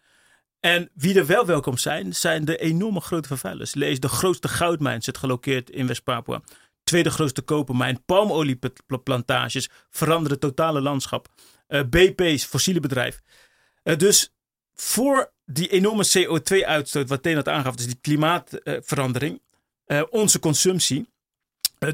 En 0.66 0.90
wie 0.94 1.18
er 1.18 1.26
wel 1.26 1.46
welkom 1.46 1.78
zijn, 1.78 2.16
zijn 2.16 2.46
de 2.46 2.58
enorme 2.58 3.00
grote 3.00 3.28
vervuilers. 3.28 3.74
Lees 3.74 4.00
de 4.00 4.08
grootste 4.08 4.48
goudmijn 4.48 5.02
zit 5.02 5.18
gelokeerd 5.18 5.70
in 5.70 5.88
West-Papua. 5.88 6.42
Tweede 6.84 7.10
grootste 7.10 7.42
kopermijn, 7.42 8.04
palmolieplantages 8.06 9.70
veranderen 9.90 10.32
het 10.32 10.40
totale 10.40 10.82
landschap. 10.82 11.28
Uh, 11.68 11.82
BP's, 11.90 12.46
fossiele 12.46 12.80
bedrijf. 12.80 13.22
Uh, 13.84 13.98
dus 13.98 14.34
voor 14.74 15.32
die 15.46 15.70
enorme 15.70 16.06
CO2-uitstoot, 16.18 17.10
wat 17.10 17.24
Tenat 17.24 17.48
aangaf, 17.48 17.76
dus 17.76 17.86
die 17.86 18.00
klimaatverandering, 18.02 19.42
uh, 19.88 20.02
onze 20.10 20.40
consumptie, 20.40 21.10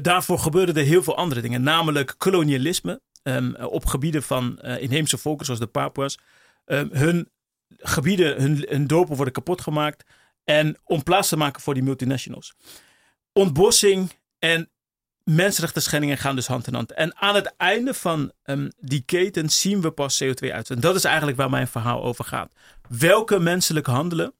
daarvoor 0.02 0.38
gebeurden 0.38 0.76
er 0.76 0.84
heel 0.84 1.02
veel 1.02 1.16
andere 1.16 1.40
dingen, 1.40 1.62
namelijk 1.62 2.14
kolonialisme 2.18 3.00
um, 3.22 3.54
op 3.56 3.86
gebieden 3.86 4.22
van 4.22 4.60
inheemse 4.60 5.18
volken, 5.18 5.44
zoals 5.44 5.60
de 5.60 5.66
Papua's. 5.66 6.18
Um, 6.66 6.88
hun 6.92 7.28
gebieden, 7.78 8.40
hun, 8.40 8.66
hun 8.68 8.86
dorpen 8.86 9.16
worden 9.16 9.34
kapot 9.34 9.60
gemaakt 9.60 10.04
en 10.44 10.76
om 10.84 11.02
plaats 11.02 11.28
te 11.28 11.36
maken 11.36 11.62
voor 11.62 11.74
die 11.74 11.82
multinationals. 11.82 12.54
Ontbossing 13.32 14.10
en 14.38 14.70
mensenrechten 15.24 15.82
schendingen 15.82 16.18
gaan 16.18 16.34
dus 16.34 16.46
hand 16.46 16.66
in 16.66 16.74
hand. 16.74 16.92
En 16.92 17.16
aan 17.16 17.34
het 17.34 17.54
einde 17.56 17.94
van 17.94 18.32
um, 18.44 18.70
die 18.78 19.02
keten 19.06 19.48
zien 19.48 19.80
we 19.80 19.90
pas 19.90 20.24
CO2 20.24 20.52
uit. 20.52 20.70
En 20.70 20.80
dat 20.80 20.94
is 20.94 21.04
eigenlijk 21.04 21.36
waar 21.36 21.50
mijn 21.50 21.68
verhaal 21.68 22.02
over 22.02 22.24
gaat. 22.24 22.52
Welke 22.88 23.38
menselijke 23.38 23.90
handelen, 23.90 24.34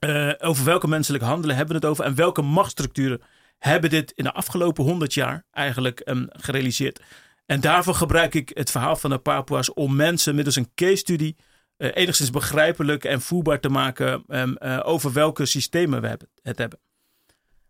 uh, 0.00 0.32
over 0.38 0.64
welke 0.64 0.88
menselijke 0.88 1.26
handelen 1.26 1.56
hebben 1.56 1.74
we 1.74 1.80
het 1.80 1.90
over 1.90 2.04
en 2.04 2.14
welke 2.14 2.42
machtsstructuren 2.42 3.20
hebben 3.58 3.90
dit 3.90 4.12
in 4.12 4.24
de 4.24 4.32
afgelopen 4.32 4.84
honderd 4.84 5.14
jaar 5.14 5.44
eigenlijk 5.50 6.02
um, 6.04 6.26
gerealiseerd. 6.30 7.00
En 7.46 7.60
daarvoor 7.60 7.94
gebruik 7.94 8.34
ik 8.34 8.50
het 8.54 8.70
verhaal 8.70 8.96
van 8.96 9.10
de 9.10 9.18
Papua's 9.18 9.74
om 9.74 9.96
mensen 9.96 10.34
middels 10.34 10.56
een 10.56 10.70
case 10.74 10.96
study 10.96 11.34
uh, 11.78 11.90
enigszins 11.94 12.30
begrijpelijk 12.30 13.04
en 13.04 13.20
voelbaar 13.20 13.60
te 13.60 13.68
maken 13.68 14.24
um, 14.28 14.56
uh, 14.60 14.80
over 14.82 15.12
welke 15.12 15.46
systemen 15.46 16.00
we 16.00 16.08
hebben, 16.08 16.28
het 16.42 16.58
hebben. 16.58 16.78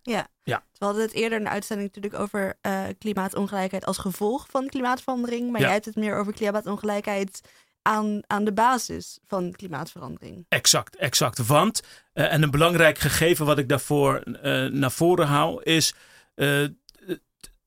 Ja. 0.02 0.26
ja, 0.42 0.64
we 0.78 0.84
hadden 0.84 1.02
het 1.02 1.12
eerder 1.12 1.38
in 1.38 1.44
de 1.44 1.50
uitzending 1.50 1.94
natuurlijk 1.94 2.22
over 2.22 2.58
uh, 2.62 2.84
klimaatongelijkheid 2.98 3.84
als 3.86 3.98
gevolg 3.98 4.46
van 4.50 4.66
klimaatverandering. 4.68 5.50
Maar 5.50 5.60
Ja. 5.60 5.64
jij 5.66 5.74
hebt 5.74 5.84
het 5.84 5.96
meer 5.96 6.16
over 6.16 6.32
klimaatongelijkheid 6.32 7.40
aan, 7.82 8.20
aan 8.26 8.44
de 8.44 8.52
basis 8.52 9.18
van 9.26 9.52
klimaatverandering. 9.52 10.46
Exact, 10.48 10.96
exact. 10.96 11.46
Want, 11.46 11.82
eh, 12.12 12.32
en 12.32 12.42
een 12.42 12.50
belangrijk 12.50 12.98
gegeven 12.98 13.46
wat 13.46 13.58
ik 13.58 13.68
daarvoor 13.68 14.16
eh, 14.16 14.64
naar 14.66 14.90
voren 14.90 15.26
haal, 15.26 15.60
is. 15.60 15.94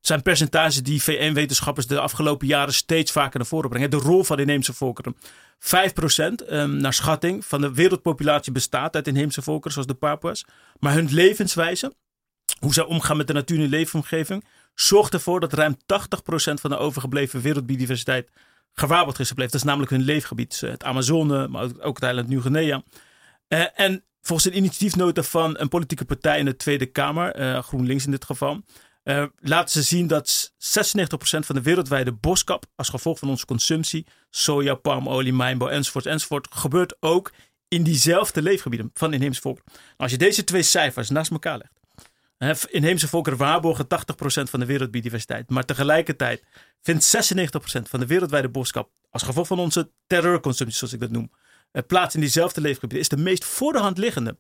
Eh, 0.01 0.07
zijn 0.07 0.21
percentages 0.21 0.83
die 0.83 1.03
VN-wetenschappers 1.03 1.87
de 1.87 1.99
afgelopen 1.99 2.47
jaren 2.47 2.73
steeds 2.73 3.11
vaker 3.11 3.39
naar 3.39 3.47
voren 3.47 3.69
brengen. 3.69 3.89
De 3.89 3.97
rol 3.97 4.23
van 4.23 4.35
de 4.35 4.41
inheemse 4.41 4.73
volkeren. 4.73 5.15
5% 5.59 6.45
ehm, 6.45 6.77
naar 6.77 6.93
schatting 6.93 7.45
van 7.45 7.61
de 7.61 7.73
wereldpopulatie 7.73 8.51
bestaat 8.51 8.95
uit 8.95 9.07
inheemse 9.07 9.41
volkeren, 9.41 9.71
zoals 9.71 9.87
de 9.87 9.93
Papua's. 9.93 10.45
Maar 10.79 10.93
hun 10.93 11.13
levenswijze, 11.13 11.93
hoe 12.59 12.73
zij 12.73 12.83
omgaan 12.83 13.17
met 13.17 13.27
de 13.27 13.33
natuur 13.33 13.59
en 13.59 13.69
leefomgeving, 13.69 14.45
zorgt 14.75 15.13
ervoor 15.13 15.39
dat 15.39 15.53
ruim 15.53 15.77
80% 15.77 16.61
van 16.61 16.69
de 16.69 16.77
overgebleven 16.77 17.41
wereldbiodiversiteit 17.41 18.29
gewaarborgd 18.73 19.19
is 19.19 19.27
gebleven. 19.27 19.51
Dat 19.51 19.61
is 19.61 19.67
namelijk 19.67 19.91
hun 19.91 20.01
leefgebied. 20.01 20.59
Het 20.59 20.83
Amazone, 20.83 21.47
maar 21.47 21.63
ook 21.79 21.95
het 21.95 22.03
eiland 22.03 22.27
Nieuw-Guinea. 22.27 22.83
Uh, 23.47 23.65
en 23.75 24.03
volgens 24.21 24.47
een 24.47 24.57
initiatiefnota 24.57 25.23
van 25.23 25.59
een 25.59 25.67
politieke 25.67 26.05
partij 26.05 26.39
in 26.39 26.45
de 26.45 26.55
Tweede 26.55 26.85
Kamer, 26.85 27.39
uh, 27.39 27.59
GroenLinks 27.59 28.05
in 28.05 28.11
dit 28.11 28.25
geval, 28.25 28.61
uh, 29.03 29.25
laten 29.35 29.71
ze 29.71 29.81
zien 29.81 30.07
dat 30.07 30.53
96% 30.53 30.55
van 31.39 31.55
de 31.55 31.61
wereldwijde 31.61 32.11
boskap 32.11 32.65
als 32.75 32.89
gevolg 32.89 33.19
van 33.19 33.29
onze 33.29 33.45
consumptie, 33.45 34.05
soja, 34.29 34.75
palmolie, 34.75 35.33
mijnbouw 35.33 35.69
enzovoort, 35.69 36.05
enzovoort, 36.05 36.47
gebeurt 36.49 36.95
ook 36.99 37.31
in 37.67 37.83
diezelfde 37.83 38.41
leefgebieden 38.41 38.91
van 38.93 39.13
inheemse 39.13 39.41
volkeren. 39.41 39.71
Nou, 39.73 39.95
als 39.97 40.11
je 40.11 40.17
deze 40.17 40.43
twee 40.43 40.63
cijfers 40.63 41.09
naast 41.09 41.31
elkaar 41.31 41.57
legt, 41.57 41.81
Inheemse 42.69 43.07
volkeren 43.07 43.37
waarborgen 43.37 43.85
80% 43.85 43.87
van 44.49 44.59
de 44.59 44.65
wereldbiodiversiteit. 44.65 45.49
Maar 45.49 45.65
tegelijkertijd 45.65 46.43
vindt 46.81 47.15
96% 47.15 47.81
van 47.81 47.99
de 47.99 48.05
wereldwijde 48.05 48.49
boskap, 48.49 48.89
als 49.09 49.23
gevolg 49.23 49.47
van 49.47 49.59
onze 49.59 49.91
terreurconsumptie, 50.07 50.77
zoals 50.77 50.93
ik 50.93 50.99
dat 50.99 51.11
noem, 51.11 51.31
plaats 51.87 52.15
in 52.15 52.21
diezelfde 52.21 52.61
leefgebieden. 52.61 52.99
Is 52.99 53.09
de 53.09 53.17
meest 53.17 53.45
voor 53.45 53.73
de 53.73 53.79
hand 53.79 53.97
liggende, 53.97 54.37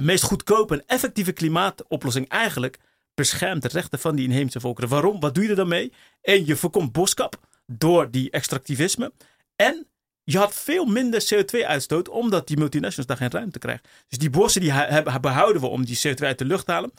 meest 0.00 0.22
goedkope 0.22 0.74
en 0.74 0.86
effectieve 0.86 1.32
klimaatoplossing 1.32 2.28
eigenlijk 2.28 2.78
beschermt 3.14 3.62
de 3.62 3.68
rechten 3.68 3.98
van 3.98 4.16
die 4.16 4.26
inheemse 4.26 4.60
volkeren. 4.60 4.90
Waarom? 4.90 5.20
Wat 5.20 5.34
doe 5.34 5.44
je 5.44 5.50
er 5.50 5.56
dan 5.56 5.68
mee? 5.68 5.92
En 6.20 6.46
je 6.46 6.56
voorkomt 6.56 6.92
boskap 6.92 7.40
door 7.66 8.10
die 8.10 8.30
extractivisme. 8.30 9.12
En 9.56 9.86
je 10.24 10.38
had 10.38 10.54
veel 10.54 10.84
minder 10.84 11.24
CO2-uitstoot, 11.34 12.08
omdat 12.08 12.46
die 12.46 12.56
multinationals 12.56 13.06
daar 13.06 13.16
geen 13.16 13.30
ruimte 13.30 13.58
krijgen. 13.58 13.84
Dus 14.08 14.18
die 14.18 14.30
bossen 14.30 14.60
die 14.60 14.72
behouden 15.20 15.62
we 15.62 15.68
om 15.68 15.84
die 15.84 15.98
CO2 15.98 16.24
uit 16.24 16.38
de 16.38 16.44
lucht 16.44 16.66
te 16.66 16.72
halen. 16.72 16.92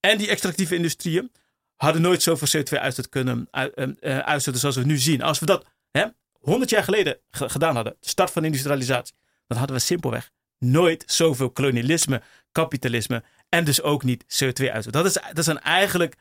En 0.00 0.18
die 0.18 0.28
extractieve 0.28 0.74
industrieën 0.74 1.32
hadden 1.76 2.02
nooit 2.02 2.22
zoveel 2.22 2.62
CO2-uitstoot 2.62 3.08
kunnen 3.08 3.48
uitstoten 4.00 4.60
zoals 4.60 4.76
we 4.76 4.84
nu 4.84 4.98
zien. 4.98 5.22
Als 5.22 5.38
we 5.38 5.46
dat 5.46 5.66
hè, 5.90 6.04
100 6.32 6.70
jaar 6.70 6.84
geleden 6.84 7.18
gedaan 7.30 7.74
hadden, 7.74 7.96
de 8.00 8.08
start 8.08 8.30
van 8.30 8.44
industrialisatie, 8.44 9.14
dan 9.46 9.58
hadden 9.58 9.76
we 9.76 9.82
simpelweg 9.82 10.30
nooit 10.58 11.02
zoveel 11.06 11.50
kolonialisme, 11.50 12.22
kapitalisme 12.52 13.22
en 13.50 13.64
dus 13.64 13.82
ook 13.82 14.02
niet 14.02 14.24
CO2-uitstoot. 14.24 14.92
Dat 14.92 15.06
is, 15.06 15.18
dat 15.32 15.38
is 15.38 15.48
eigenlijk 15.48 16.16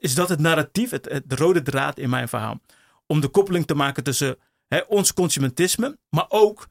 is 0.00 0.14
dat 0.14 0.28
het 0.28 0.40
narratief, 0.40 0.90
het, 0.90 1.08
het, 1.08 1.30
de 1.30 1.36
rode 1.36 1.62
draad 1.62 1.98
in 1.98 2.10
mijn 2.10 2.28
verhaal. 2.28 2.60
Om 3.06 3.20
de 3.20 3.28
koppeling 3.28 3.66
te 3.66 3.74
maken 3.74 4.04
tussen 4.04 4.36
hè, 4.68 4.80
ons 4.88 5.12
consumentisme, 5.12 5.98
maar 6.08 6.26
ook 6.28 6.68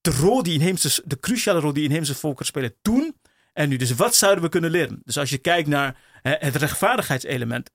de 0.00 0.10
rol 0.10 0.42
die 0.42 0.54
inheemse, 0.54 1.02
de 1.04 1.18
cruciale 1.18 1.60
rol 1.60 1.72
die 1.72 1.84
inheemse 1.84 2.14
volkeren 2.14 2.46
spelen 2.46 2.74
toen 2.82 3.16
en 3.52 3.68
nu. 3.68 3.76
Dus 3.76 3.94
wat 3.94 4.14
zouden 4.14 4.44
we 4.44 4.50
kunnen 4.50 4.70
leren? 4.70 5.00
Dus 5.04 5.18
als 5.18 5.30
je 5.30 5.38
kijkt 5.38 5.68
naar 5.68 5.96
hè, 6.22 6.34
het 6.38 6.56
rechtvaardigheidselement. 6.56 7.70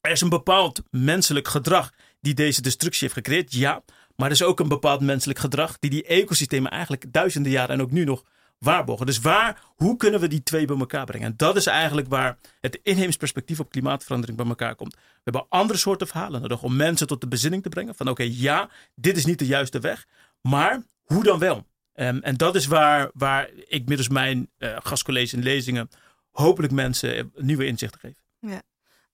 Er 0.00 0.10
is 0.10 0.20
een 0.20 0.28
bepaald 0.28 0.82
menselijk 0.90 1.48
gedrag 1.48 1.92
die 2.20 2.34
deze 2.34 2.62
destructie 2.62 3.02
heeft 3.02 3.14
gecreëerd, 3.14 3.52
ja. 3.52 3.82
Maar 4.16 4.26
er 4.26 4.32
is 4.32 4.42
ook 4.42 4.60
een 4.60 4.68
bepaald 4.68 5.00
menselijk 5.00 5.38
gedrag 5.38 5.78
die 5.78 5.90
die 5.90 6.04
ecosystemen 6.04 6.70
eigenlijk 6.70 7.12
duizenden 7.12 7.52
jaren 7.52 7.74
en 7.74 7.82
ook 7.82 7.90
nu 7.90 8.04
nog 8.04 8.24
waarborgen. 8.58 9.06
Dus 9.06 9.20
waar, 9.20 9.62
hoe 9.76 9.96
kunnen 9.96 10.20
we 10.20 10.28
die 10.28 10.42
twee 10.42 10.64
bij 10.64 10.78
elkaar 10.78 11.04
brengen? 11.04 11.26
En 11.26 11.36
dat 11.36 11.56
is 11.56 11.66
eigenlijk 11.66 12.08
waar 12.08 12.38
het 12.60 12.80
inheems 12.82 13.16
perspectief 13.16 13.60
op 13.60 13.70
klimaatverandering 13.70 14.38
bij 14.38 14.46
elkaar 14.46 14.74
komt. 14.74 14.94
We 14.94 15.00
hebben 15.22 15.46
andere 15.48 15.78
soorten 15.78 16.06
verhalen 16.06 16.40
nodig 16.40 16.62
om 16.62 16.76
mensen 16.76 17.06
tot 17.06 17.20
de 17.20 17.28
bezinning 17.28 17.62
te 17.62 17.68
brengen. 17.68 17.94
Van 17.94 18.08
oké, 18.08 18.28
ja, 18.30 18.70
dit 18.94 19.16
is 19.16 19.24
niet 19.24 19.38
de 19.38 19.46
juiste 19.46 19.80
weg. 19.80 20.06
Maar 20.40 20.82
hoe 21.02 21.22
dan 21.22 21.38
wel? 21.38 21.66
Um, 21.94 22.20
en 22.22 22.36
dat 22.36 22.54
is 22.54 22.66
waar, 22.66 23.10
waar 23.14 23.50
ik 23.66 23.86
middels 23.88 24.08
mijn 24.08 24.50
uh, 24.58 24.76
gastcolleges 24.82 25.32
en 25.32 25.42
lezingen 25.42 25.88
hopelijk 26.30 26.72
mensen 26.72 27.32
nieuwe 27.36 27.66
inzichten 27.66 28.00
geef. 28.00 28.16
Ja. 28.40 28.62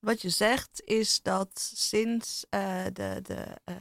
Wat 0.05 0.23
je 0.23 0.29
zegt 0.29 0.83
is 0.85 1.23
dat 1.23 1.71
sinds 1.75 2.47
uh, 2.51 2.85
de, 2.93 3.21
de 3.23 3.45
uh, 3.69 3.77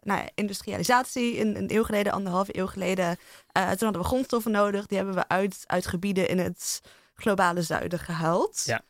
nou 0.00 0.20
ja, 0.20 0.28
industrialisatie 0.34 1.40
een, 1.40 1.56
een, 1.56 1.74
eeuw 1.74 1.84
geleden, 1.84 2.12
anderhalve 2.12 2.58
eeuw 2.58 2.66
geleden, 2.66 3.06
uh, 3.06 3.70
toen 3.70 3.84
hadden 3.84 4.02
we 4.02 4.08
grondstoffen 4.08 4.50
nodig. 4.50 4.86
Die 4.86 4.96
hebben 4.96 5.14
we 5.14 5.28
uit, 5.28 5.64
uit 5.66 5.86
gebieden 5.86 6.28
in 6.28 6.38
het 6.38 6.80
globale 7.14 7.62
zuiden 7.62 7.98
gehaald. 7.98 8.62
Ja. 8.64 8.82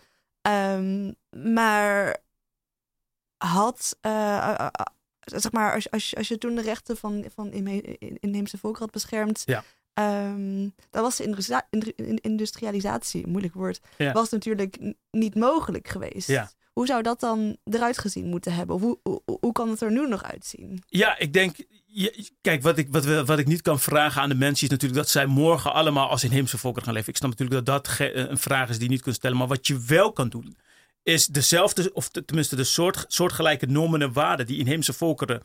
Um, 0.76 1.14
maar 1.52 2.16
had, 3.36 3.98
zeg 5.20 5.52
maar, 5.52 5.74
als, 5.74 5.90
als, 5.90 6.16
als 6.16 6.28
je 6.28 6.38
toen 6.38 6.54
de 6.54 6.62
rechten 6.62 6.96
van, 6.96 7.24
van 7.34 7.52
inheemse 8.20 8.58
volkeren 8.58 8.84
had 8.84 8.94
beschermd, 8.94 9.42
ja. 9.44 9.64
Um, 9.98 10.74
dan 10.90 11.02
was 11.02 11.16
de 11.16 12.20
industrialisatie, 12.20 13.26
moeilijk 13.26 13.54
woord, 13.54 13.80
ja. 13.98 14.12
was 14.12 14.30
natuurlijk 14.30 14.94
niet 15.10 15.34
mogelijk 15.34 15.88
geweest. 15.88 16.28
Ja. 16.28 16.50
Hoe 16.76 16.86
zou 16.86 17.02
dat 17.02 17.20
dan 17.20 17.56
eruit 17.64 17.98
gezien 17.98 18.26
moeten 18.26 18.54
hebben? 18.54 18.78
Hoe, 18.78 18.98
hoe, 19.02 19.22
hoe 19.40 19.52
kan 19.52 19.68
het 19.68 19.80
er 19.80 19.92
nu 19.92 20.08
nog 20.08 20.22
uitzien? 20.22 20.82
Ja, 20.88 21.18
ik 21.18 21.32
denk. 21.32 21.56
Kijk, 22.40 22.62
wat 22.62 22.78
ik, 22.78 22.88
wat, 22.90 23.04
wat 23.04 23.38
ik 23.38 23.46
niet 23.46 23.62
kan 23.62 23.80
vragen 23.80 24.22
aan 24.22 24.28
de 24.28 24.34
mensen 24.34 24.64
is 24.64 24.70
natuurlijk 24.70 25.00
dat 25.00 25.08
zij 25.08 25.26
morgen 25.26 25.72
allemaal 25.72 26.08
als 26.08 26.24
inheemse 26.24 26.58
volkeren 26.58 26.84
gaan 26.84 26.94
leven. 26.94 27.08
Ik 27.08 27.16
snap 27.16 27.30
natuurlijk 27.30 27.66
dat 27.66 27.84
dat 27.84 27.98
een 28.12 28.38
vraag 28.38 28.68
is 28.68 28.74
die 28.74 28.84
je 28.84 28.90
niet 28.90 29.02
kunt 29.02 29.14
stellen. 29.14 29.36
Maar 29.36 29.46
wat 29.46 29.66
je 29.66 29.80
wel 29.80 30.12
kan 30.12 30.28
doen, 30.28 30.56
is 31.02 31.26
dezelfde, 31.26 31.92
of 31.92 32.08
tenminste 32.08 32.56
de 32.56 32.64
soort, 32.64 33.04
soortgelijke 33.08 33.66
normen 33.66 34.02
en 34.02 34.12
waarden 34.12 34.46
die 34.46 34.58
inheemse 34.58 34.92
volkeren 34.92 35.42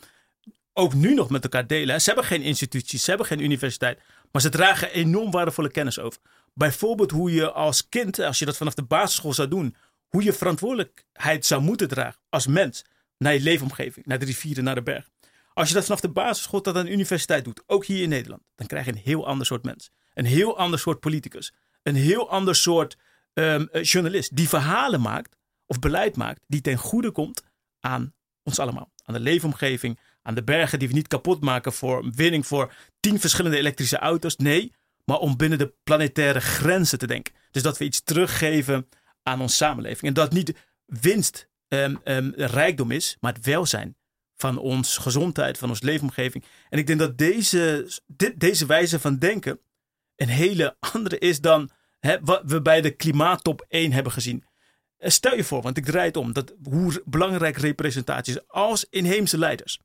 ook 0.74 0.94
nu 0.94 1.14
nog 1.14 1.30
met 1.30 1.44
elkaar 1.44 1.68
delen. 1.68 2.02
Ze 2.02 2.08
hebben 2.10 2.26
geen 2.26 2.42
instituties, 2.42 3.04
ze 3.04 3.10
hebben 3.10 3.28
geen 3.28 3.44
universiteit, 3.44 4.00
maar 4.32 4.42
ze 4.42 4.50
dragen 4.50 4.92
enorm 4.92 5.32
waardevolle 5.32 5.72
kennis 5.72 6.00
over. 6.00 6.20
Bijvoorbeeld 6.54 7.12
hoe 7.12 7.32
je 7.34 7.52
als 7.52 7.90
kind, 7.90 8.20
als 8.20 8.40
je 8.40 8.46
dat 8.46 8.58
vanaf 8.58 8.74
de 8.74 8.84
basisschool 8.84 9.34
zou 9.34 9.48
doen, 9.48 9.76
hoe 10.12 10.24
je 10.24 10.34
verantwoordelijkheid 10.34 11.46
zou 11.46 11.62
moeten 11.62 11.88
dragen 11.88 12.22
als 12.30 12.48
mens 12.48 12.86
naar 13.18 13.34
je 13.34 13.40
leefomgeving, 13.40 14.06
naar 14.06 14.20
de 14.20 14.26
rivieren, 14.26 14.64
naar 14.64 14.76
de 14.76 14.84
berg. 14.84 15.10
Als 15.54 15.68
je 15.68 15.74
dat 15.74 15.84
vanaf 15.84 16.00
de 16.00 16.10
basisschool 16.10 16.62
tot 16.62 16.76
aan 16.76 16.86
de 16.86 16.92
universiteit 16.92 17.44
doet, 17.44 17.64
ook 17.68 17.86
hier 17.86 18.04
in 18.04 18.10
Nederland, 18.10 18.42
dan 18.56 18.68
krijg 18.68 18.86
je 18.86 18.92
een 18.92 18.98
heel 18.98 19.28
ander 19.28 19.46
soort 19.46 19.64
mens. 19.64 19.92
Een 20.14 20.26
heel 20.26 20.58
ander 20.58 20.80
soort 20.80 21.00
politicus. 21.00 21.54
Een 21.84 21.96
heel 21.96 22.30
ander 22.30 22.56
soort 22.56 22.98
um, 23.34 23.70
journalist 23.82 24.36
die 24.36 24.50
verhalen 24.50 25.02
maakt 25.02 25.38
of 25.66 25.80
beleid 25.80 26.16
maakt 26.16 26.42
die 26.48 26.62
ten 26.62 26.78
goede 26.78 27.12
komt 27.12 27.44
aan 27.80 28.14
ons 28.44 28.60
allemaal. 28.60 28.92
Aan 29.06 29.14
de 29.14 29.20
leefomgeving, 29.20 30.00
aan 30.22 30.36
de 30.36 30.44
bergen 30.44 30.80
die 30.80 30.88
we 30.88 30.94
niet 30.94 31.08
kapot 31.08 31.42
maken 31.42 31.74
voor 31.74 32.12
winning 32.16 32.48
voor 32.48 32.74
tien 33.00 33.20
verschillende 33.20 33.58
elektrische 33.58 33.98
auto's. 33.98 34.36
Nee, 34.36 34.74
maar 35.06 35.18
om 35.18 35.38
binnen 35.38 35.58
de 35.58 35.74
planetaire 35.84 36.42
grenzen 36.42 37.00
te 37.00 37.08
denken. 37.08 37.34
Dus 37.52 37.64
dat 37.64 37.78
we 37.78 37.86
iets 37.86 38.02
teruggeven 38.04 38.88
aan 39.24 39.42
onze 39.42 39.56
samenleving. 39.56 40.02
En 40.02 40.14
dat 40.14 40.32
niet 40.32 40.54
winst 40.86 41.50
um, 41.68 42.34
rijkdom 42.36 42.92
is, 42.92 43.18
maar 43.20 43.34
het 43.34 43.46
welzijn 43.46 43.96
van 44.36 44.58
ons 44.58 44.98
gezondheid, 44.98 45.58
van 45.58 45.70
onze 45.70 45.86
leefomgeving. 45.86 46.44
En 46.70 46.80
ik 46.80 46.88
denk 46.88 47.00
dat 47.00 47.18
deze, 47.18 47.92
dit, 48.08 48.40
deze 48.40 48.66
wijze 48.66 49.00
van 49.00 49.18
denken 49.18 49.60
een 50.16 50.30
hele 50.30 50.76
andere 50.80 51.18
is 51.18 51.42
dan 51.42 51.70
hè, 52.00 52.18
wat 52.22 52.42
we 52.46 52.62
bij 52.62 52.82
de 52.82 52.92
klimaattop 52.92 53.66
1 53.68 53.92
hebben 53.92 54.12
gezien. 54.12 54.44
Stel 54.98 55.36
je 55.36 55.44
voor, 55.44 55.62
want 55.62 55.78
ik 55.78 55.86
draai 55.86 56.08
het 56.08 56.18
om, 56.18 56.34
dat 56.34 56.54
hoe 56.64 57.04
belangrijk 57.06 57.58
representatie 57.58 58.34
is 58.34 58.48
als 58.48 58.86
inheemse 58.90 59.38
leiders 59.38 59.80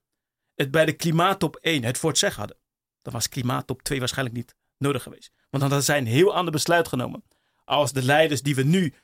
het 0.54 0.70
bij 0.70 0.84
de 0.84 0.92
klimaattop 0.92 1.56
1 1.56 1.84
het 1.84 1.98
voor 1.98 2.10
het 2.10 2.22
hadden, 2.22 2.56
dan 3.02 3.12
was 3.12 3.28
klimaattop 3.28 3.82
2 3.82 3.98
waarschijnlijk 3.98 4.36
niet 4.36 4.54
nodig 4.78 5.02
geweest. 5.02 5.32
Want 5.36 5.62
dan 5.62 5.62
hadden 5.62 5.82
zij 5.82 5.98
een 5.98 6.06
heel 6.06 6.34
ander 6.34 6.52
besluit 6.52 6.88
genomen. 6.88 7.24
Als 7.64 7.92
de 7.92 8.02
leiders 8.02 8.42
die 8.42 8.54
we 8.54 8.62
nu 8.62 8.94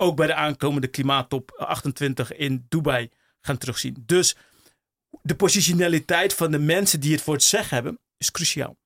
ook 0.00 0.16
bij 0.16 0.26
de 0.26 0.34
aankomende 0.34 0.88
klimaattop 0.88 1.50
28 1.56 2.32
in 2.32 2.66
Dubai 2.68 3.10
gaan 3.40 3.58
terugzien. 3.58 4.02
Dus 4.06 4.36
de 5.22 5.36
positionaliteit 5.36 6.34
van 6.34 6.50
de 6.50 6.58
mensen 6.58 7.00
die 7.00 7.12
het 7.12 7.22
voor 7.22 7.34
het 7.34 7.42
zeggen 7.42 7.74
hebben, 7.74 7.98
is 8.16 8.30
cruciaal. 8.30 8.76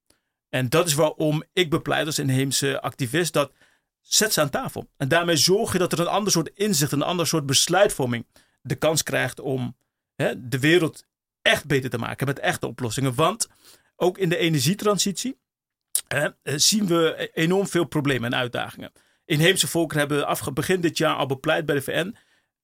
En 0.48 0.68
dat 0.68 0.86
is 0.86 0.94
waarom 0.94 1.42
ik 1.52 1.70
bepleit 1.70 2.06
als 2.06 2.18
inheemse 2.18 2.80
activist 2.80 3.32
dat 3.32 3.52
zet 4.00 4.32
ze 4.32 4.40
aan 4.40 4.50
tafel. 4.50 4.90
En 4.96 5.08
daarmee 5.08 5.36
zorg 5.36 5.72
je 5.72 5.78
dat 5.78 5.92
er 5.92 6.00
een 6.00 6.06
ander 6.06 6.32
soort 6.32 6.50
inzicht, 6.54 6.92
een 6.92 7.02
ander 7.02 7.26
soort 7.26 7.46
besluitvorming 7.46 8.26
de 8.62 8.74
kans 8.74 9.02
krijgt 9.02 9.40
om 9.40 9.76
hè, 10.14 10.48
de 10.48 10.58
wereld 10.58 11.06
echt 11.42 11.66
beter 11.66 11.90
te 11.90 11.98
maken 11.98 12.26
met 12.26 12.38
echte 12.38 12.66
oplossingen. 12.66 13.14
Want 13.14 13.48
ook 13.96 14.18
in 14.18 14.28
de 14.28 14.36
energietransitie 14.36 15.38
eh, 16.08 16.26
zien 16.42 16.86
we 16.86 17.30
enorm 17.34 17.66
veel 17.66 17.84
problemen 17.84 18.32
en 18.32 18.38
uitdagingen. 18.38 18.92
Inheemse 19.32 19.68
volkeren 19.68 20.00
hebben 20.00 20.26
af, 20.26 20.52
begin 20.52 20.80
dit 20.80 20.98
jaar 20.98 21.14
al 21.14 21.26
bepleit 21.26 21.66
bij 21.66 21.74
de 21.74 21.82
VN 21.82 22.16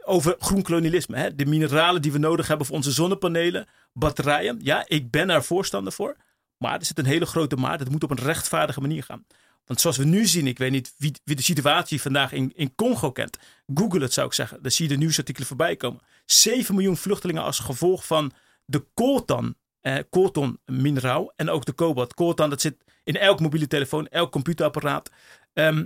over 0.05 0.37
groen 0.39 0.63
kolonialisme. 0.63 1.17
Hè? 1.17 1.35
De 1.35 1.47
mineralen 1.47 2.03
die 2.03 2.13
we 2.13 2.19
nodig 2.19 2.49
hebben 2.49 2.67
voor 2.67 2.77
onze 2.77 2.93
zonnepanelen, 2.93 3.67
batterijen. 3.93 4.59
Ja, 4.63 4.85
ik 4.87 5.11
ben 5.11 5.27
daar 5.27 5.45
voorstander 5.45 5.93
voor. 5.93 6.17
Maar 6.59 6.79
er 6.79 6.85
zit 6.85 6.99
een 6.99 7.05
hele 7.05 7.27
grote 7.27 7.57
maar. 7.57 7.79
Het 7.79 7.91
moet 7.91 8.03
op 8.03 8.11
een 8.11 8.19
rechtvaardige 8.19 8.81
manier 8.81 9.03
gaan. 9.03 9.27
Want 9.67 9.81
zoals 9.81 9.97
we 9.97 10.05
nu 10.05 10.27
zien, 10.27 10.47
ik 10.47 10.59
weet 10.59 10.71
niet 10.71 10.95
wie, 10.97 11.13
de 11.25 11.43
situatie 11.43 12.01
vandaag 12.01 12.33
in, 12.33 12.53
in 12.55 12.75
Congo 12.75 13.13
kent. 13.13 13.39
Google 13.75 14.01
het 14.01 14.13
zou 14.13 14.27
ik 14.27 14.33
zeggen. 14.33 14.63
Dan 14.63 14.71
zie 14.71 14.89
je 14.89 14.93
de 14.93 14.99
nieuwsartikelen 14.99 15.49
voorbij 15.49 15.77
komen. 15.77 16.01
7 16.25 16.75
miljoen 16.75 16.97
vluchtelingen 16.97 17.43
als 17.43 17.59
gevolg 17.59 18.07
van 18.07 18.33
de 18.65 18.85
coltan, 18.95 19.55
eh, 19.81 19.99
coltan 20.11 20.59
mineraal 20.65 21.33
en 21.37 21.51
ook 21.51 21.65
de 21.65 21.73
kobalt. 21.73 22.15
Coltan 22.15 22.51
dat 22.51 22.61
zit 22.61 22.77
in 23.05 23.17
elk 23.17 23.41
mobiele 23.41 23.67
telefoon, 23.67 24.07
elk 24.09 24.33
computerapparaat. 24.33 25.11
Ehm, 25.53 25.85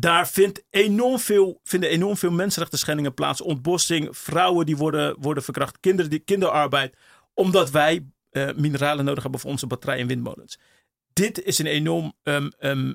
daar 0.00 0.28
vindt 0.28 0.64
enorm 0.70 1.18
veel, 1.18 1.60
vinden 1.62 1.90
enorm 1.90 2.16
veel 2.16 2.30
mensenrechten 2.30 2.78
schendingen 2.78 3.14
plaats. 3.14 3.40
Ontbossing, 3.40 4.08
vrouwen 4.16 4.66
die 4.66 4.76
worden, 4.76 5.16
worden 5.20 5.42
verkracht, 5.42 5.80
kinderen 5.80 6.10
die, 6.10 6.18
kinderarbeid. 6.18 6.96
Omdat 7.34 7.70
wij 7.70 8.06
uh, 8.30 8.48
mineralen 8.56 9.04
nodig 9.04 9.22
hebben 9.22 9.40
voor 9.40 9.50
onze 9.50 9.66
batterijen 9.66 10.02
en 10.02 10.08
windmolens. 10.08 10.58
Dit 11.12 11.42
is 11.42 11.58
een 11.58 11.66
enorm 11.66 12.12
um, 12.22 12.52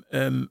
um, 0.08 0.50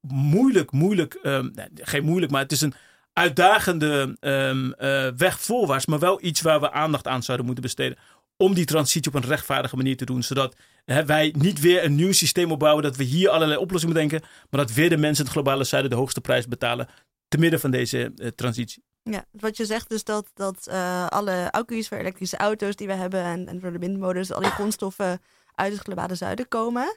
moeilijk, 0.00 0.70
moeilijk, 0.72 1.18
nee, 1.22 1.66
geen 1.74 2.04
moeilijk, 2.04 2.32
maar 2.32 2.42
het 2.42 2.52
is 2.52 2.60
een 2.60 2.74
uitdagende 3.12 4.16
uh, 4.20 5.08
weg 5.16 5.40
voorwaarts. 5.40 5.86
Maar 5.86 5.98
wel 5.98 6.24
iets 6.24 6.40
waar 6.40 6.60
we 6.60 6.72
aandacht 6.72 7.08
aan 7.08 7.22
zouden 7.22 7.46
moeten 7.46 7.64
besteden 7.64 7.98
om 8.42 8.54
die 8.54 8.64
transitie 8.64 9.12
op 9.12 9.22
een 9.22 9.28
rechtvaardige 9.28 9.76
manier 9.76 9.96
te 9.96 10.04
doen. 10.04 10.22
Zodat 10.22 10.56
hè, 10.84 11.04
wij 11.04 11.34
niet 11.38 11.60
weer 11.60 11.84
een 11.84 11.94
nieuw 11.94 12.12
systeem 12.12 12.50
opbouwen. 12.50 12.82
Dat 12.82 12.96
we 12.96 13.04
hier 13.04 13.28
allerlei 13.28 13.60
oplossingen 13.60 13.94
bedenken. 13.94 14.20
Maar 14.50 14.60
dat 14.60 14.72
weer 14.72 14.88
de 14.88 14.96
mensen 14.96 15.24
in 15.24 15.30
het 15.30 15.40
globale 15.40 15.64
zuiden 15.64 15.90
de 15.90 15.96
hoogste 15.96 16.20
prijs 16.20 16.48
betalen. 16.48 16.88
Te 17.28 17.38
midden 17.38 17.60
van 17.60 17.70
deze 17.70 18.12
uh, 18.16 18.28
transitie. 18.28 18.84
Ja, 19.02 19.24
wat 19.30 19.56
je 19.56 19.64
zegt 19.64 19.92
is 19.92 20.04
dat, 20.04 20.30
dat 20.34 20.66
uh, 20.68 21.06
alle 21.06 21.50
accu's 21.50 21.88
voor 21.88 21.98
elektrische 21.98 22.36
auto's 22.36 22.76
die 22.76 22.86
we 22.86 22.92
hebben. 22.92 23.24
En, 23.24 23.48
en 23.48 23.60
voor 23.60 23.72
de 23.72 23.78
windmolens, 23.78 24.32
al 24.32 24.40
die 24.40 24.50
grondstoffen 24.50 25.20
uit 25.54 25.72
het 25.72 25.82
globale 25.82 26.14
zuiden 26.14 26.48
komen. 26.48 26.96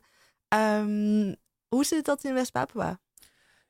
Um, 0.56 1.36
hoe 1.68 1.86
zit 1.86 2.06
dat 2.06 2.24
in 2.24 2.34
West-Papua? 2.34 3.00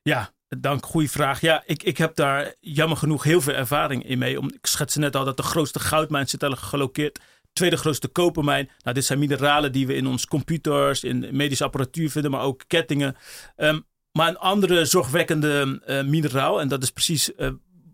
Ja, 0.02 0.34
Dank, 0.48 0.86
goede 0.86 1.08
vraag. 1.08 1.40
Ja, 1.40 1.62
ik, 1.66 1.82
ik 1.82 1.98
heb 1.98 2.14
daar 2.14 2.54
jammer 2.60 2.96
genoeg 2.96 3.22
heel 3.22 3.40
veel 3.40 3.54
ervaring 3.54 4.08
in 4.08 4.18
mee. 4.18 4.38
Om, 4.38 4.48
ik 4.48 4.66
schetste 4.66 4.98
net 4.98 5.16
al 5.16 5.24
dat 5.24 5.36
de 5.36 5.42
grootste 5.42 5.78
goudmijn 5.78 6.28
zit 6.28 6.42
al 6.42 6.56
gelokeerd 6.56 7.20
tweede 7.56 7.76
grootste 7.76 8.08
kopermijn. 8.08 8.70
Nou, 8.82 8.94
dit 8.94 9.04
zijn 9.04 9.18
mineralen 9.18 9.72
die 9.72 9.86
we 9.86 9.94
in 9.94 10.06
ons 10.06 10.26
computers, 10.26 11.04
in 11.04 11.28
medische 11.30 11.64
apparatuur 11.64 12.10
vinden, 12.10 12.30
maar 12.30 12.42
ook 12.42 12.64
kettingen. 12.66 13.16
Um, 13.56 13.84
maar 14.12 14.28
een 14.28 14.38
andere 14.38 14.84
zorgwekkende 14.84 15.82
uh, 15.86 16.02
mineraal, 16.02 16.60
en 16.60 16.68
dat 16.68 16.82
is 16.82 16.90
precies 16.90 17.30
uh, 17.36 17.50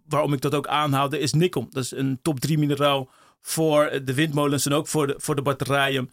waarom 0.08 0.32
ik 0.32 0.40
dat 0.40 0.54
ook 0.54 0.66
aanhaalde, 0.66 1.18
is 1.18 1.32
nikkel. 1.32 1.66
Dat 1.70 1.84
is 1.84 1.90
een 1.90 2.18
top 2.22 2.40
3 2.40 2.58
mineraal 2.58 3.08
voor 3.40 4.00
de 4.04 4.14
windmolens 4.14 4.66
en 4.66 4.72
ook 4.72 4.88
voor 4.88 5.06
de, 5.06 5.14
voor 5.16 5.34
de 5.34 5.42
batterijen. 5.42 6.10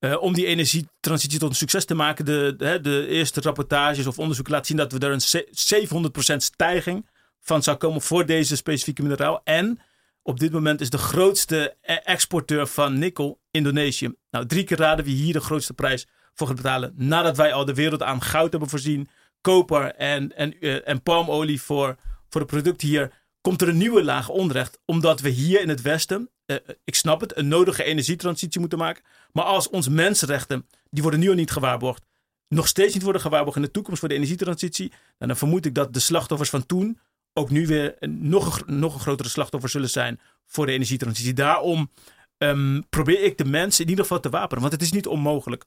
Uh, 0.00 0.22
om 0.22 0.34
die 0.34 0.46
energietransitie 0.46 1.38
tot 1.38 1.48
een 1.48 1.56
succes 1.56 1.84
te 1.84 1.94
maken, 1.94 2.24
de, 2.24 2.54
de, 2.56 2.80
de 2.80 3.06
eerste 3.06 3.40
rapportages 3.40 4.06
of 4.06 4.18
onderzoeken 4.18 4.52
laten 4.52 4.66
zien 4.66 4.76
dat 4.76 4.92
we 4.92 4.98
er 4.98 5.12
een 5.12 6.32
700% 6.32 6.36
stijging 6.36 7.06
van 7.40 7.62
zou 7.62 7.76
komen 7.76 8.02
voor 8.02 8.26
deze 8.26 8.56
specifieke 8.56 9.02
mineraal. 9.02 9.40
En 9.44 9.80
op 10.28 10.40
dit 10.40 10.52
moment 10.52 10.80
is 10.80 10.90
de 10.90 10.98
grootste 10.98 11.76
e- 11.80 11.94
exporteur 11.94 12.66
van 12.66 12.98
nikkel 12.98 13.40
Indonesië. 13.50 14.14
Nou, 14.30 14.46
drie 14.46 14.64
keer 14.64 14.76
raden 14.76 15.04
wie 15.04 15.16
hier 15.16 15.32
de 15.32 15.40
grootste 15.40 15.72
prijs 15.72 16.06
voor 16.34 16.46
gaat 16.46 16.56
betalen. 16.56 16.92
Nadat 16.96 17.36
wij 17.36 17.52
al 17.52 17.64
de 17.64 17.74
wereld 17.74 18.02
aan 18.02 18.22
goud 18.22 18.50
hebben 18.50 18.68
voorzien, 18.68 19.08
koper 19.40 19.94
en, 19.94 20.36
en, 20.36 20.54
uh, 20.60 20.88
en 20.88 21.02
palmolie 21.02 21.62
voor, 21.62 21.96
voor 22.28 22.40
de 22.40 22.46
producten 22.46 22.88
hier, 22.88 23.12
komt 23.40 23.62
er 23.62 23.68
een 23.68 23.76
nieuwe 23.76 24.04
laag 24.04 24.28
onrecht. 24.28 24.78
Omdat 24.84 25.20
we 25.20 25.28
hier 25.28 25.60
in 25.60 25.68
het 25.68 25.82
Westen, 25.82 26.30
uh, 26.46 26.56
ik 26.84 26.94
snap 26.94 27.20
het, 27.20 27.36
een 27.36 27.48
nodige 27.48 27.84
energietransitie 27.84 28.60
moeten 28.60 28.78
maken. 28.78 29.02
Maar 29.32 29.44
als 29.44 29.68
onze 29.68 29.90
mensenrechten, 29.90 30.66
die 30.90 31.02
worden 31.02 31.20
nu 31.20 31.28
al 31.28 31.34
niet 31.34 31.50
gewaarborgd, 31.50 32.04
nog 32.48 32.68
steeds 32.68 32.94
niet 32.94 33.02
worden 33.02 33.22
gewaarborgd 33.22 33.56
in 33.56 33.64
de 33.64 33.70
toekomst 33.70 34.00
voor 34.00 34.08
de 34.08 34.14
energietransitie, 34.14 34.92
dan 35.18 35.36
vermoed 35.36 35.66
ik 35.66 35.74
dat 35.74 35.94
de 35.94 36.00
slachtoffers 36.00 36.50
van 36.50 36.66
toen 36.66 36.98
ook 37.38 37.50
nu 37.50 37.66
weer 37.66 37.96
nog 38.08 38.62
een, 38.66 38.78
nog 38.78 38.94
een 38.94 39.00
grotere 39.00 39.28
slachtoffer 39.28 39.70
zullen 39.70 39.90
zijn 39.90 40.20
voor 40.46 40.66
de 40.66 40.72
energietransitie. 40.72 41.32
Daarom 41.32 41.90
um, 42.38 42.88
probeer 42.88 43.22
ik 43.22 43.38
de 43.38 43.44
mensen 43.44 43.84
in 43.84 43.90
ieder 43.90 44.04
geval 44.04 44.20
te 44.20 44.30
wapenen. 44.30 44.60
Want 44.60 44.72
het 44.72 44.82
is 44.82 44.92
niet 44.92 45.06
onmogelijk 45.06 45.64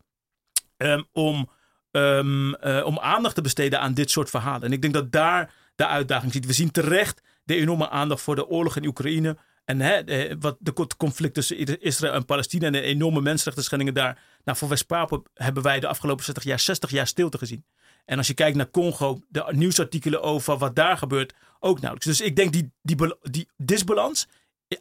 um, 0.78 1.06
om, 1.12 1.50
um, 1.92 2.56
uh, 2.64 2.86
om 2.86 3.00
aandacht 3.00 3.36
te 3.36 3.42
besteden 3.42 3.80
aan 3.80 3.94
dit 3.94 4.12
soort 4.12 4.30
verhalen. 4.30 4.62
En 4.62 4.72
ik 4.72 4.82
denk 4.82 4.94
dat 4.94 5.12
daar 5.12 5.54
de 5.76 5.88
uitdaging 5.88 6.34
zit. 6.34 6.46
We 6.46 6.54
zien 6.54 6.72
terecht 6.72 7.22
de 7.44 7.56
enorme 7.56 7.90
aandacht 7.90 8.22
voor 8.22 8.36
de 8.36 8.48
oorlog 8.48 8.76
in 8.76 8.86
Oekraïne. 8.86 9.38
En 9.66 9.82
hè, 9.82 10.04
wat 10.40 10.58
de 10.60 10.88
conflict 10.98 11.34
tussen 11.34 11.82
Israël 11.82 12.14
en 12.14 12.26
Palestina 12.26 12.66
en 12.66 12.72
de 12.72 12.82
enorme 12.82 13.22
mensenrechten 13.22 13.64
schendingen 13.64 13.94
daar. 13.94 14.20
Nou, 14.44 14.58
voor 14.58 14.70
West-Papua 14.70 15.22
hebben 15.34 15.64
wij 15.64 15.80
de 15.80 15.88
afgelopen 15.88 16.24
60 16.24 16.44
jaar, 16.44 16.60
60 16.60 16.90
jaar 16.92 17.08
stilte 17.08 17.38
gezien. 17.38 17.66
En 18.06 18.18
als 18.18 18.28
je 18.28 18.34
kijkt 18.34 18.58
naar 18.58 18.72
Congo, 18.72 19.20
de 19.30 19.46
nieuwsartikelen 19.52 20.22
over 20.22 20.58
wat 20.58 20.76
daar 20.76 20.98
gebeurt, 20.98 21.34
ook 21.60 21.80
nauwelijks. 21.82 22.18
Dus 22.18 22.28
ik 22.28 22.36
denk 22.36 22.54
die, 22.54 22.72
die, 22.82 23.16
die 23.22 23.48
disbalans 23.58 24.28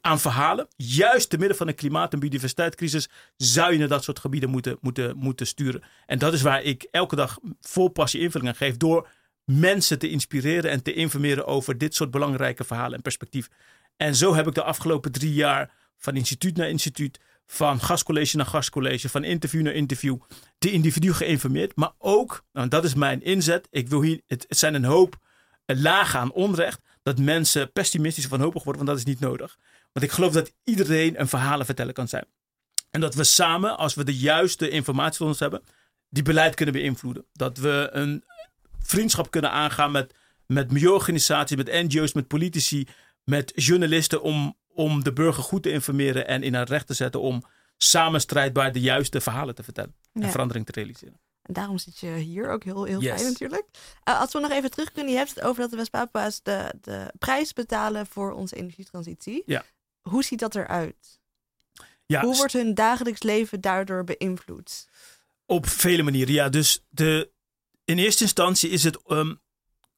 aan 0.00 0.20
verhalen, 0.20 0.68
juist 0.76 1.30
te 1.30 1.38
midden 1.38 1.56
van 1.56 1.68
een 1.68 1.74
klimaat- 1.74 2.12
en 2.12 2.18
biodiversiteitscrisis, 2.18 3.08
zou 3.36 3.72
je 3.72 3.78
naar 3.78 3.88
dat 3.88 4.04
soort 4.04 4.18
gebieden 4.18 4.50
moeten, 4.50 4.78
moeten, 4.80 5.16
moeten 5.16 5.46
sturen. 5.46 5.82
En 6.06 6.18
dat 6.18 6.32
is 6.32 6.42
waar 6.42 6.62
ik 6.62 6.86
elke 6.90 7.16
dag 7.16 7.38
vol 7.60 7.88
passie 7.88 8.20
invulling 8.20 8.50
aan 8.50 8.56
geef, 8.56 8.76
door 8.76 9.08
mensen 9.44 9.98
te 9.98 10.08
inspireren 10.08 10.70
en 10.70 10.82
te 10.82 10.92
informeren 10.92 11.46
over 11.46 11.78
dit 11.78 11.94
soort 11.94 12.10
belangrijke 12.10 12.64
verhalen 12.64 12.96
en 12.96 13.02
perspectief. 13.02 13.48
En 13.96 14.16
zo 14.16 14.34
heb 14.34 14.46
ik 14.46 14.54
de 14.54 14.62
afgelopen 14.62 15.12
drie 15.12 15.34
jaar 15.34 15.70
van 15.96 16.16
instituut 16.16 16.56
naar 16.56 16.68
instituut 16.68 17.20
van 17.52 17.80
gastcollege 17.80 18.36
naar 18.36 18.46
gastcollege, 18.46 19.08
van 19.08 19.24
interview 19.24 19.62
naar 19.62 19.72
interview, 19.72 20.16
de 20.58 20.70
individu 20.70 21.12
geïnformeerd. 21.12 21.76
Maar 21.76 21.92
ook, 21.98 22.44
nou, 22.52 22.68
dat 22.68 22.84
is 22.84 22.94
mijn 22.94 23.22
inzet, 23.22 23.68
ik 23.70 23.88
wil 23.88 24.02
hier, 24.02 24.20
het, 24.26 24.46
zijn 24.48 24.74
een 24.74 24.84
hoop 24.84 25.18
lagen 25.66 26.20
aan 26.20 26.32
onrecht, 26.32 26.80
dat 27.02 27.18
mensen 27.18 27.72
pessimistisch 27.72 28.24
of 28.24 28.30
wanhopig 28.30 28.64
worden, 28.64 28.84
want 28.84 28.96
dat 28.96 29.06
is 29.06 29.12
niet 29.12 29.20
nodig. 29.20 29.56
Want 29.92 30.06
ik 30.06 30.12
geloof 30.12 30.32
dat 30.32 30.52
iedereen 30.64 31.20
een 31.20 31.28
verhalenverteller 31.28 31.92
kan 31.92 32.08
zijn. 32.08 32.24
En 32.90 33.00
dat 33.00 33.14
we 33.14 33.24
samen, 33.24 33.78
als 33.78 33.94
we 33.94 34.04
de 34.04 34.16
juiste 34.16 34.68
informatie 34.68 35.26
ons 35.26 35.38
hebben, 35.38 35.62
die 36.08 36.22
beleid 36.22 36.54
kunnen 36.54 36.74
beïnvloeden. 36.74 37.24
Dat 37.32 37.58
we 37.58 37.88
een 37.92 38.24
vriendschap 38.78 39.30
kunnen 39.30 39.50
aangaan 39.50 39.90
met, 39.90 40.14
met 40.46 40.72
milieuorganisaties, 40.72 41.56
met 41.56 41.72
NGO's, 41.72 42.12
met 42.12 42.26
politici, 42.26 42.86
met 43.24 43.52
journalisten 43.54 44.22
om 44.22 44.56
om 44.80 45.04
de 45.04 45.12
burger 45.12 45.42
goed 45.42 45.62
te 45.62 45.70
informeren 45.70 46.26
en 46.26 46.42
in 46.42 46.54
haar 46.54 46.68
recht 46.68 46.86
te 46.86 46.94
zetten 46.94 47.20
om 47.20 47.44
samen 47.76 48.20
strijdbaar 48.20 48.72
de 48.72 48.80
juiste 48.80 49.20
verhalen 49.20 49.54
te 49.54 49.62
vertellen 49.62 49.94
en 50.12 50.30
verandering 50.30 50.66
te 50.66 50.72
realiseren. 50.72 51.20
En 51.42 51.54
daarom 51.54 51.78
zit 51.78 51.98
je 51.98 52.06
hier 52.06 52.50
ook 52.50 52.64
heel, 52.64 52.84
heel 52.84 53.00
fijn 53.00 53.22
natuurlijk. 53.22 53.66
Uh, 54.08 54.20
als 54.20 54.32
we 54.32 54.40
nog 54.40 54.50
even 54.50 54.70
terug 54.70 54.92
kunnen, 54.92 55.12
je 55.12 55.18
hebt 55.18 55.34
het 55.34 55.44
over 55.44 55.60
dat 55.60 55.70
de 55.70 55.76
West-Papua's 55.76 56.42
de, 56.42 56.74
de 56.80 57.12
prijs 57.18 57.52
betalen 57.52 58.06
voor 58.06 58.32
onze 58.32 58.56
energietransitie. 58.56 59.42
Ja. 59.46 59.64
Hoe 60.00 60.24
ziet 60.24 60.38
dat 60.38 60.54
eruit? 60.54 61.20
Ja, 62.06 62.20
Hoe 62.20 62.36
wordt 62.36 62.52
hun 62.52 62.74
dagelijks 62.74 63.22
leven 63.22 63.60
daardoor 63.60 64.04
beïnvloed? 64.04 64.88
Op 65.46 65.66
vele 65.66 66.02
manieren, 66.02 66.34
ja. 66.34 66.48
Dus 66.48 66.84
de, 66.88 67.30
in 67.84 67.98
eerste 67.98 68.22
instantie 68.22 68.70
is 68.70 68.84
het 68.84 69.10
um, 69.10 69.40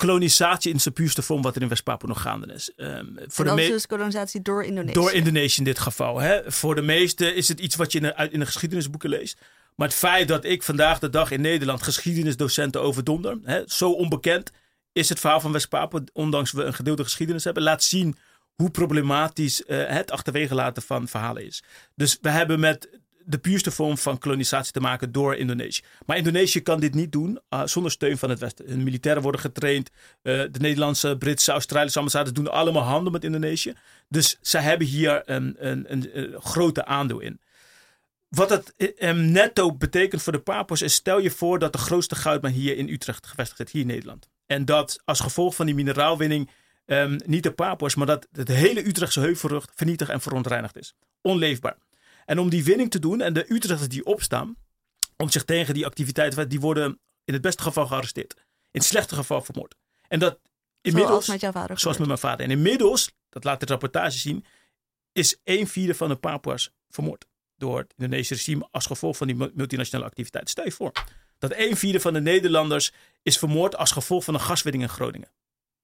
kolonisatie 0.07 0.73
in 0.73 0.81
zijn 0.81 0.95
puurste 0.95 1.23
vorm 1.23 1.43
wat 1.43 1.57
er 1.57 1.63
in 1.63 1.69
West-Papua 1.69 2.09
nog 2.09 2.21
gaande 2.21 2.53
is. 2.55 2.73
Um, 2.77 3.19
voor 3.27 3.47
en 3.47 3.57
de 3.57 3.67
dus 3.67 3.87
kolonisatie 3.87 4.43
door 4.43 4.65
Indonesië. 4.65 4.93
Door 4.93 5.13
Indonesië 5.13 5.59
in 5.59 5.65
dit 5.65 5.79
geval. 5.79 6.21
Hè. 6.21 6.53
Voor 6.53 6.75
de 6.75 6.83
meesten 6.83 7.37
is 7.37 7.49
het 7.49 7.61
iets 7.61 7.77
wat 7.77 7.93
je 7.93 7.99
in 8.01 8.05
de, 8.05 8.29
in 8.31 8.39
de 8.39 8.47
geschiedenisboeken 8.47 9.11
leest. 9.11 9.39
Maar 9.75 9.89
het 9.89 9.97
feit 9.97 10.29
dat 10.29 10.45
ik 10.45 10.63
vandaag 10.63 10.99
de 10.99 11.11
dag 11.11 11.31
in 11.31 11.41
Nederland 11.41 11.83
geschiedenisdocenten 11.83 12.83
overdonder, 12.83 13.39
hè, 13.43 13.63
zo 13.67 13.91
onbekend 13.91 14.51
is 14.93 15.09
het 15.09 15.21
verhaal 15.21 15.41
van 15.41 15.53
West-Papua, 15.53 16.05
ondanks 16.13 16.53
we 16.53 16.63
een 16.63 16.75
gedeelde 16.75 17.05
geschiedenis 17.05 17.45
hebben, 17.45 17.63
laat 17.63 17.83
zien 17.83 18.17
hoe 18.55 18.71
problematisch 18.71 19.63
uh, 19.67 19.87
het 19.87 20.11
achterwege 20.11 20.55
laten 20.55 20.83
van 20.83 21.09
verhalen 21.09 21.47
is. 21.47 21.63
Dus 21.95 22.19
we 22.21 22.29
hebben 22.29 22.61
met 22.61 22.89
de 23.25 23.39
puurste 23.39 23.71
vorm 23.71 23.99
van 23.99 24.19
kolonisatie 24.19 24.73
te 24.73 24.81
maken 24.81 25.13
door 25.13 25.37
Indonesië. 25.37 25.83
Maar 26.07 26.17
Indonesië 26.17 26.61
kan 26.61 26.81
dit 26.81 26.95
niet 26.95 27.13
doen 27.13 27.41
uh, 27.51 27.63
zonder 27.65 27.93
steun 27.93 28.19
van 28.19 28.31
het 28.31 28.39
Westen. 28.39 28.69
Hun 28.69 28.83
militairen 28.83 29.23
worden 29.23 29.41
getraind. 29.41 29.91
Uh, 29.91 30.43
de 30.51 30.59
Nederlandse, 30.59 31.17
Britse, 31.19 31.53
Australische 31.53 31.99
ambassades 31.99 32.33
doen 32.33 32.51
allemaal 32.51 32.83
handel 32.83 33.13
met 33.13 33.25
Indonesië. 33.25 33.75
Dus 34.09 34.39
zij 34.41 34.63
hebben 34.63 34.87
hier 34.87 35.23
een, 35.25 35.57
een, 35.59 35.93
een, 35.93 36.35
grote 36.41 36.85
aandeel 36.85 37.21
in. 37.21 37.41
Wat 38.29 38.51
het 38.51 38.75
um, 38.99 39.31
netto 39.31 39.73
betekent 39.73 40.23
voor 40.23 40.33
de 40.33 40.39
Papua's 40.39 40.83
is: 40.83 40.95
stel 40.95 41.19
je 41.19 41.31
voor 41.31 41.59
dat 41.59 41.73
de 41.73 41.79
grootste 41.79 42.15
goudmijn 42.15 42.55
hier 42.55 42.77
in 42.77 42.89
Utrecht 42.89 43.27
gevestigd 43.27 43.61
is, 43.61 43.73
hier 43.73 43.81
in 43.83 43.87
Nederland. 43.87 44.29
En 44.47 44.65
dat 44.65 45.01
als 45.05 45.21
gevolg 45.21 45.55
van 45.55 45.67
die 45.67 45.75
mineraalwinning 45.75 46.51
um, 46.87 47.17
niet 47.27 47.43
de 47.43 47.53
Papua's, 47.53 47.95
maar 47.95 48.07
dat 48.07 48.29
het 48.33 48.49
hele 48.49 48.87
Utrechtse 48.87 49.21
heuvelrug 49.21 49.67
vernietigd 49.75 50.11
en 50.11 50.21
verontreinigd 50.21 50.77
is. 50.77 50.95
Onleefbaar. 51.21 51.77
En 52.25 52.39
om 52.39 52.49
die 52.51 52.65
winning 52.65 52.91
te 52.91 52.99
doen 52.99 53.21
en 53.21 53.33
de 53.33 53.53
Utrechters 53.53 53.89
die 53.89 54.05
opstaan, 54.05 54.57
om 55.17 55.31
zich 55.31 55.45
tegen 55.45 55.75
die 55.75 55.87
activiteiten, 55.87 56.49
die 56.49 56.61
worden 56.61 57.01
in 57.25 57.33
het 57.33 57.43
beste 57.43 57.63
geval 57.63 57.87
gearresteerd. 57.87 58.35
In 58.71 58.81
het 58.81 58.85
slechte 58.85 59.15
geval 59.15 59.41
vermoord. 59.43 59.75
En 60.09 60.19
dat 60.19 60.39
inmiddels, 60.81 61.25
Zoals 61.25 61.29
met 61.29 61.41
jouw 61.41 61.53
vader. 61.53 61.79
zoals 61.79 61.99
met 61.99 62.07
mijn 62.07 62.19
vader. 62.19 62.45
En 62.45 62.51
inmiddels, 62.51 63.13
dat 63.29 63.45
laat 63.45 63.61
de 63.61 63.67
rapportage 63.67 64.19
zien, 64.19 64.45
is 65.13 65.37
een 65.45 65.67
vierde 65.67 65.95
van 65.95 66.09
de 66.09 66.17
Papua's 66.17 66.71
vermoord 66.89 67.27
door 67.57 67.79
het 67.79 67.95
Indonesische 67.97 68.35
regime 68.35 68.69
als 68.71 68.87
gevolg 68.87 69.17
van 69.17 69.27
die 69.27 69.37
multinationale 69.37 70.07
activiteit. 70.07 70.51
Stel 70.51 70.65
je 70.65 70.73
voor 70.73 70.93
dat 71.39 71.53
een 71.57 71.77
vierde 71.77 72.01
van 72.01 72.13
de 72.13 72.21
Nederlanders 72.21 72.93
is 73.23 73.39
vermoord 73.39 73.77
als 73.77 73.91
gevolg 73.91 74.25
van 74.25 74.35
een 74.35 74.41
gaswinning 74.41 74.85
in 74.85 74.91
Groningen. 74.91 75.29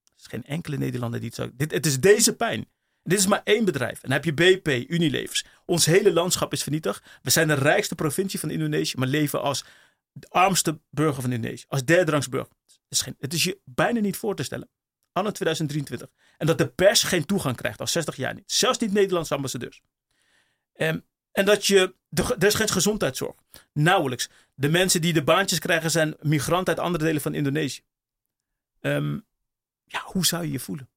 Er 0.04 0.12
is 0.18 0.26
geen 0.26 0.44
enkele 0.44 0.76
Nederlander 0.76 1.20
die 1.20 1.28
het 1.28 1.38
zo... 1.38 1.50
Dit, 1.54 1.70
het 1.70 1.86
is 1.86 2.00
deze 2.00 2.36
pijn. 2.36 2.68
Dit 3.08 3.18
is 3.18 3.26
maar 3.26 3.40
één 3.44 3.64
bedrijf. 3.64 4.02
En 4.02 4.10
dan 4.10 4.10
heb 4.10 4.24
je 4.24 4.32
BP, 4.32 4.90
Unilevers. 4.90 5.44
Ons 5.64 5.86
hele 5.86 6.12
landschap 6.12 6.52
is 6.52 6.62
vernietigd. 6.62 7.02
We 7.22 7.30
zijn 7.30 7.48
de 7.48 7.54
rijkste 7.54 7.94
provincie 7.94 8.40
van 8.40 8.50
Indonesië, 8.50 8.96
maar 8.98 9.08
leven 9.08 9.42
als 9.42 9.64
de 10.12 10.28
armste 10.28 10.80
burger 10.90 11.22
van 11.22 11.32
Indonesië. 11.32 11.64
Als 11.68 11.84
derdrangsburger. 11.84 12.52
Het 13.18 13.32
is, 13.32 13.44
je 13.44 13.60
bijna 13.64 14.00
niet 14.00 14.16
voor 14.16 14.34
te 14.34 14.42
stellen. 14.42 14.68
Anno 15.12 15.30
2023. 15.30 16.08
En 16.36 16.46
dat 16.46 16.58
de 16.58 16.68
pers 16.68 17.02
geen 17.02 17.24
toegang 17.24 17.56
krijgt, 17.56 17.80
al 17.80 17.86
60 17.86 18.16
jaar 18.16 18.34
niet. 18.34 18.52
Zelfs 18.52 18.78
niet 18.78 18.92
Nederlandse 18.92 19.34
ambassadeurs. 19.34 19.82
Um, 20.74 21.04
en 21.32 21.44
dat 21.44 21.66
je, 21.66 21.94
er 22.14 22.44
is 22.44 22.54
geen 22.54 22.68
gezondheidszorg. 22.68 23.34
Nauwelijks. 23.72 24.28
De 24.54 24.68
mensen 24.68 25.00
die 25.00 25.12
de 25.12 25.24
baantjes 25.24 25.58
krijgen 25.58 25.90
zijn 25.90 26.16
migranten 26.20 26.74
uit 26.74 26.84
andere 26.84 27.04
delen 27.04 27.22
van 27.22 27.34
Indonesië. 27.34 27.80
Um, 28.80 29.26
ja, 29.84 30.02
hoe 30.04 30.26
zou 30.26 30.44
je 30.44 30.52
je 30.52 30.60
voelen? 30.60 30.88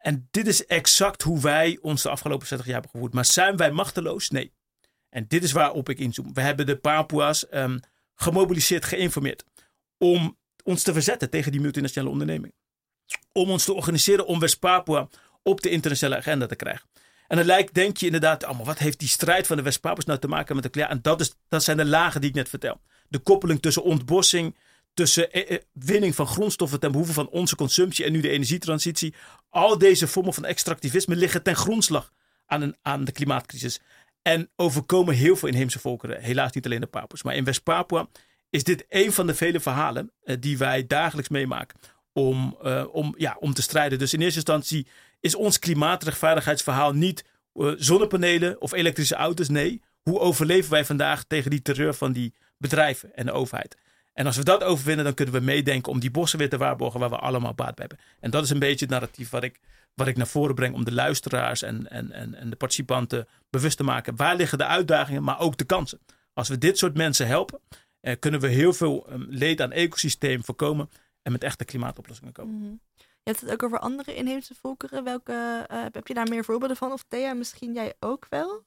En 0.00 0.28
dit 0.30 0.46
is 0.46 0.66
exact 0.66 1.22
hoe 1.22 1.40
wij 1.40 1.78
ons 1.80 2.02
de 2.02 2.10
afgelopen 2.10 2.46
60 2.46 2.66
jaar 2.66 2.74
hebben 2.74 2.92
gevoeld. 2.92 3.14
Maar 3.14 3.24
zijn 3.24 3.56
wij 3.56 3.70
machteloos? 3.70 4.30
Nee. 4.30 4.52
En 5.08 5.24
dit 5.28 5.42
is 5.42 5.52
waarop 5.52 5.88
ik 5.88 5.98
inzoom. 5.98 6.34
We 6.34 6.40
hebben 6.40 6.66
de 6.66 6.76
Papua's 6.76 7.46
um, 7.50 7.80
gemobiliseerd, 8.14 8.84
geïnformeerd. 8.84 9.44
Om 9.98 10.38
ons 10.64 10.82
te 10.82 10.92
verzetten 10.92 11.30
tegen 11.30 11.52
die 11.52 11.60
multinationale 11.60 12.10
onderneming. 12.10 12.54
Om 13.32 13.50
ons 13.50 13.64
te 13.64 13.72
organiseren 13.72 14.26
om 14.26 14.38
West-Papua 14.38 15.08
op 15.42 15.60
de 15.60 15.70
internationale 15.70 16.20
agenda 16.20 16.46
te 16.46 16.56
krijgen. 16.56 16.88
En 17.26 17.36
dan 17.36 17.46
lijkt, 17.46 17.74
denk 17.74 17.96
je 17.96 18.06
inderdaad, 18.06 18.46
oh, 18.46 18.64
wat 18.64 18.78
heeft 18.78 18.98
die 18.98 19.08
strijd 19.08 19.46
van 19.46 19.56
de 19.56 19.62
West-Papua's 19.62 20.04
nou 20.04 20.18
te 20.18 20.28
maken 20.28 20.54
met 20.54 20.72
de 20.72 20.78
ja, 20.78 20.90
En 20.90 20.98
dat, 21.02 21.20
is, 21.20 21.34
dat 21.48 21.62
zijn 21.62 21.76
de 21.76 21.84
lagen 21.84 22.20
die 22.20 22.30
ik 22.30 22.36
net 22.36 22.48
vertel. 22.48 22.80
De 23.08 23.18
koppeling 23.18 23.62
tussen 23.62 23.82
ontbossing, 23.82 24.56
tussen 24.94 25.32
eh, 25.32 25.50
eh, 25.50 25.62
winning 25.72 26.14
van 26.14 26.26
grondstoffen 26.26 26.80
ten 26.80 26.92
behoeve 26.92 27.12
van 27.12 27.28
onze 27.28 27.56
consumptie 27.56 28.04
en 28.04 28.12
nu 28.12 28.20
de 28.20 28.28
energietransitie. 28.28 29.14
Al 29.50 29.78
deze 29.78 30.06
vormen 30.06 30.34
van 30.34 30.44
extractivisme 30.44 31.16
liggen 31.16 31.42
ten 31.42 31.56
grondslag 31.56 32.12
aan, 32.46 32.62
een, 32.62 32.76
aan 32.82 33.04
de 33.04 33.12
klimaatcrisis. 33.12 33.80
En 34.22 34.50
overkomen 34.56 35.14
heel 35.14 35.36
veel 35.36 35.48
inheemse 35.48 35.78
volkeren. 35.78 36.22
Helaas 36.22 36.52
niet 36.52 36.64
alleen 36.64 36.80
de 36.80 36.86
Papua's. 36.86 37.22
Maar 37.22 37.34
in 37.34 37.44
West-Papua 37.44 38.08
is 38.50 38.64
dit 38.64 38.84
een 38.88 39.12
van 39.12 39.26
de 39.26 39.34
vele 39.34 39.60
verhalen 39.60 40.12
uh, 40.24 40.36
die 40.40 40.58
wij 40.58 40.86
dagelijks 40.86 41.28
meemaken. 41.28 41.78
Om, 42.12 42.58
uh, 42.62 42.84
om, 42.92 43.14
ja, 43.16 43.36
om 43.40 43.54
te 43.54 43.62
strijden. 43.62 43.98
Dus 43.98 44.12
in 44.12 44.20
eerste 44.20 44.36
instantie 44.36 44.86
is 45.20 45.34
ons 45.34 45.58
klimaatrechtvaardigheidsverhaal 45.58 46.92
niet 46.92 47.24
uh, 47.54 47.72
zonnepanelen 47.76 48.60
of 48.60 48.72
elektrische 48.72 49.14
auto's. 49.14 49.48
Nee, 49.48 49.82
hoe 50.02 50.18
overleven 50.18 50.70
wij 50.70 50.84
vandaag 50.84 51.24
tegen 51.24 51.50
die 51.50 51.62
terreur 51.62 51.94
van 51.94 52.12
die 52.12 52.34
bedrijven 52.58 53.14
en 53.16 53.26
de 53.26 53.32
overheid? 53.32 53.76
En 54.20 54.26
als 54.26 54.36
we 54.36 54.44
dat 54.44 54.62
overwinnen, 54.62 55.04
dan 55.04 55.14
kunnen 55.14 55.34
we 55.34 55.40
meedenken 55.40 55.92
om 55.92 56.00
die 56.00 56.10
bossen 56.10 56.38
weer 56.38 56.48
te 56.48 56.56
waarborgen 56.56 57.00
waar 57.00 57.10
we 57.10 57.16
allemaal 57.16 57.54
baat 57.54 57.74
bij 57.74 57.86
hebben. 57.88 58.06
En 58.20 58.30
dat 58.30 58.44
is 58.44 58.50
een 58.50 58.58
beetje 58.58 58.84
het 58.84 58.94
narratief 58.94 59.30
wat 59.30 59.42
ik, 59.42 59.60
wat 59.94 60.06
ik 60.06 60.16
naar 60.16 60.26
voren 60.26 60.54
breng 60.54 60.74
om 60.74 60.84
de 60.84 60.92
luisteraars 60.92 61.62
en, 61.62 61.90
en, 61.90 62.12
en, 62.12 62.34
en 62.34 62.50
de 62.50 62.56
participanten 62.56 63.28
bewust 63.50 63.76
te 63.76 63.82
maken. 63.82 64.16
Waar 64.16 64.36
liggen 64.36 64.58
de 64.58 64.66
uitdagingen, 64.66 65.22
maar 65.22 65.40
ook 65.40 65.56
de 65.56 65.64
kansen? 65.64 66.00
Als 66.32 66.48
we 66.48 66.58
dit 66.58 66.78
soort 66.78 66.96
mensen 66.96 67.26
helpen, 67.26 67.60
eh, 68.00 68.16
kunnen 68.18 68.40
we 68.40 68.48
heel 68.48 68.72
veel 68.72 69.06
um, 69.12 69.26
leed 69.28 69.60
aan 69.60 69.72
ecosysteem 69.72 70.44
voorkomen 70.44 70.90
en 71.22 71.32
met 71.32 71.44
echte 71.44 71.64
klimaatoplossingen 71.64 72.32
komen. 72.32 72.54
-hmm. 72.54 72.80
Je 72.96 73.30
hebt 73.30 73.40
het 73.40 73.50
ook 73.50 73.62
over 73.62 73.78
andere 73.78 74.14
inheemse 74.14 74.54
volkeren. 74.54 75.04
Welke, 75.04 75.66
uh, 75.70 75.84
heb 75.92 76.06
je 76.06 76.14
daar 76.14 76.28
meer 76.28 76.44
voorbeelden 76.44 76.76
van? 76.76 76.92
Of 76.92 77.04
Thea, 77.08 77.34
misschien 77.34 77.72
jij 77.72 77.94
ook 78.00 78.26
wel? 78.28 78.64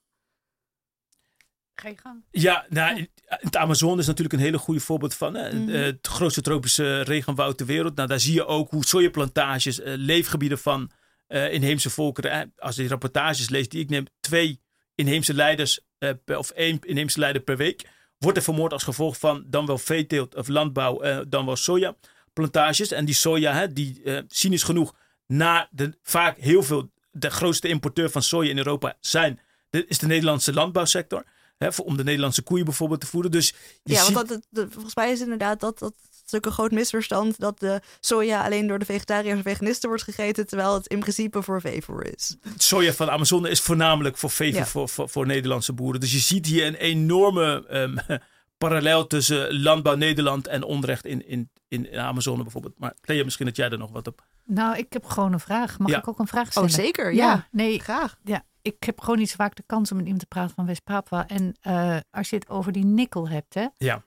Ga 1.74 1.88
je 1.88 1.96
gang. 1.96 2.24
Ja, 2.30 2.66
nou, 2.68 3.06
het 3.24 3.56
Amazon 3.56 3.98
is 3.98 4.06
natuurlijk 4.06 4.34
een 4.34 4.40
hele 4.40 4.58
goede 4.58 4.80
voorbeeld 4.80 5.14
van. 5.14 5.34
Hè? 5.34 5.52
Mm 5.52 5.66
-hmm. 5.66 5.74
Het 5.74 6.06
grootste 6.06 6.40
tropische 6.40 7.00
regenwoud 7.00 7.56
ter 7.56 7.66
wereld. 7.66 7.94
Nou, 7.94 8.08
daar 8.08 8.20
zie 8.20 8.34
je 8.34 8.46
ook 8.46 8.70
hoe 8.70 8.86
sojaplantages, 8.86 9.80
uh, 9.80 9.84
leefgebieden 9.96 10.58
van 10.58 10.90
uh, 11.28 11.52
inheemse 11.52 11.90
volkeren. 11.90 12.52
Als 12.56 12.74
je 12.74 12.80
die 12.80 12.90
rapportages 12.90 13.48
leest 13.48 13.70
die 13.70 13.82
ik 13.82 13.90
neem, 13.90 14.06
twee 14.20 14.60
inheemse 14.94 15.34
leiders 15.34 15.80
per, 16.24 16.38
of 16.38 16.50
één 16.50 16.78
inheemse 16.80 17.18
leider 17.18 17.42
per 17.42 17.56
week. 17.56 17.88
Wordt 18.18 18.36
er 18.38 18.44
vermoord 18.44 18.72
als 18.72 18.82
gevolg 18.82 19.18
van 19.18 19.44
dan 19.46 19.66
wel 19.66 19.78
veeteelt 19.78 20.34
of 20.34 20.48
landbouw, 20.48 21.24
dan 21.28 21.46
wel 21.46 21.56
soja 21.56 21.96
plantages. 22.32 22.90
En 22.90 23.04
die 23.04 23.14
soja, 23.14 23.52
hè, 23.52 23.72
die 23.72 24.02
cynisch 24.28 24.62
genoeg, 24.62 24.94
na 25.26 25.68
de, 25.70 25.98
vaak 26.02 26.38
heel 26.38 26.62
veel, 26.62 26.90
de 27.10 27.30
grootste 27.30 27.68
importeur 27.68 28.10
van 28.10 28.22
soja 28.22 28.50
in 28.50 28.56
Europa 28.56 28.96
zijn, 29.00 29.40
de, 29.70 29.86
is 29.86 29.98
de 29.98 30.06
Nederlandse 30.06 30.52
landbouwsector. 30.52 31.24
Hè, 31.58 31.72
voor, 31.72 31.84
om 31.84 31.96
de 31.96 32.04
Nederlandse 32.04 32.42
koeien 32.42 32.64
bijvoorbeeld 32.64 33.00
te 33.00 33.06
voeden. 33.06 33.30
Dus 33.30 33.54
ja, 33.82 34.04
ziet... 34.04 34.14
want 34.14 34.28
dat, 34.28 34.46
dat, 34.50 34.66
volgens 34.70 34.94
mij 34.94 35.12
is 35.12 35.20
inderdaad 35.20 35.60
dat, 35.60 35.78
dat 35.78 35.94
natuurlijk 36.24 36.46
een 36.46 36.52
groot 36.52 36.70
misverstand 36.70 37.40
dat 37.40 37.60
de 37.60 37.80
soja 38.00 38.44
alleen 38.44 38.66
door 38.66 38.78
de 38.78 38.84
vegetariërs 38.84 39.36
en 39.36 39.42
veganisten 39.42 39.88
wordt 39.88 40.04
gegeten, 40.04 40.46
terwijl 40.46 40.74
het 40.74 40.86
in 40.86 41.00
principe 41.00 41.42
voor 41.42 41.60
veevoer 41.60 42.14
is. 42.14 42.36
Soja 42.56 42.92
van 42.92 43.06
de 43.06 43.12
Amazone 43.12 43.50
is 43.50 43.60
voornamelijk 43.60 44.16
voor 44.16 44.30
veevoer 44.30 44.60
ja. 44.60 44.66
voor, 44.66 44.88
voor, 44.88 45.08
voor, 45.08 45.26
Nederlandse 45.26 45.72
boeren. 45.72 46.00
Dus 46.00 46.12
je 46.12 46.18
ziet 46.18 46.46
hier 46.46 46.66
een 46.66 46.74
enorme 46.74 47.64
um, 47.70 47.98
parallel 48.58 49.06
tussen 49.06 49.60
landbouw 49.62 49.94
Nederland 49.94 50.46
en 50.46 50.62
onrecht 50.62 51.04
in, 51.04 51.28
in, 51.28 51.50
in 51.68 51.82
de 51.82 51.98
Amazone 51.98 52.42
bijvoorbeeld. 52.42 52.78
Maar 52.78 52.94
Clea, 53.00 53.24
misschien 53.24 53.46
dat 53.46 53.56
jij 53.56 53.70
er 53.70 53.78
nog 53.78 53.90
wat 53.90 54.06
op. 54.06 54.24
Nou, 54.44 54.76
ik 54.76 54.92
heb 54.92 55.04
gewoon 55.04 55.32
een 55.32 55.40
vraag. 55.40 55.78
Mag 55.78 55.90
Ja. 55.90 55.98
ik 55.98 56.08
ook 56.08 56.18
een 56.18 56.26
vraag 56.26 56.50
stellen? 56.50 56.68
Oh, 56.68 56.74
zeker. 56.74 57.14
Ja, 57.14 57.48
nee, 57.50 57.78
graag. 57.78 58.16
ja, 58.24 58.44
ik 58.64 58.82
heb 58.84 59.00
gewoon 59.00 59.18
niet 59.18 59.28
zo 59.30 59.36
vaak 59.36 59.54
de 59.54 59.62
kans 59.66 59.90
om 59.90 59.96
met 59.96 60.04
iemand 60.06 60.22
te 60.22 60.28
praten 60.28 60.54
van 60.54 60.66
West-Papua. 60.66 61.26
En 61.28 61.54
eh, 61.60 61.98
als 62.10 62.30
je 62.30 62.36
het 62.36 62.48
over 62.48 62.72
die 62.72 62.84
nikkel 62.84 63.28
hebt, 63.28 63.54
hè, 63.54 63.66
Ja. 63.76 64.04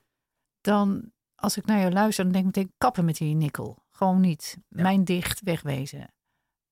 dan 0.60 1.12
als 1.34 1.56
ik 1.56 1.64
naar 1.66 1.78
jou 1.80 1.92
luister, 1.92 2.24
dan 2.24 2.32
denk 2.32 2.46
ik 2.46 2.54
meteen 2.56 2.72
kappen 2.78 3.04
met 3.04 3.16
die 3.16 3.34
nikkel. 3.34 3.84
Gewoon 3.90 4.20
niet. 4.20 4.56
Ja. 4.68 4.82
Mijn 4.82 5.04
dicht, 5.04 5.40
wegwezen. 5.42 6.12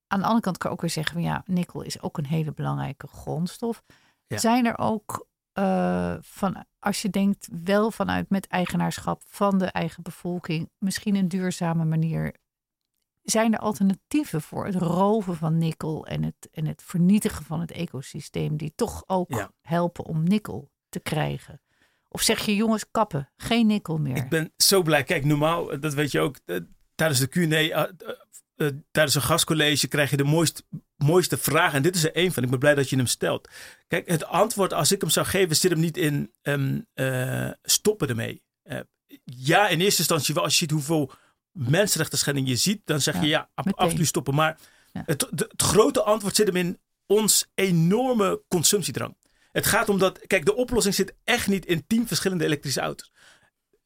Aan 0.07 0.19
de 0.19 0.25
andere 0.25 0.43
kant 0.43 0.59
kan 0.59 0.67
ik 0.71 0.77
ook 0.77 0.81
weer 0.83 0.91
zeggen, 0.91 1.13
van, 1.15 1.23
ja, 1.23 1.43
nikkel 1.47 1.83
is 1.83 2.01
ook 2.03 2.19
een 2.19 2.27
hele 2.27 2.53
belangrijke 2.53 3.07
grondstof. 3.07 3.83
Ja. 4.27 4.39
Zijn 4.39 4.67
er 4.67 4.79
ook, 4.79 5.27
eh, 5.53 6.17
van, 6.21 6.65
als 6.79 7.03
je 7.03 7.11
denkt 7.11 7.49
wel 7.65 7.91
vanuit 7.91 8.31
met 8.31 8.47
eigenaarschap 8.47 9.23
van 9.27 9.59
de 9.59 9.67
eigen 9.67 10.03
bevolking, 10.03 10.71
misschien 10.79 11.15
een 11.15 11.29
duurzame 11.29 11.85
manier, 11.85 12.35
zijn 13.31 13.53
er 13.53 13.59
alternatieven 13.59 14.43
voor 14.43 14.67
het 14.67 14.75
roven 14.75 15.37
van 15.37 15.59
nikkel 15.59 16.07
en 16.07 16.23
het, 16.23 16.49
en 16.53 16.67
het 16.67 16.83
vernietigen 16.83 17.45
van 17.45 17.61
het 17.61 17.71
ecosysteem, 17.71 18.57
die 18.57 18.73
toch 18.75 19.03
ook 19.07 19.35
Ja. 19.35 19.51
helpen 19.61 20.05
om 20.05 20.23
nikkel 20.23 20.71
te 20.89 21.01
krijgen? 21.01 21.61
Of 22.09 22.23
zeg 22.23 22.47
je, 22.47 22.55
jongens, 22.57 22.85
kappen, 22.91 23.33
geen 23.37 23.67
nikkel 23.67 23.99
meer? 23.99 24.17
Ik 24.17 24.29
ben 24.29 24.53
zo 24.57 24.83
blij. 24.83 25.05
Kijk, 25.05 25.25
normaal, 25.25 25.73
eh, 25.73 25.81
dat 25.81 25.95
weet 25.95 26.11
je 26.13 26.21
ook, 26.21 26.39
eh, 26.45 26.57
tijdens 26.95 27.21
de 27.21 27.27
Q&A, 27.27 27.91
eh, 28.57 28.69
tijdens 28.91 29.15
een 29.15 29.23
gastcollege 29.23 29.89
krijg 29.89 30.11
je 30.11 30.17
de 30.17 30.25
mooiste, 30.25 30.63
mooiste 30.97 31.37
vraag. 31.39 31.75
En 31.75 31.83
dit 31.83 31.95
is 31.95 32.05
er 32.05 32.15
één 32.15 32.33
van. 32.33 32.43
Ik 32.43 32.51
ben 32.51 32.59
blij 32.59 32.75
dat 32.75 32.91
je 32.91 32.97
hem 32.97 33.07
stelt. 33.07 33.49
Kijk, 33.87 34.09
het 34.09 34.25
antwoord, 34.25 34.73
als 34.73 34.93
ik 34.93 35.01
hem 35.01 35.11
zou 35.11 35.27
geven, 35.27 35.57
zit 35.57 35.71
hem 35.71 35.81
niet 35.81 35.97
in 35.97 36.33
ehm, 36.43 36.81
eh, 36.95 37.51
stoppen 37.63 38.09
ermee. 38.09 38.45
Ja, 39.25 39.69
in 39.69 39.81
eerste 39.81 39.99
instantie 39.99 40.35
wel. 40.35 40.43
Als 40.43 40.53
je 40.53 40.59
ziet 40.59 40.71
hoeveel 40.71 41.11
mensenrechten 41.57 42.19
schending 42.19 42.49
je 42.49 42.57
ziet, 42.57 42.81
dan 42.85 43.01
zeg 43.01 43.21
je 43.21 43.27
Ja, 43.27 43.49
ab- 43.55 43.73
absoluut 43.75 44.07
stoppen. 44.07 44.35
Maar 44.35 44.59
Ja. 44.93 45.03
het, 45.07 45.27
de- 45.31 45.47
het 45.51 45.63
grote 45.63 46.03
antwoord 46.03 46.37
zit 46.37 46.47
hem 46.47 46.57
in 46.57 46.79
ons 47.07 47.47
enorme 47.55 48.43
consumptiedrang. 48.49 49.17
Het 49.53 49.67
gaat 49.67 49.89
om 49.89 49.99
dat, 49.99 50.27
kijk, 50.27 50.45
de 50.45 50.55
oplossing 50.55 50.95
zit 50.95 51.15
echt 51.25 51.47
niet 51.49 51.67
in 51.67 51.87
tien 51.87 52.07
verschillende 52.07 52.45
elektrische 52.45 52.81
auto's. 52.81 53.13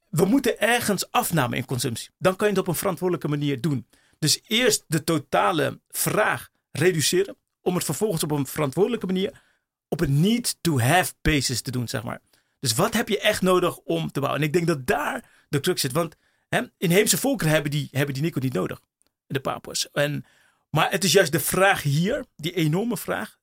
We 0.09 0.25
moeten 0.25 0.61
ergens 0.61 1.11
afname 1.11 1.57
in 1.57 1.64
consumptie. 1.64 2.11
Dan 2.18 2.37
kan 2.37 2.47
je 2.49 2.53
het 2.53 2.62
op 2.62 2.68
een 2.68 2.75
verantwoordelijke 2.79 3.29
manier 3.29 3.61
doen. 3.61 3.87
Dus 4.18 4.41
eerst 4.47 4.85
de 4.87 5.05
totale 5.05 5.81
vraag 5.89 6.49
reduceren. 6.71 7.37
Om 7.62 7.75
het 7.75 7.85
vervolgens 7.85 8.23
op 8.23 8.31
een 8.31 8.47
verantwoordelijke 8.47 9.07
manier 9.07 9.43
op 9.89 10.01
een 10.01 10.21
need-to-have 10.21 11.12
basis 11.23 11.61
te 11.61 11.71
doen, 11.71 11.89
zeg 11.89 12.03
maar. 12.03 12.21
Dus 12.61 12.75
wat 12.75 12.95
heb 12.95 13.09
je 13.09 13.21
echt 13.21 13.43
nodig 13.43 13.77
om 13.77 14.11
te 14.12 14.21
bouwen? 14.21 14.41
En 14.41 14.47
ik 14.47 14.53
denk 14.53 14.66
dat 14.66 14.87
daar 14.87 15.31
de 15.49 15.61
crux 15.61 15.81
zit. 15.81 15.93
Want 15.93 16.16
hè, 16.51 16.63
inheemse 16.79 17.19
volkeren 17.19 17.53
hebben 17.53 17.71
die, 17.71 17.89
hebben 17.91 18.15
die 18.15 18.23
nikkel 18.23 18.41
niet 18.41 18.53
nodig. 18.53 18.81
De 19.27 19.41
Papua's. 19.41 19.91
En, 19.93 20.25
maar 20.71 20.91
het 20.91 21.05
is 21.05 21.13
juist 21.13 21.33
de 21.33 21.41
vraag 21.41 21.83
hier, 21.83 22.25
die 22.37 22.55
enorme 22.55 22.97
vraag. 22.97 23.39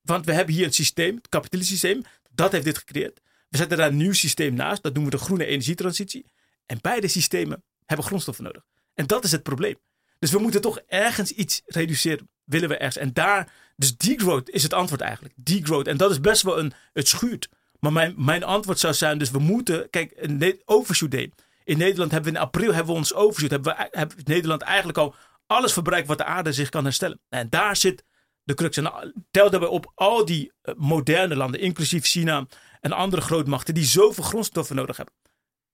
Want 0.00 0.26
we 0.26 0.32
hebben 0.32 0.54
hier 0.54 0.64
een 0.64 0.72
systeem, 0.72 1.16
het 1.16 1.28
kapitalistisch 1.28 1.80
systeem. 1.80 2.02
Dat 2.30 2.52
heeft 2.52 2.64
dit 2.64 2.78
gecreëerd. 2.78 3.20
We 3.48 3.56
zetten 3.56 3.78
daar 3.78 3.88
een 3.88 3.96
nieuw 3.96 4.12
systeem 4.12 4.54
naast. 4.54 4.82
Dat 4.82 4.94
noemen 4.94 5.12
we 5.12 5.18
de 5.18 5.24
groene 5.24 5.44
energietransitie. 5.44 6.24
En 6.66 6.78
beide 6.80 7.08
systemen 7.08 7.64
hebben 7.86 8.06
grondstoffen 8.06 8.44
nodig. 8.44 8.64
En 8.94 9.06
dat 9.06 9.24
is 9.24 9.32
het 9.32 9.42
probleem. 9.42 9.76
Dus 10.18 10.30
we 10.30 10.38
moeten 10.38 10.60
toch 10.60 10.78
ergens 10.86 11.30
iets 11.30 11.62
reduceren. 11.66 12.28
Willen 12.44 12.68
we 12.68 12.76
ergens. 12.76 12.96
En 12.96 13.12
daar, 13.12 13.52
Dus 13.76 13.96
degrowth 13.96 14.50
is 14.50 14.62
het 14.62 14.72
antwoord 14.72 15.00
eigenlijk. 15.00 15.34
Degrowth. 15.36 15.86
En 15.86 15.96
dat 15.96 16.10
is 16.10 16.20
best 16.20 16.42
wel 16.42 16.58
een, 16.58 16.72
het 16.92 17.08
schuurt. 17.08 17.48
Maar 17.80 17.92
mijn, 17.92 18.14
mijn 18.16 18.44
antwoord 18.44 18.78
zou 18.78 18.94
zijn, 18.94 19.18
dus 19.18 19.30
we 19.30 19.38
moeten, 19.38 19.90
kijk, 19.90 20.12
een 20.16 20.62
overshoot 20.64 21.10
day. 21.10 21.32
In 21.64 21.78
Nederland 21.78 22.10
hebben 22.10 22.32
we 22.32 22.38
in 22.38 22.44
april 22.44 22.72
hebben 22.72 22.92
we 22.92 22.98
ons 22.98 23.14
overshoot. 23.14 23.50
Hebben 23.50 23.76
we 23.76 23.88
hebben 23.90 24.18
Nederland 24.24 24.62
eigenlijk 24.62 24.98
al 24.98 25.14
alles 25.46 25.72
verbruikt 25.72 26.08
wat 26.08 26.18
de 26.18 26.24
aarde 26.24 26.52
zich 26.52 26.68
kan 26.68 26.84
herstellen. 26.84 27.20
En 27.28 27.48
daar 27.48 27.76
zit 27.76 28.04
de 28.42 28.54
crux. 28.54 28.76
En 28.76 29.12
tel 29.30 29.50
daarbij 29.50 29.68
op 29.68 29.92
al 29.94 30.24
die 30.24 30.52
eh, 30.62 30.74
moderne 30.76 31.36
landen, 31.36 31.60
inclusief 31.60 32.04
China 32.04 32.46
en 32.80 32.92
andere 32.92 33.22
grootmachten, 33.22 33.74
die 33.74 33.84
zoveel 33.84 34.24
grondstoffen 34.24 34.76
nodig 34.76 34.96
hebben. 34.96 35.14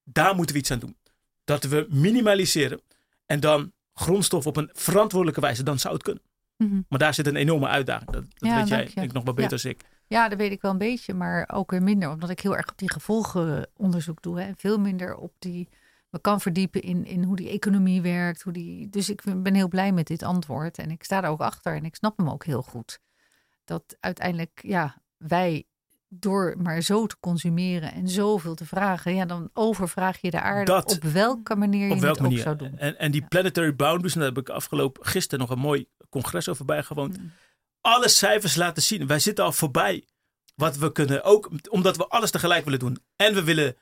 Daar 0.02 0.34
moeten 0.34 0.54
we 0.54 0.60
iets 0.60 0.70
aan 0.70 0.78
doen. 0.78 0.96
Dat 1.44 1.64
we 1.64 1.86
minimaliseren 1.88 2.80
en 3.26 3.40
dan 3.40 3.72
grondstof 3.92 4.46
op 4.46 4.56
een 4.56 4.70
verantwoordelijke 4.72 5.40
wijze, 5.40 5.62
dan 5.62 5.78
zou 5.78 5.94
het 5.94 6.02
kunnen. 6.02 6.22
Mhm. 6.56 6.80
Maar 6.88 6.98
daar 6.98 7.14
zit 7.14 7.26
een 7.26 7.36
enorme 7.36 7.66
uitdaging. 7.66 8.10
Dat, 8.10 8.24
dat 8.34 8.54
weet 8.54 8.68
jij 8.68 9.04
ik 9.04 9.12
nog 9.12 9.24
wel 9.24 9.34
beter 9.34 9.52
als 9.52 9.64
ik. 9.64 9.84
Ja, 10.06 10.28
dat 10.28 10.38
weet 10.38 10.52
ik 10.52 10.62
wel 10.62 10.70
een 10.70 10.78
beetje, 10.78 11.14
maar 11.14 11.48
ook 11.52 11.70
weer 11.70 11.82
minder. 11.82 12.10
Omdat 12.10 12.30
ik 12.30 12.40
heel 12.40 12.56
erg 12.56 12.68
op 12.68 12.78
die 12.78 12.92
gevolgenonderzoek 12.92 14.22
doe. 14.22 14.40
Hè, 14.40 14.46
en 14.46 14.54
veel 14.56 14.78
minder 14.78 15.16
op 15.16 15.32
die 15.38 15.68
me 16.10 16.20
kan 16.20 16.40
verdiepen 16.40 16.82
in, 16.82 17.04
in 17.04 17.22
hoe 17.22 17.36
die 17.36 17.48
economie 17.48 18.02
werkt. 18.02 18.42
Hoe 18.42 18.52
die, 18.52 18.88
dus 18.88 19.08
ik 19.08 19.22
ben 19.36 19.54
heel 19.54 19.68
blij 19.68 19.92
met 19.92 20.06
dit 20.06 20.22
antwoord. 20.22 20.78
En 20.78 20.90
ik 20.90 21.04
sta 21.04 21.22
er 21.22 21.28
ook 21.28 21.40
achter 21.40 21.76
en 21.76 21.84
ik 21.84 21.94
snap 21.94 22.16
hem 22.16 22.30
ook 22.30 22.44
heel 22.44 22.62
goed. 22.62 22.98
Dat 23.64 23.96
uiteindelijk, 24.00 24.60
ja, 24.62 25.02
wij 25.16 25.66
door 26.08 26.54
maar 26.58 26.80
zo 26.80 27.06
te 27.06 27.16
consumeren 27.20 27.92
en 27.92 28.08
zoveel 28.08 28.54
te 28.54 28.66
vragen, 28.66 29.14
ja, 29.14 29.24
dan 29.24 29.50
overvraag 29.52 30.20
je 30.20 30.30
de 30.30 30.40
aarde 30.40 30.84
op 30.84 31.02
welke 31.02 31.56
manier 31.56 31.88
je 31.88 32.06
het 32.06 32.20
ook 32.20 32.38
zou 32.38 32.56
doen. 32.56 32.78
En, 32.78 32.98
en 32.98 33.10
die 33.10 33.26
planetary 33.28 33.76
boundaries, 33.76 34.14
daar 34.14 34.24
heb 34.24 34.38
ik 34.38 34.48
afgelopen 34.48 35.06
gisteren 35.06 35.38
nog 35.38 35.50
een 35.50 35.62
mooi 35.62 35.86
congres 36.10 36.48
over 36.48 36.64
bijgewoond. 36.64 37.18
Mm. 37.18 37.32
Alle 37.80 38.08
cijfers 38.08 38.54
laten 38.54 38.82
zien, 38.82 39.06
wij 39.06 39.18
zitten 39.18 39.44
al 39.44 39.52
voorbij 39.52 40.06
wat 40.54 40.76
we 40.76 40.92
kunnen. 40.92 41.24
Ook 41.24 41.50
omdat 41.70 41.96
we 41.96 42.06
alles 42.06 42.30
tegelijk 42.30 42.64
willen 42.64 42.78
doen. 42.78 42.98
En 43.16 43.34
we 43.34 43.44
willen 43.44 43.76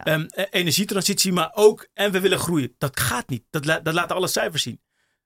Ehm, 0.00 0.26
e- 0.28 0.46
energietransitie, 0.50 1.32
maar 1.32 1.50
ook 1.54 1.88
en 1.94 2.12
we 2.12 2.20
willen 2.20 2.38
groeien. 2.38 2.74
Dat 2.78 3.00
gaat 3.00 3.28
niet. 3.28 3.44
Dat, 3.50 3.64
dat 3.64 3.94
laten 3.94 4.16
alle 4.16 4.28
cijfers 4.28 4.62
zien. 4.62 4.80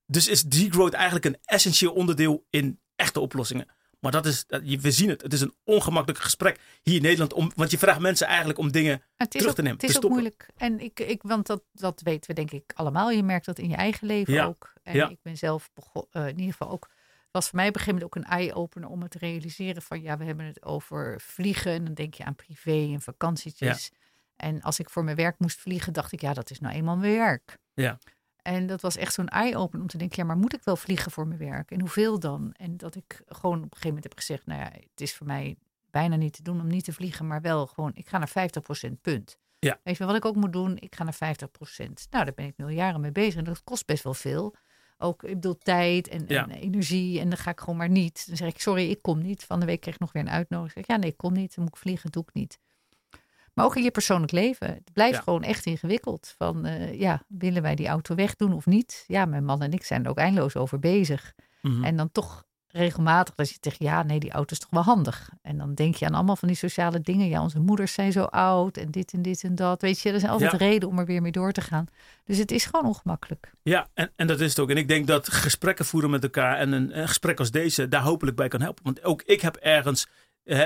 Dus 0.07 0.29
is 0.29 0.43
degrowth 0.43 0.93
eigenlijk 0.93 1.25
een 1.25 1.39
essentieel 1.45 1.93
onderdeel 1.93 2.47
in 2.51 2.81
echte 2.97 3.21
oplossingen. 3.21 3.67
Maar 4.01 4.12
dat 4.12 4.27
is, 4.27 4.45
we 4.81 4.91
zien 4.91 5.09
het. 5.09 5.23
Het 5.23 5.33
is 5.33 5.41
een 5.41 5.55
ongemakkelijk 5.64 6.23
gesprek 6.23 6.61
hier 6.83 6.97
in 6.97 7.03
Nederland. 7.03 7.33
Om, 7.33 7.53
want 7.55 7.71
je 7.71 7.79
vraagt 7.79 8.01
mensen 8.01 8.27
eigenlijk 8.27 8.59
om 8.59 8.73
dingen 8.73 9.03
terug 9.29 9.55
te 9.55 9.62
nemen. 9.62 9.81
Het 9.81 9.91
is 9.91 10.03
ook 10.03 10.11
moeilijk. 10.11 10.49
En 10.57 10.81
ik, 10.81 11.01
ik, 11.01 11.23
want 11.23 11.47
dat, 11.47 11.62
dat 11.73 12.01
weten 12.01 12.31
we 12.31 12.35
denk 12.35 12.51
ik 12.51 12.73
allemaal. 12.75 13.11
Je 13.11 13.23
merkt 13.23 13.47
dat 13.47 13.59
in 13.59 13.69
je 13.69 13.77
eigen 13.77 14.07
leven 14.07 14.45
ook. 14.45 14.73
En 14.83 15.11
ik 15.11 15.19
ben 15.23 15.37
zelf 15.37 15.71
uh, 15.95 16.23
in 16.23 16.39
ieder 16.39 16.53
geval 16.53 16.71
ook. 16.71 16.91
Was 17.31 17.49
voor 17.49 17.57
mij 17.57 17.69
op 17.69 17.75
een 17.75 17.81
gegeven 17.81 18.01
moment 18.01 18.17
ook 18.17 18.25
een 18.25 18.39
eye-opener 18.39 18.89
om 18.89 19.03
het 19.03 19.11
te 19.11 19.19
realiseren 19.19 19.83
van 19.83 20.03
ja, 20.03 20.17
we 20.17 20.25
hebben 20.25 20.47
het 20.47 20.62
over 20.62 21.21
vliegen. 21.21 21.73
En 21.73 21.85
dan 21.85 21.95
denk 21.95 22.14
je 22.14 22.25
aan 22.25 22.35
privé 22.35 22.93
en 22.93 23.01
vakantietjes. 23.01 23.91
En 24.37 24.62
als 24.62 24.78
ik 24.78 24.91
voor 24.91 25.05
mijn 25.05 25.16
werk 25.16 25.39
moest 25.39 25.59
vliegen, 25.59 25.93
dacht 25.93 26.12
ik, 26.12 26.20
ja, 26.20 26.32
dat 26.32 26.51
is 26.51 26.61
nou 26.61 26.74
eenmaal 26.74 26.97
mijn 26.97 27.12
werk. 27.12 27.59
Ja. 27.74 27.99
En 28.43 28.66
dat 28.66 28.80
was 28.80 28.97
echt 28.97 29.14
zo'n 29.14 29.28
eye-open 29.28 29.80
om 29.80 29.87
te 29.87 29.99
denken, 29.99 30.16
ja, 30.18 30.24
maar 30.24 30.37
moet 30.37 30.55
ik 30.55 30.64
wel 30.64 30.76
vliegen 30.76 31.11
voor 31.11 31.26
mijn 31.26 31.39
werk? 31.39 31.70
En 31.70 31.80
hoeveel 31.80 32.18
dan? 32.18 32.53
En 32.53 32.76
dat 32.76 32.95
ik 32.95 33.22
gewoon 33.26 33.57
op 33.57 33.62
een 33.62 33.68
gegeven 33.68 33.89
moment 33.89 34.05
heb 34.05 34.16
gezegd, 34.16 34.47
nou 34.47 34.61
ja, 34.61 34.70
het 34.72 35.01
is 35.01 35.14
voor 35.14 35.26
mij 35.26 35.57
bijna 35.91 36.16
niet 36.16 36.32
te 36.32 36.43
doen 36.43 36.61
om 36.61 36.66
niet 36.66 36.84
te 36.84 36.93
vliegen, 36.93 37.26
maar 37.26 37.41
wel 37.41 37.66
gewoon, 37.66 37.91
ik 37.95 38.09
ga 38.09 38.18
naar 38.18 38.51
50% 38.89 38.93
punt. 39.03 39.39
Ja. 39.59 39.80
Weet 39.82 39.97
je 39.97 40.07
wat 40.07 40.16
ik 40.16 40.24
ook 40.24 40.37
moet 40.37 40.53
doen? 40.53 40.76
Ik 40.76 40.95
ga 40.95 41.05
naar 41.05 41.37
50%. 41.37 42.09
Nou, 42.11 42.24
daar 42.24 42.34
ben 42.34 42.47
ik 42.47 42.57
nu 42.57 42.64
al 42.64 42.70
jaren 42.70 43.01
mee 43.01 43.12
bezig 43.12 43.37
en 43.37 43.45
dat 43.45 43.64
kost 43.64 43.87
best 43.87 44.03
wel 44.03 44.14
veel. 44.14 44.55
Ook, 44.99 45.22
ik 45.22 45.34
bedoel, 45.34 45.59
tijd 45.59 46.09
en, 46.09 46.26
en, 46.26 46.51
energie. 46.51 47.20
En 47.20 47.28
dan 47.28 47.39
ga 47.39 47.51
ik 47.51 47.61
gewoon 47.61 47.76
maar 47.76 47.89
niet. 47.89 48.26
Dan 48.26 48.37
zeg 48.37 48.49
ik, 48.49 48.61
sorry, 48.61 48.91
ik 48.91 49.03
kom 49.03 49.22
niet. 49.22 49.45
Van 49.45 49.61
de 49.61 49.66
week 49.66 49.80
kreeg 49.80 49.95
ik 49.95 50.01
nog 50.01 50.12
weer 50.12 50.22
een 50.22 50.30
uitnodiging. 50.30 50.72
Zeg 50.72 50.82
ik, 50.82 50.91
ja, 50.91 50.97
nee, 50.97 51.11
ik 51.11 51.16
kom 51.16 51.32
niet. 51.32 51.55
Dan 51.55 51.64
moet 51.64 51.74
ik 51.74 51.80
vliegen, 51.80 52.11
doe 52.11 52.22
ik 52.22 52.34
niet. 52.34 52.59
Maar 53.57 53.64
ook 53.64 53.76
in 53.76 53.82
je 53.82 53.90
persoonlijk 53.90 54.32
leven. 54.32 54.66
Het 54.66 54.92
blijft 54.92 55.22
gewoon 55.22 55.42
echt 55.42 55.66
ingewikkeld. 55.66 56.34
Van 56.38 56.66
uh, 56.66 57.00
ja, 57.00 57.22
willen 57.28 57.62
wij 57.62 57.74
die 57.74 57.86
auto 57.86 58.14
wegdoen 58.14 58.52
of 58.52 58.66
niet? 58.66 59.04
Ja, 59.07 59.24
mijn 59.24 59.44
man 59.44 59.62
en 59.62 59.72
ik 59.72 59.84
zijn 59.84 60.04
er 60.04 60.11
ook 60.11 60.18
eindeloos 60.18 60.57
over 60.57 60.78
bezig. 60.78 61.32
Mhm. 61.62 61.84
En 61.84 61.96
dan 61.96 62.12
toch 62.12 62.44
regelmatig 62.66 63.34
dat 63.34 63.48
je 63.48 63.57
zegt, 63.61 63.78
ja, 63.78 64.02
nee, 64.02 64.18
die 64.18 64.30
auto 64.30 64.52
is 64.52 64.59
toch 64.59 64.70
wel 64.70 64.82
handig. 64.82 65.30
En 65.42 65.59
dan 65.59 65.74
denk 65.74 65.94
je 65.94 66.07
aan 66.07 66.14
allemaal 66.14 66.36
van 66.36 66.48
die 66.48 66.57
sociale 66.57 67.00
dingen. 67.00 67.28
Ja, 67.28 67.42
onze 67.42 67.61
moeders 67.61 67.92
zijn 67.92 68.12
zo 68.12 68.22
oud 68.22 68.76
en 68.76 68.90
dit 68.90 69.12
en 69.12 69.22
dit 69.22 69.44
en 69.44 69.54
dat. 69.54 69.80
Weet 69.80 70.00
je, 70.00 70.12
er 70.12 70.20
zijn 70.20 70.32
altijd 70.32 70.52
reden 70.52 70.88
om 70.88 70.98
er 70.98 71.07
weer 71.07 71.22
mee 71.22 71.32
door 71.32 71.52
te 71.52 71.61
gaan. 71.61 71.86
Dus 72.24 72.38
het 72.38 72.50
is 72.50 72.64
gewoon 72.64 72.86
ongemakkelijk. 72.86 73.52
Ja, 73.62 73.88
en, 73.94 74.12
en 74.16 74.26
dat 74.26 74.40
is 74.40 74.48
het 74.48 74.59
ook. 74.59 74.70
En 74.70 74.76
ik 74.76 74.88
denk 74.88 75.07
dat 75.07 75.28
gesprekken 75.28 75.84
voeren 75.84 76.11
met 76.11 76.22
elkaar 76.22 76.59
en 76.59 76.72
een, 76.72 76.98
een 76.98 77.09
gesprek 77.09 77.38
als 77.38 77.50
deze 77.50 77.88
daar 77.88 78.02
hopelijk 78.02 78.36
bij 78.36 78.48
kan 78.48 78.61
helpen. 78.61 78.84
Want 78.84 79.04
ook 79.04 79.22
ik 79.22 79.40
heb 79.40 79.57
ergens 79.57 80.07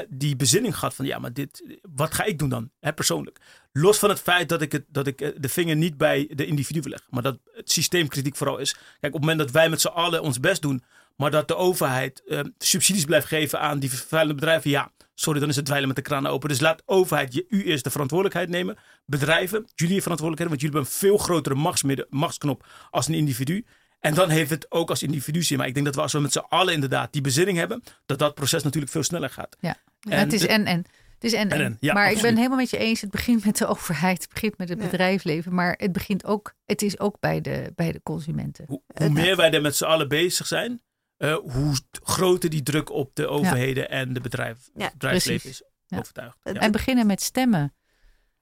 die 0.09 0.37
bezinning 0.37 0.77
gehad 0.77 0.95
van 0.95 1.05
ja, 1.07 1.19
maar 1.19 1.33
dit, 1.33 1.79
wat 1.95 2.15
ga 2.15 2.25
ik 2.25 2.39
doen 2.39 2.49
dan, 2.49 2.71
persoonlijk? 2.95 3.39
Los 3.73 3.99
van 3.99 4.09
het 4.09 4.21
feit 4.21 4.49
dat 4.49 4.63
ik, 4.63 4.73
het, 4.73 4.85
dat 4.89 5.07
ik 5.07 5.21
eh, 5.21 5.29
de 5.37 5.49
vinger 5.49 5.77
niet 5.77 5.97
bij 5.97 6.31
de 6.35 6.47
individu 6.47 6.89
leg, 6.89 7.07
maar 7.11 7.23
dat 7.23 7.39
het 7.53 7.71
systeemkritiek 7.71 8.37
vooral 8.37 8.59
is. 8.59 8.73
Kijk, 8.73 8.85
op 9.01 9.13
het 9.13 9.21
moment 9.21 9.39
dat 9.39 9.51
wij 9.51 9.69
met 9.69 9.81
z'n 9.81 9.89
allen 9.89 10.23
ons 10.23 10.41
best 10.41 10.63
doen, 10.63 10.83
maar 11.17 11.31
dat 11.31 11.49
de 11.49 11.57
overheid 11.57 12.23
uh, 12.27 12.41
subsidies 12.59 13.05
blijft 13.05 13.27
geven 13.27 13.61
aan 13.61 13.79
die 13.79 13.91
vervuilende 13.91 14.35
bedrijven, 14.35 14.71
ja, 14.71 14.93
sorry, 15.15 15.41
dan 15.41 15.49
is 15.49 15.57
het 15.57 15.65
dweilen 15.65 15.89
met 15.89 15.97
de 15.97 16.03
kraan 16.03 16.27
open. 16.27 16.49
Dus 16.49 16.61
laat 16.61 16.79
de 16.79 16.83
overheid 16.87 17.35
je, 17.35 17.45
u 17.49 17.65
eerst 17.65 17.85
de 17.85 17.91
verantwoordelijkheid 17.91 18.49
nemen. 18.49 18.77
Bedrijven, 19.07 19.67
jullie 19.75 20.03
verantwoordelijkheid, 20.03 20.49
want 20.49 20.61
jullie 20.61 20.77
hebben 20.77 20.93
een 20.93 20.99
veel 20.99 21.19
grotere 21.19 22.07
machtsknop 22.09 22.67
als 22.91 23.09
een 23.09 23.15
individu. 23.15 23.65
En 24.01 24.15
dan 24.15 24.29
heeft 24.29 24.51
het 24.51 24.71
ook 24.71 24.91
als 24.91 25.03
individu 25.03 25.43
zin. 25.43 25.59
Maar 25.59 25.67
ik 25.67 25.75
denk 25.75 25.87
dat 25.87 25.95
we 25.95 26.01
als 26.01 26.13
we 26.13 26.21
met 26.21 26.33
z'n 26.33 26.39
allen 26.39 26.75
inderdaad 26.75 27.13
die 27.13 27.23
bezinning 27.23 27.59
hebben, 27.59 27.83
dat 28.07 28.19
dat 28.19 28.35
proces 28.35 28.63
natuurlijk 28.63 28.93
veel 28.93 29.03
sneller 29.03 29.31
gaat. 29.31 29.57
Ja, 29.61 29.77
het 30.09 30.33
is 30.33 30.47
en 30.47 30.67
en. 30.67 30.85
Het 31.15 31.33
is 31.33 31.39
en, 31.39 31.51
en. 31.51 31.77
Ja, 31.81 31.95
maar 31.95 32.11
ik 32.11 32.21
ben 32.21 32.37
helemaal 32.37 32.59
met 32.59 32.71
je 32.71 32.79
eens. 32.79 33.01
Het 33.01 33.11
begint 33.11 33.45
met 33.45 33.57
de 33.57 33.67
overheid, 33.67 34.23
het 34.23 34.33
begint 34.33 34.59
met 34.59 34.69
het 34.69 34.79
bedrijfsleven. 34.79 35.55
Maar 35.55 35.75
het 35.77 35.93
begint 35.93 36.25
ook, 36.25 36.55
het 36.65 36.83
is 36.83 36.99
ook 36.99 37.17
bij 37.21 37.41
de, 37.41 37.73
bij 37.75 37.93
de 37.93 38.01
consumenten. 38.03 38.65
Hoe, 38.69 38.83
hoe 38.95 39.09
meer 39.09 39.37
wij 39.37 39.51
er 39.51 39.61
met 39.61 39.77
z'n 39.77 39.85
allen 39.85 40.09
bezig 40.09 40.47
zijn, 40.47 40.81
uh, 41.19 41.35
hoe 41.35 41.77
groter 42.03 42.51
die 42.51 42.63
druk 42.63 42.91
op 42.91 43.15
de 43.15 43.27
overheden 43.27 43.91
en 43.91 44.13
de 44.13 44.21
bedrijf, 44.21 44.59
bedrijfsleven 44.75 45.51
is. 45.51 45.63
Overtuigd. 45.89 46.37
En 46.43 46.73
beginnen 46.73 47.07
met 47.07 47.23
stemmen. 47.23 47.75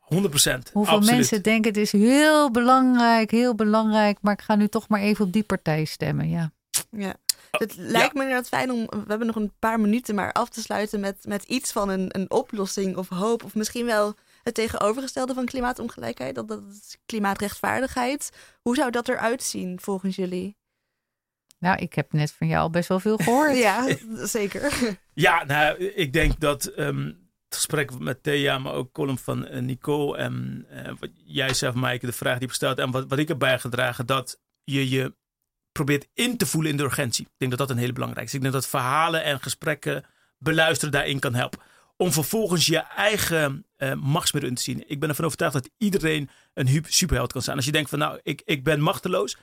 100 0.09 0.31
procent. 0.31 0.71
Hoeveel 0.73 1.01
mensen 1.01 1.43
denken 1.43 1.71
het 1.71 1.81
is 1.81 1.93
heel 1.93 2.51
belangrijk, 2.51 3.31
heel 3.31 3.55
belangrijk, 3.55 4.19
maar 4.21 4.33
ik 4.33 4.43
ga 4.43 4.55
nu 4.55 4.69
toch 4.69 4.89
maar 4.89 5.01
even 5.01 5.25
op 5.25 5.33
die 5.33 5.43
partij 5.43 5.85
stemmen. 5.85 6.29
Ja. 6.29 6.53
Ja. 6.91 7.15
Het 7.51 7.75
lijkt 7.77 8.15
me 8.15 8.21
inderdaad 8.21 8.49
fijn 8.49 8.71
om, 8.71 8.87
we 8.91 9.05
hebben 9.09 9.27
nog 9.27 9.37
een 9.37 9.53
paar 9.59 9.81
minuten, 9.81 10.15
maar 10.15 10.33
af 10.33 10.49
te 10.49 10.61
sluiten 10.61 11.01
met, 11.01 11.17
met 11.23 11.43
iets 11.45 11.73
van 11.73 11.89
een, 11.89 12.09
een 12.09 12.31
oplossing 12.31 12.97
of 12.97 13.09
hoop. 13.09 13.45
Of 13.45 13.55
misschien 13.55 13.87
wel 13.87 14.15
het 14.43 14.55
tegenovergestelde 14.55 15.35
van 15.35 15.45
klimaatongelijkheid, 15.45 16.35
dat, 16.35 16.49
dat 16.49 16.63
is 16.71 16.97
klimaatrechtvaardigheid. 17.07 18.31
Hoe 18.63 18.75
zou 18.75 18.91
dat 18.91 19.09
eruit 19.09 19.43
zien 19.43 19.81
volgens 19.81 20.17
jullie? 20.17 20.57
Nou, 21.59 21.79
ik 21.79 21.95
heb 21.95 22.13
net 22.13 22.33
van 22.33 22.47
jou 22.47 22.63
al 22.63 22.71
best 22.71 22.89
wel 22.89 23.01
veel 23.01 23.17
gehoord. 23.17 23.57
ja, 23.69 23.87
zeker. 24.15 24.99
Ja, 25.15 25.45
nou, 25.45 25.85
ik 25.85 26.13
denk 26.13 26.41
dat 26.41 26.65
ehm, 26.65 27.13
het 27.49 27.57
gesprek 27.57 27.99
met 27.99 28.22
Thea, 28.22 28.59
maar 28.59 28.72
ook 28.72 28.92
column 28.92 29.18
van 29.18 29.46
uh, 29.46 29.59
Nicole 29.59 30.16
en 30.16 30.66
uh, 30.72 30.92
wat 30.99 31.11
jij 31.24 31.55
zelf, 31.55 31.74
Maaike, 31.74 32.07
de 32.07 32.12
vraag 32.12 32.38
die 32.38 32.49
je 32.49 32.55
stelt 32.55 32.78
en 32.78 32.90
wat, 32.90 33.05
wat 33.09 33.18
ik 33.18 33.28
heb 33.28 33.38
bijgedragen, 33.38 34.07
dat 34.07 34.40
je 34.64 34.88
je 34.88 35.14
probeert 35.72 36.09
in 36.14 36.36
te 36.36 36.46
voelen 36.46 36.70
in 36.70 36.76
de 36.76 36.82
urgentie. 36.82 37.24
Ik 37.24 37.32
denk 37.36 37.51
dat 37.51 37.61
dat 37.61 37.70
een 37.70 37.82
hele 37.82 37.92
belangrijke 37.92 38.28
is. 38.28 38.34
Ik 38.34 38.40
denk 38.40 38.53
dat 38.53 38.66
verhalen 38.66 39.24
en 39.24 39.40
gesprekken 39.40 40.05
beluisteren 40.38 40.92
daarin 40.92 41.18
kan 41.18 41.34
helpen. 41.34 41.61
Om 41.96 42.12
vervolgens 42.12 42.66
je 42.66 42.78
eigen 42.78 43.66
uh, 43.78 44.22
in 44.32 44.55
te 44.55 44.62
zien. 44.62 44.84
Ik 44.86 45.01
ben 45.01 45.09
ervan 45.09 45.24
overtuigd 45.24 45.55
dat 45.55 45.70
iedereen 45.78 46.30
een 46.55 46.84
superheld 46.88 47.32
kan 47.32 47.42
zijn. 47.42 47.57
Als 47.57 47.64
je 47.64 47.72
denkt 47.72 47.90
van 47.90 47.99
nou, 47.99 48.20
ik, 48.22 48.42
ik 48.44 48.64
ben 48.64 48.80
machteloos. 48.80 49.36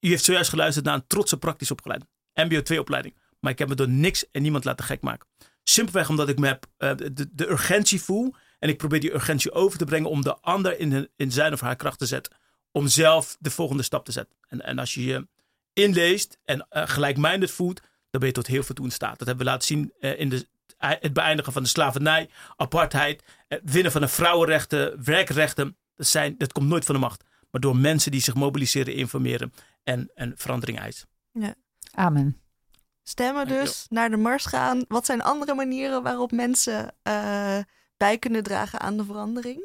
U 0.00 0.08
heeft 0.08 0.24
zojuist 0.24 0.50
geluisterd 0.50 0.84
naar 0.84 0.94
een 0.94 1.06
trotse 1.06 1.38
praktisch 1.38 1.70
opgeleid. 1.70 2.04
MBO 2.34 2.62
2 2.62 2.80
opleiding. 2.80 3.16
Maar 3.40 3.52
ik 3.52 3.58
heb 3.58 3.68
me 3.68 3.74
door 3.74 3.88
niks 3.88 4.30
en 4.30 4.42
niemand 4.42 4.64
laten 4.64 4.84
gek 4.84 5.00
maken. 5.00 5.28
Simpelweg 5.68 6.08
omdat 6.08 6.28
ik 6.28 6.38
me 6.38 6.48
uh, 6.48 6.90
de, 6.96 7.28
de, 7.32 7.50
urgentie 7.50 8.02
voel. 8.02 8.34
En 8.58 8.68
ik 8.68 8.76
probeer 8.76 9.00
die 9.00 9.14
urgentie 9.14 9.52
over 9.52 9.78
te 9.78 9.84
brengen 9.84 10.10
om 10.10 10.22
de 10.22 10.36
ander 10.40 10.78
in, 10.78 11.08
in 11.16 11.32
zijn 11.32 11.52
of 11.52 11.60
haar 11.60 11.76
kracht 11.76 11.98
te 11.98 12.06
zetten. 12.06 12.36
Om 12.72 12.86
zelf 12.86 13.36
de 13.40 13.50
volgende 13.50 13.82
stap 13.82 14.04
te 14.04 14.12
zetten. 14.12 14.36
En, 14.48 14.64
en 14.64 14.78
als 14.78 14.94
je 14.94 15.04
je 15.04 15.28
inleest 15.72 16.38
en 16.44 16.66
uh, 16.70 16.82
gelijkminded 16.86 17.50
voelt, 17.50 17.80
dan 18.10 18.20
ben 18.20 18.28
je 18.28 18.34
tot 18.34 18.46
heel 18.46 18.62
veel 18.62 18.74
toe 18.74 18.84
in 18.84 18.90
staat. 18.90 19.18
Dat 19.18 19.28
hebben 19.28 19.46
we 19.46 19.50
laten 19.50 19.66
zien 19.66 19.92
uh, 20.00 20.20
in 20.20 20.28
de, 20.28 20.46
het 20.78 21.12
beëindigen 21.12 21.52
van 21.52 21.62
de 21.62 21.68
slavernij, 21.68 22.30
apartheid, 22.56 23.24
het 23.48 23.60
winnen 23.64 23.92
van 23.92 24.00
de 24.00 24.08
vrouwenrechten, 24.08 25.04
werkrechten. 25.04 25.76
Dat, 25.96 26.06
zijn, 26.06 26.34
dat 26.38 26.52
komt 26.52 26.68
nooit 26.68 26.84
van 26.84 26.94
de 26.94 27.00
macht. 27.00 27.24
Maar 27.50 27.60
door 27.60 27.76
mensen 27.76 28.10
die 28.10 28.20
zich 28.20 28.34
mobiliseren, 28.34 28.94
informeren 28.94 29.52
en, 29.84 30.10
en 30.14 30.32
verandering 30.36 30.78
eisen. 30.78 31.08
Ja. 31.32 31.54
Amen. 31.90 32.40
Stemmen 33.08 33.46
dus, 33.46 33.86
naar 33.88 34.10
de 34.10 34.16
mars 34.16 34.46
gaan. 34.46 34.84
Wat 34.88 35.06
zijn 35.06 35.22
andere 35.22 35.54
manieren 35.54 36.02
waarop 36.02 36.32
mensen 36.32 36.94
uh, 37.08 37.58
bij 37.96 38.18
kunnen 38.18 38.42
dragen 38.42 38.80
aan 38.80 38.96
de 38.96 39.04
verandering? 39.04 39.62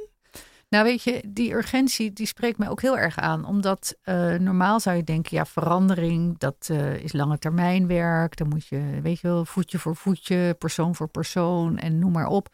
Nou 0.70 0.84
weet 0.84 1.04
je, 1.04 1.24
die 1.28 1.54
urgentie 1.54 2.14
die 2.14 2.26
spreekt 2.26 2.58
mij 2.58 2.70
ook 2.70 2.82
heel 2.82 2.98
erg 2.98 3.18
aan. 3.18 3.46
Omdat 3.46 3.96
uh, 4.06 4.34
normaal 4.34 4.80
zou 4.80 4.96
je 4.96 5.04
denken, 5.04 5.38
ja 5.38 5.46
verandering, 5.46 6.38
dat 6.38 6.68
uh, 6.72 6.96
is 6.96 7.14
lange 7.14 7.38
termijn 7.38 7.88
werk. 7.88 8.38
Dan 8.38 8.48
moet 8.48 8.68
je, 8.68 9.00
weet 9.02 9.20
je 9.20 9.28
wel, 9.28 9.46
voetje 9.46 9.80
voor 9.80 9.96
voetje, 9.96 10.56
persoon 10.60 10.96
voor 10.96 11.10
persoon 11.10 11.78
en 11.78 12.00
noem 12.00 12.12
maar 12.12 12.28
op. 12.28 12.50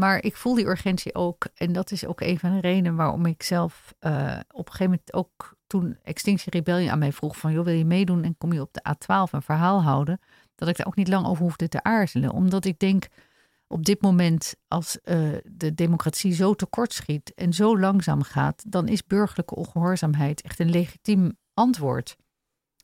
Maar 0.00 0.24
ik 0.24 0.36
voel 0.36 0.54
die 0.54 0.66
urgentie 0.66 1.14
ook. 1.14 1.46
En 1.54 1.72
dat 1.72 1.90
is 1.90 2.06
ook 2.06 2.20
een 2.20 2.38
van 2.38 2.54
de 2.54 2.60
redenen 2.60 2.96
waarom 2.96 3.26
ik 3.26 3.42
zelf 3.42 3.94
uh, 4.00 4.38
op 4.50 4.66
een 4.66 4.72
gegeven 4.72 4.84
moment 4.84 5.12
ook 5.12 5.56
toen 5.66 5.98
Extinction 6.02 6.52
Rebellion 6.52 6.90
aan 6.90 6.98
mij 6.98 7.12
vroeg 7.12 7.36
van 7.36 7.52
joh, 7.52 7.64
wil 7.64 7.74
je 7.74 7.84
meedoen 7.84 8.24
en 8.24 8.38
kom 8.38 8.52
je 8.52 8.60
op 8.60 8.72
de 8.72 8.94
A12 8.94 9.30
een 9.30 9.42
verhaal 9.42 9.82
houden, 9.82 10.20
dat 10.54 10.68
ik 10.68 10.76
daar 10.76 10.86
ook 10.86 10.96
niet 10.96 11.08
lang 11.08 11.26
over 11.26 11.42
hoefde 11.42 11.68
te 11.68 11.82
aarzelen. 11.82 12.30
Omdat 12.30 12.64
ik 12.64 12.78
denk, 12.78 13.06
op 13.66 13.84
dit 13.84 14.02
moment, 14.02 14.54
als 14.68 14.98
uh, 15.04 15.36
de 15.44 15.74
democratie 15.74 16.32
zo 16.32 16.54
tekortschiet 16.54 17.34
en 17.34 17.52
zo 17.52 17.78
langzaam 17.78 18.22
gaat, 18.22 18.64
dan 18.68 18.88
is 18.88 19.04
burgerlijke 19.04 19.54
ongehoorzaamheid 19.54 20.40
echt 20.40 20.58
een 20.58 20.70
legitiem 20.70 21.38
antwoord 21.54 22.16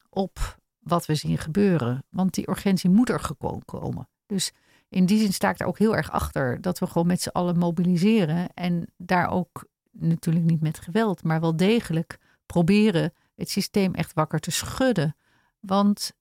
op 0.08 0.58
wat 0.78 1.06
we 1.06 1.14
zien 1.14 1.38
gebeuren. 1.38 2.04
Want 2.10 2.34
die 2.34 2.50
urgentie 2.50 2.90
moet 2.90 3.08
er 3.08 3.20
gewoon 3.20 3.62
komen. 3.64 4.08
Dus 4.26 4.52
in 4.96 5.06
die 5.06 5.18
zin 5.18 5.32
sta 5.32 5.50
ik 5.50 5.58
daar 5.58 5.68
ook 5.68 5.78
heel 5.78 5.96
erg 5.96 6.10
achter 6.10 6.60
dat 6.60 6.78
we 6.78 6.86
gewoon 6.86 7.06
met 7.06 7.22
z'n 7.22 7.28
allen 7.28 7.58
mobiliseren 7.58 8.48
en 8.54 8.92
daar 8.96 9.30
ook 9.30 9.66
natuurlijk 9.90 10.44
niet 10.44 10.60
met 10.60 10.78
geweld, 10.78 11.22
maar 11.22 11.40
wel 11.40 11.56
degelijk 11.56 12.18
proberen 12.46 13.12
het 13.34 13.50
systeem 13.50 13.94
echt 13.94 14.12
wakker 14.12 14.40
te 14.40 14.50
schudden. 14.50 15.16
Want 15.60 16.12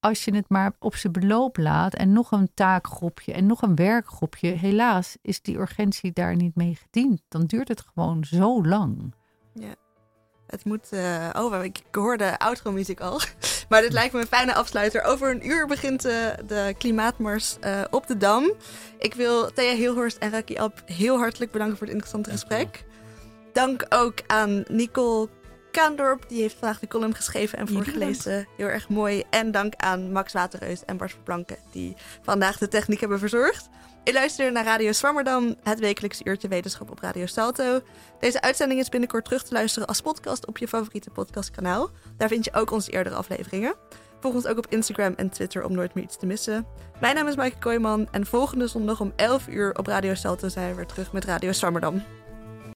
als 0.00 0.24
je 0.24 0.34
het 0.34 0.48
maar 0.48 0.72
op 0.78 0.94
zijn 0.94 1.12
beloop 1.12 1.56
laat 1.56 1.94
en 1.94 2.12
nog 2.12 2.30
een 2.30 2.50
taakgroepje 2.54 3.32
en 3.32 3.46
nog 3.46 3.62
een 3.62 3.74
werkgroepje, 3.74 4.48
helaas 4.48 5.16
is 5.22 5.42
die 5.42 5.58
urgentie 5.58 6.12
daar 6.12 6.36
niet 6.36 6.54
mee 6.54 6.74
gediend. 6.74 7.22
Dan 7.28 7.46
duurt 7.46 7.68
het 7.68 7.80
gewoon 7.80 8.24
zo 8.24 8.64
lang. 8.64 9.14
Ja. 9.52 9.74
Het 10.46 10.64
moet. 10.64 10.92
Uh, 10.92 11.30
oh, 11.36 11.64
ik 11.64 11.82
hoorde 11.90 12.38
outro-muziek 12.38 13.00
al. 13.00 13.20
Maar 13.68 13.80
dit 13.80 13.92
lijkt 13.92 14.12
me 14.12 14.20
een 14.20 14.26
fijne 14.26 14.54
afsluiter. 14.54 15.02
Over 15.02 15.30
een 15.30 15.46
uur 15.46 15.66
begint 15.66 16.06
uh, 16.06 16.12
de 16.46 16.74
klimaatmars 16.78 17.56
uh, 17.64 17.80
op 17.90 18.06
de 18.06 18.16
Dam. 18.16 18.52
Ik 18.98 19.14
wil 19.14 19.52
Thea 19.52 19.74
Heelhorst 19.74 20.16
en 20.16 20.30
Raki 20.30 20.56
Ab 20.56 20.82
heel 20.84 21.18
hartelijk 21.18 21.50
bedanken 21.50 21.76
voor 21.76 21.86
het 21.86 21.94
interessante 21.94 22.30
gesprek. 22.30 22.84
Dank 23.52 23.86
ook 23.88 24.18
aan 24.26 24.64
Nicole 24.68 25.28
Kaandorp. 25.70 26.28
Die 26.28 26.40
heeft 26.40 26.56
vandaag 26.58 26.78
de 26.78 26.86
column 26.86 27.14
geschreven 27.14 27.58
en 27.58 27.68
voorgelezen. 27.68 28.48
Heel 28.56 28.66
erg 28.66 28.88
mooi. 28.88 29.22
En 29.30 29.50
dank 29.50 29.74
aan 29.76 30.12
Max 30.12 30.32
Waterreus 30.32 30.84
en 30.84 30.96
Bart 30.96 31.10
Verplanken. 31.10 31.56
Die 31.70 31.96
vandaag 32.22 32.58
de 32.58 32.68
techniek 32.68 33.00
hebben 33.00 33.18
verzorgd. 33.18 33.68
Je 34.06 34.12
luistert 34.12 34.52
naar 34.52 34.64
Radio 34.64 34.92
Swammerdam, 34.92 35.54
het 35.62 35.78
wekelijkse 35.78 36.24
uurtje 36.24 36.48
wetenschap 36.48 36.90
op 36.90 36.98
Radio 36.98 37.26
Salto. 37.26 37.80
Deze 38.20 38.40
uitzending 38.40 38.80
is 38.80 38.88
binnenkort 38.88 39.24
terug 39.24 39.42
te 39.42 39.52
luisteren 39.52 39.88
als 39.88 40.00
podcast 40.00 40.46
op 40.46 40.58
je 40.58 40.68
favoriete 40.68 41.10
podcastkanaal. 41.10 41.90
Daar 42.16 42.28
vind 42.28 42.44
je 42.44 42.54
ook 42.54 42.70
onze 42.70 42.90
eerdere 42.90 43.14
afleveringen. 43.14 43.74
Volg 44.20 44.34
ons 44.34 44.46
ook 44.46 44.58
op 44.58 44.66
Instagram 44.68 45.14
en 45.16 45.30
Twitter 45.30 45.64
om 45.64 45.72
nooit 45.72 45.94
meer 45.94 46.04
iets 46.04 46.18
te 46.18 46.26
missen. 46.26 46.66
Mijn 47.00 47.14
naam 47.14 47.26
is 47.26 47.36
Maaike 47.36 47.58
Kooijman 47.58 48.08
en 48.10 48.26
volgende 48.26 48.66
zondag 48.66 49.00
om 49.00 49.12
11 49.16 49.48
uur 49.48 49.74
op 49.78 49.86
Radio 49.86 50.14
Salto 50.14 50.48
zijn 50.48 50.68
we 50.68 50.74
weer 50.74 50.86
terug 50.86 51.12
met 51.12 51.24
Radio 51.24 51.52
Swammerdam. 51.52 52.02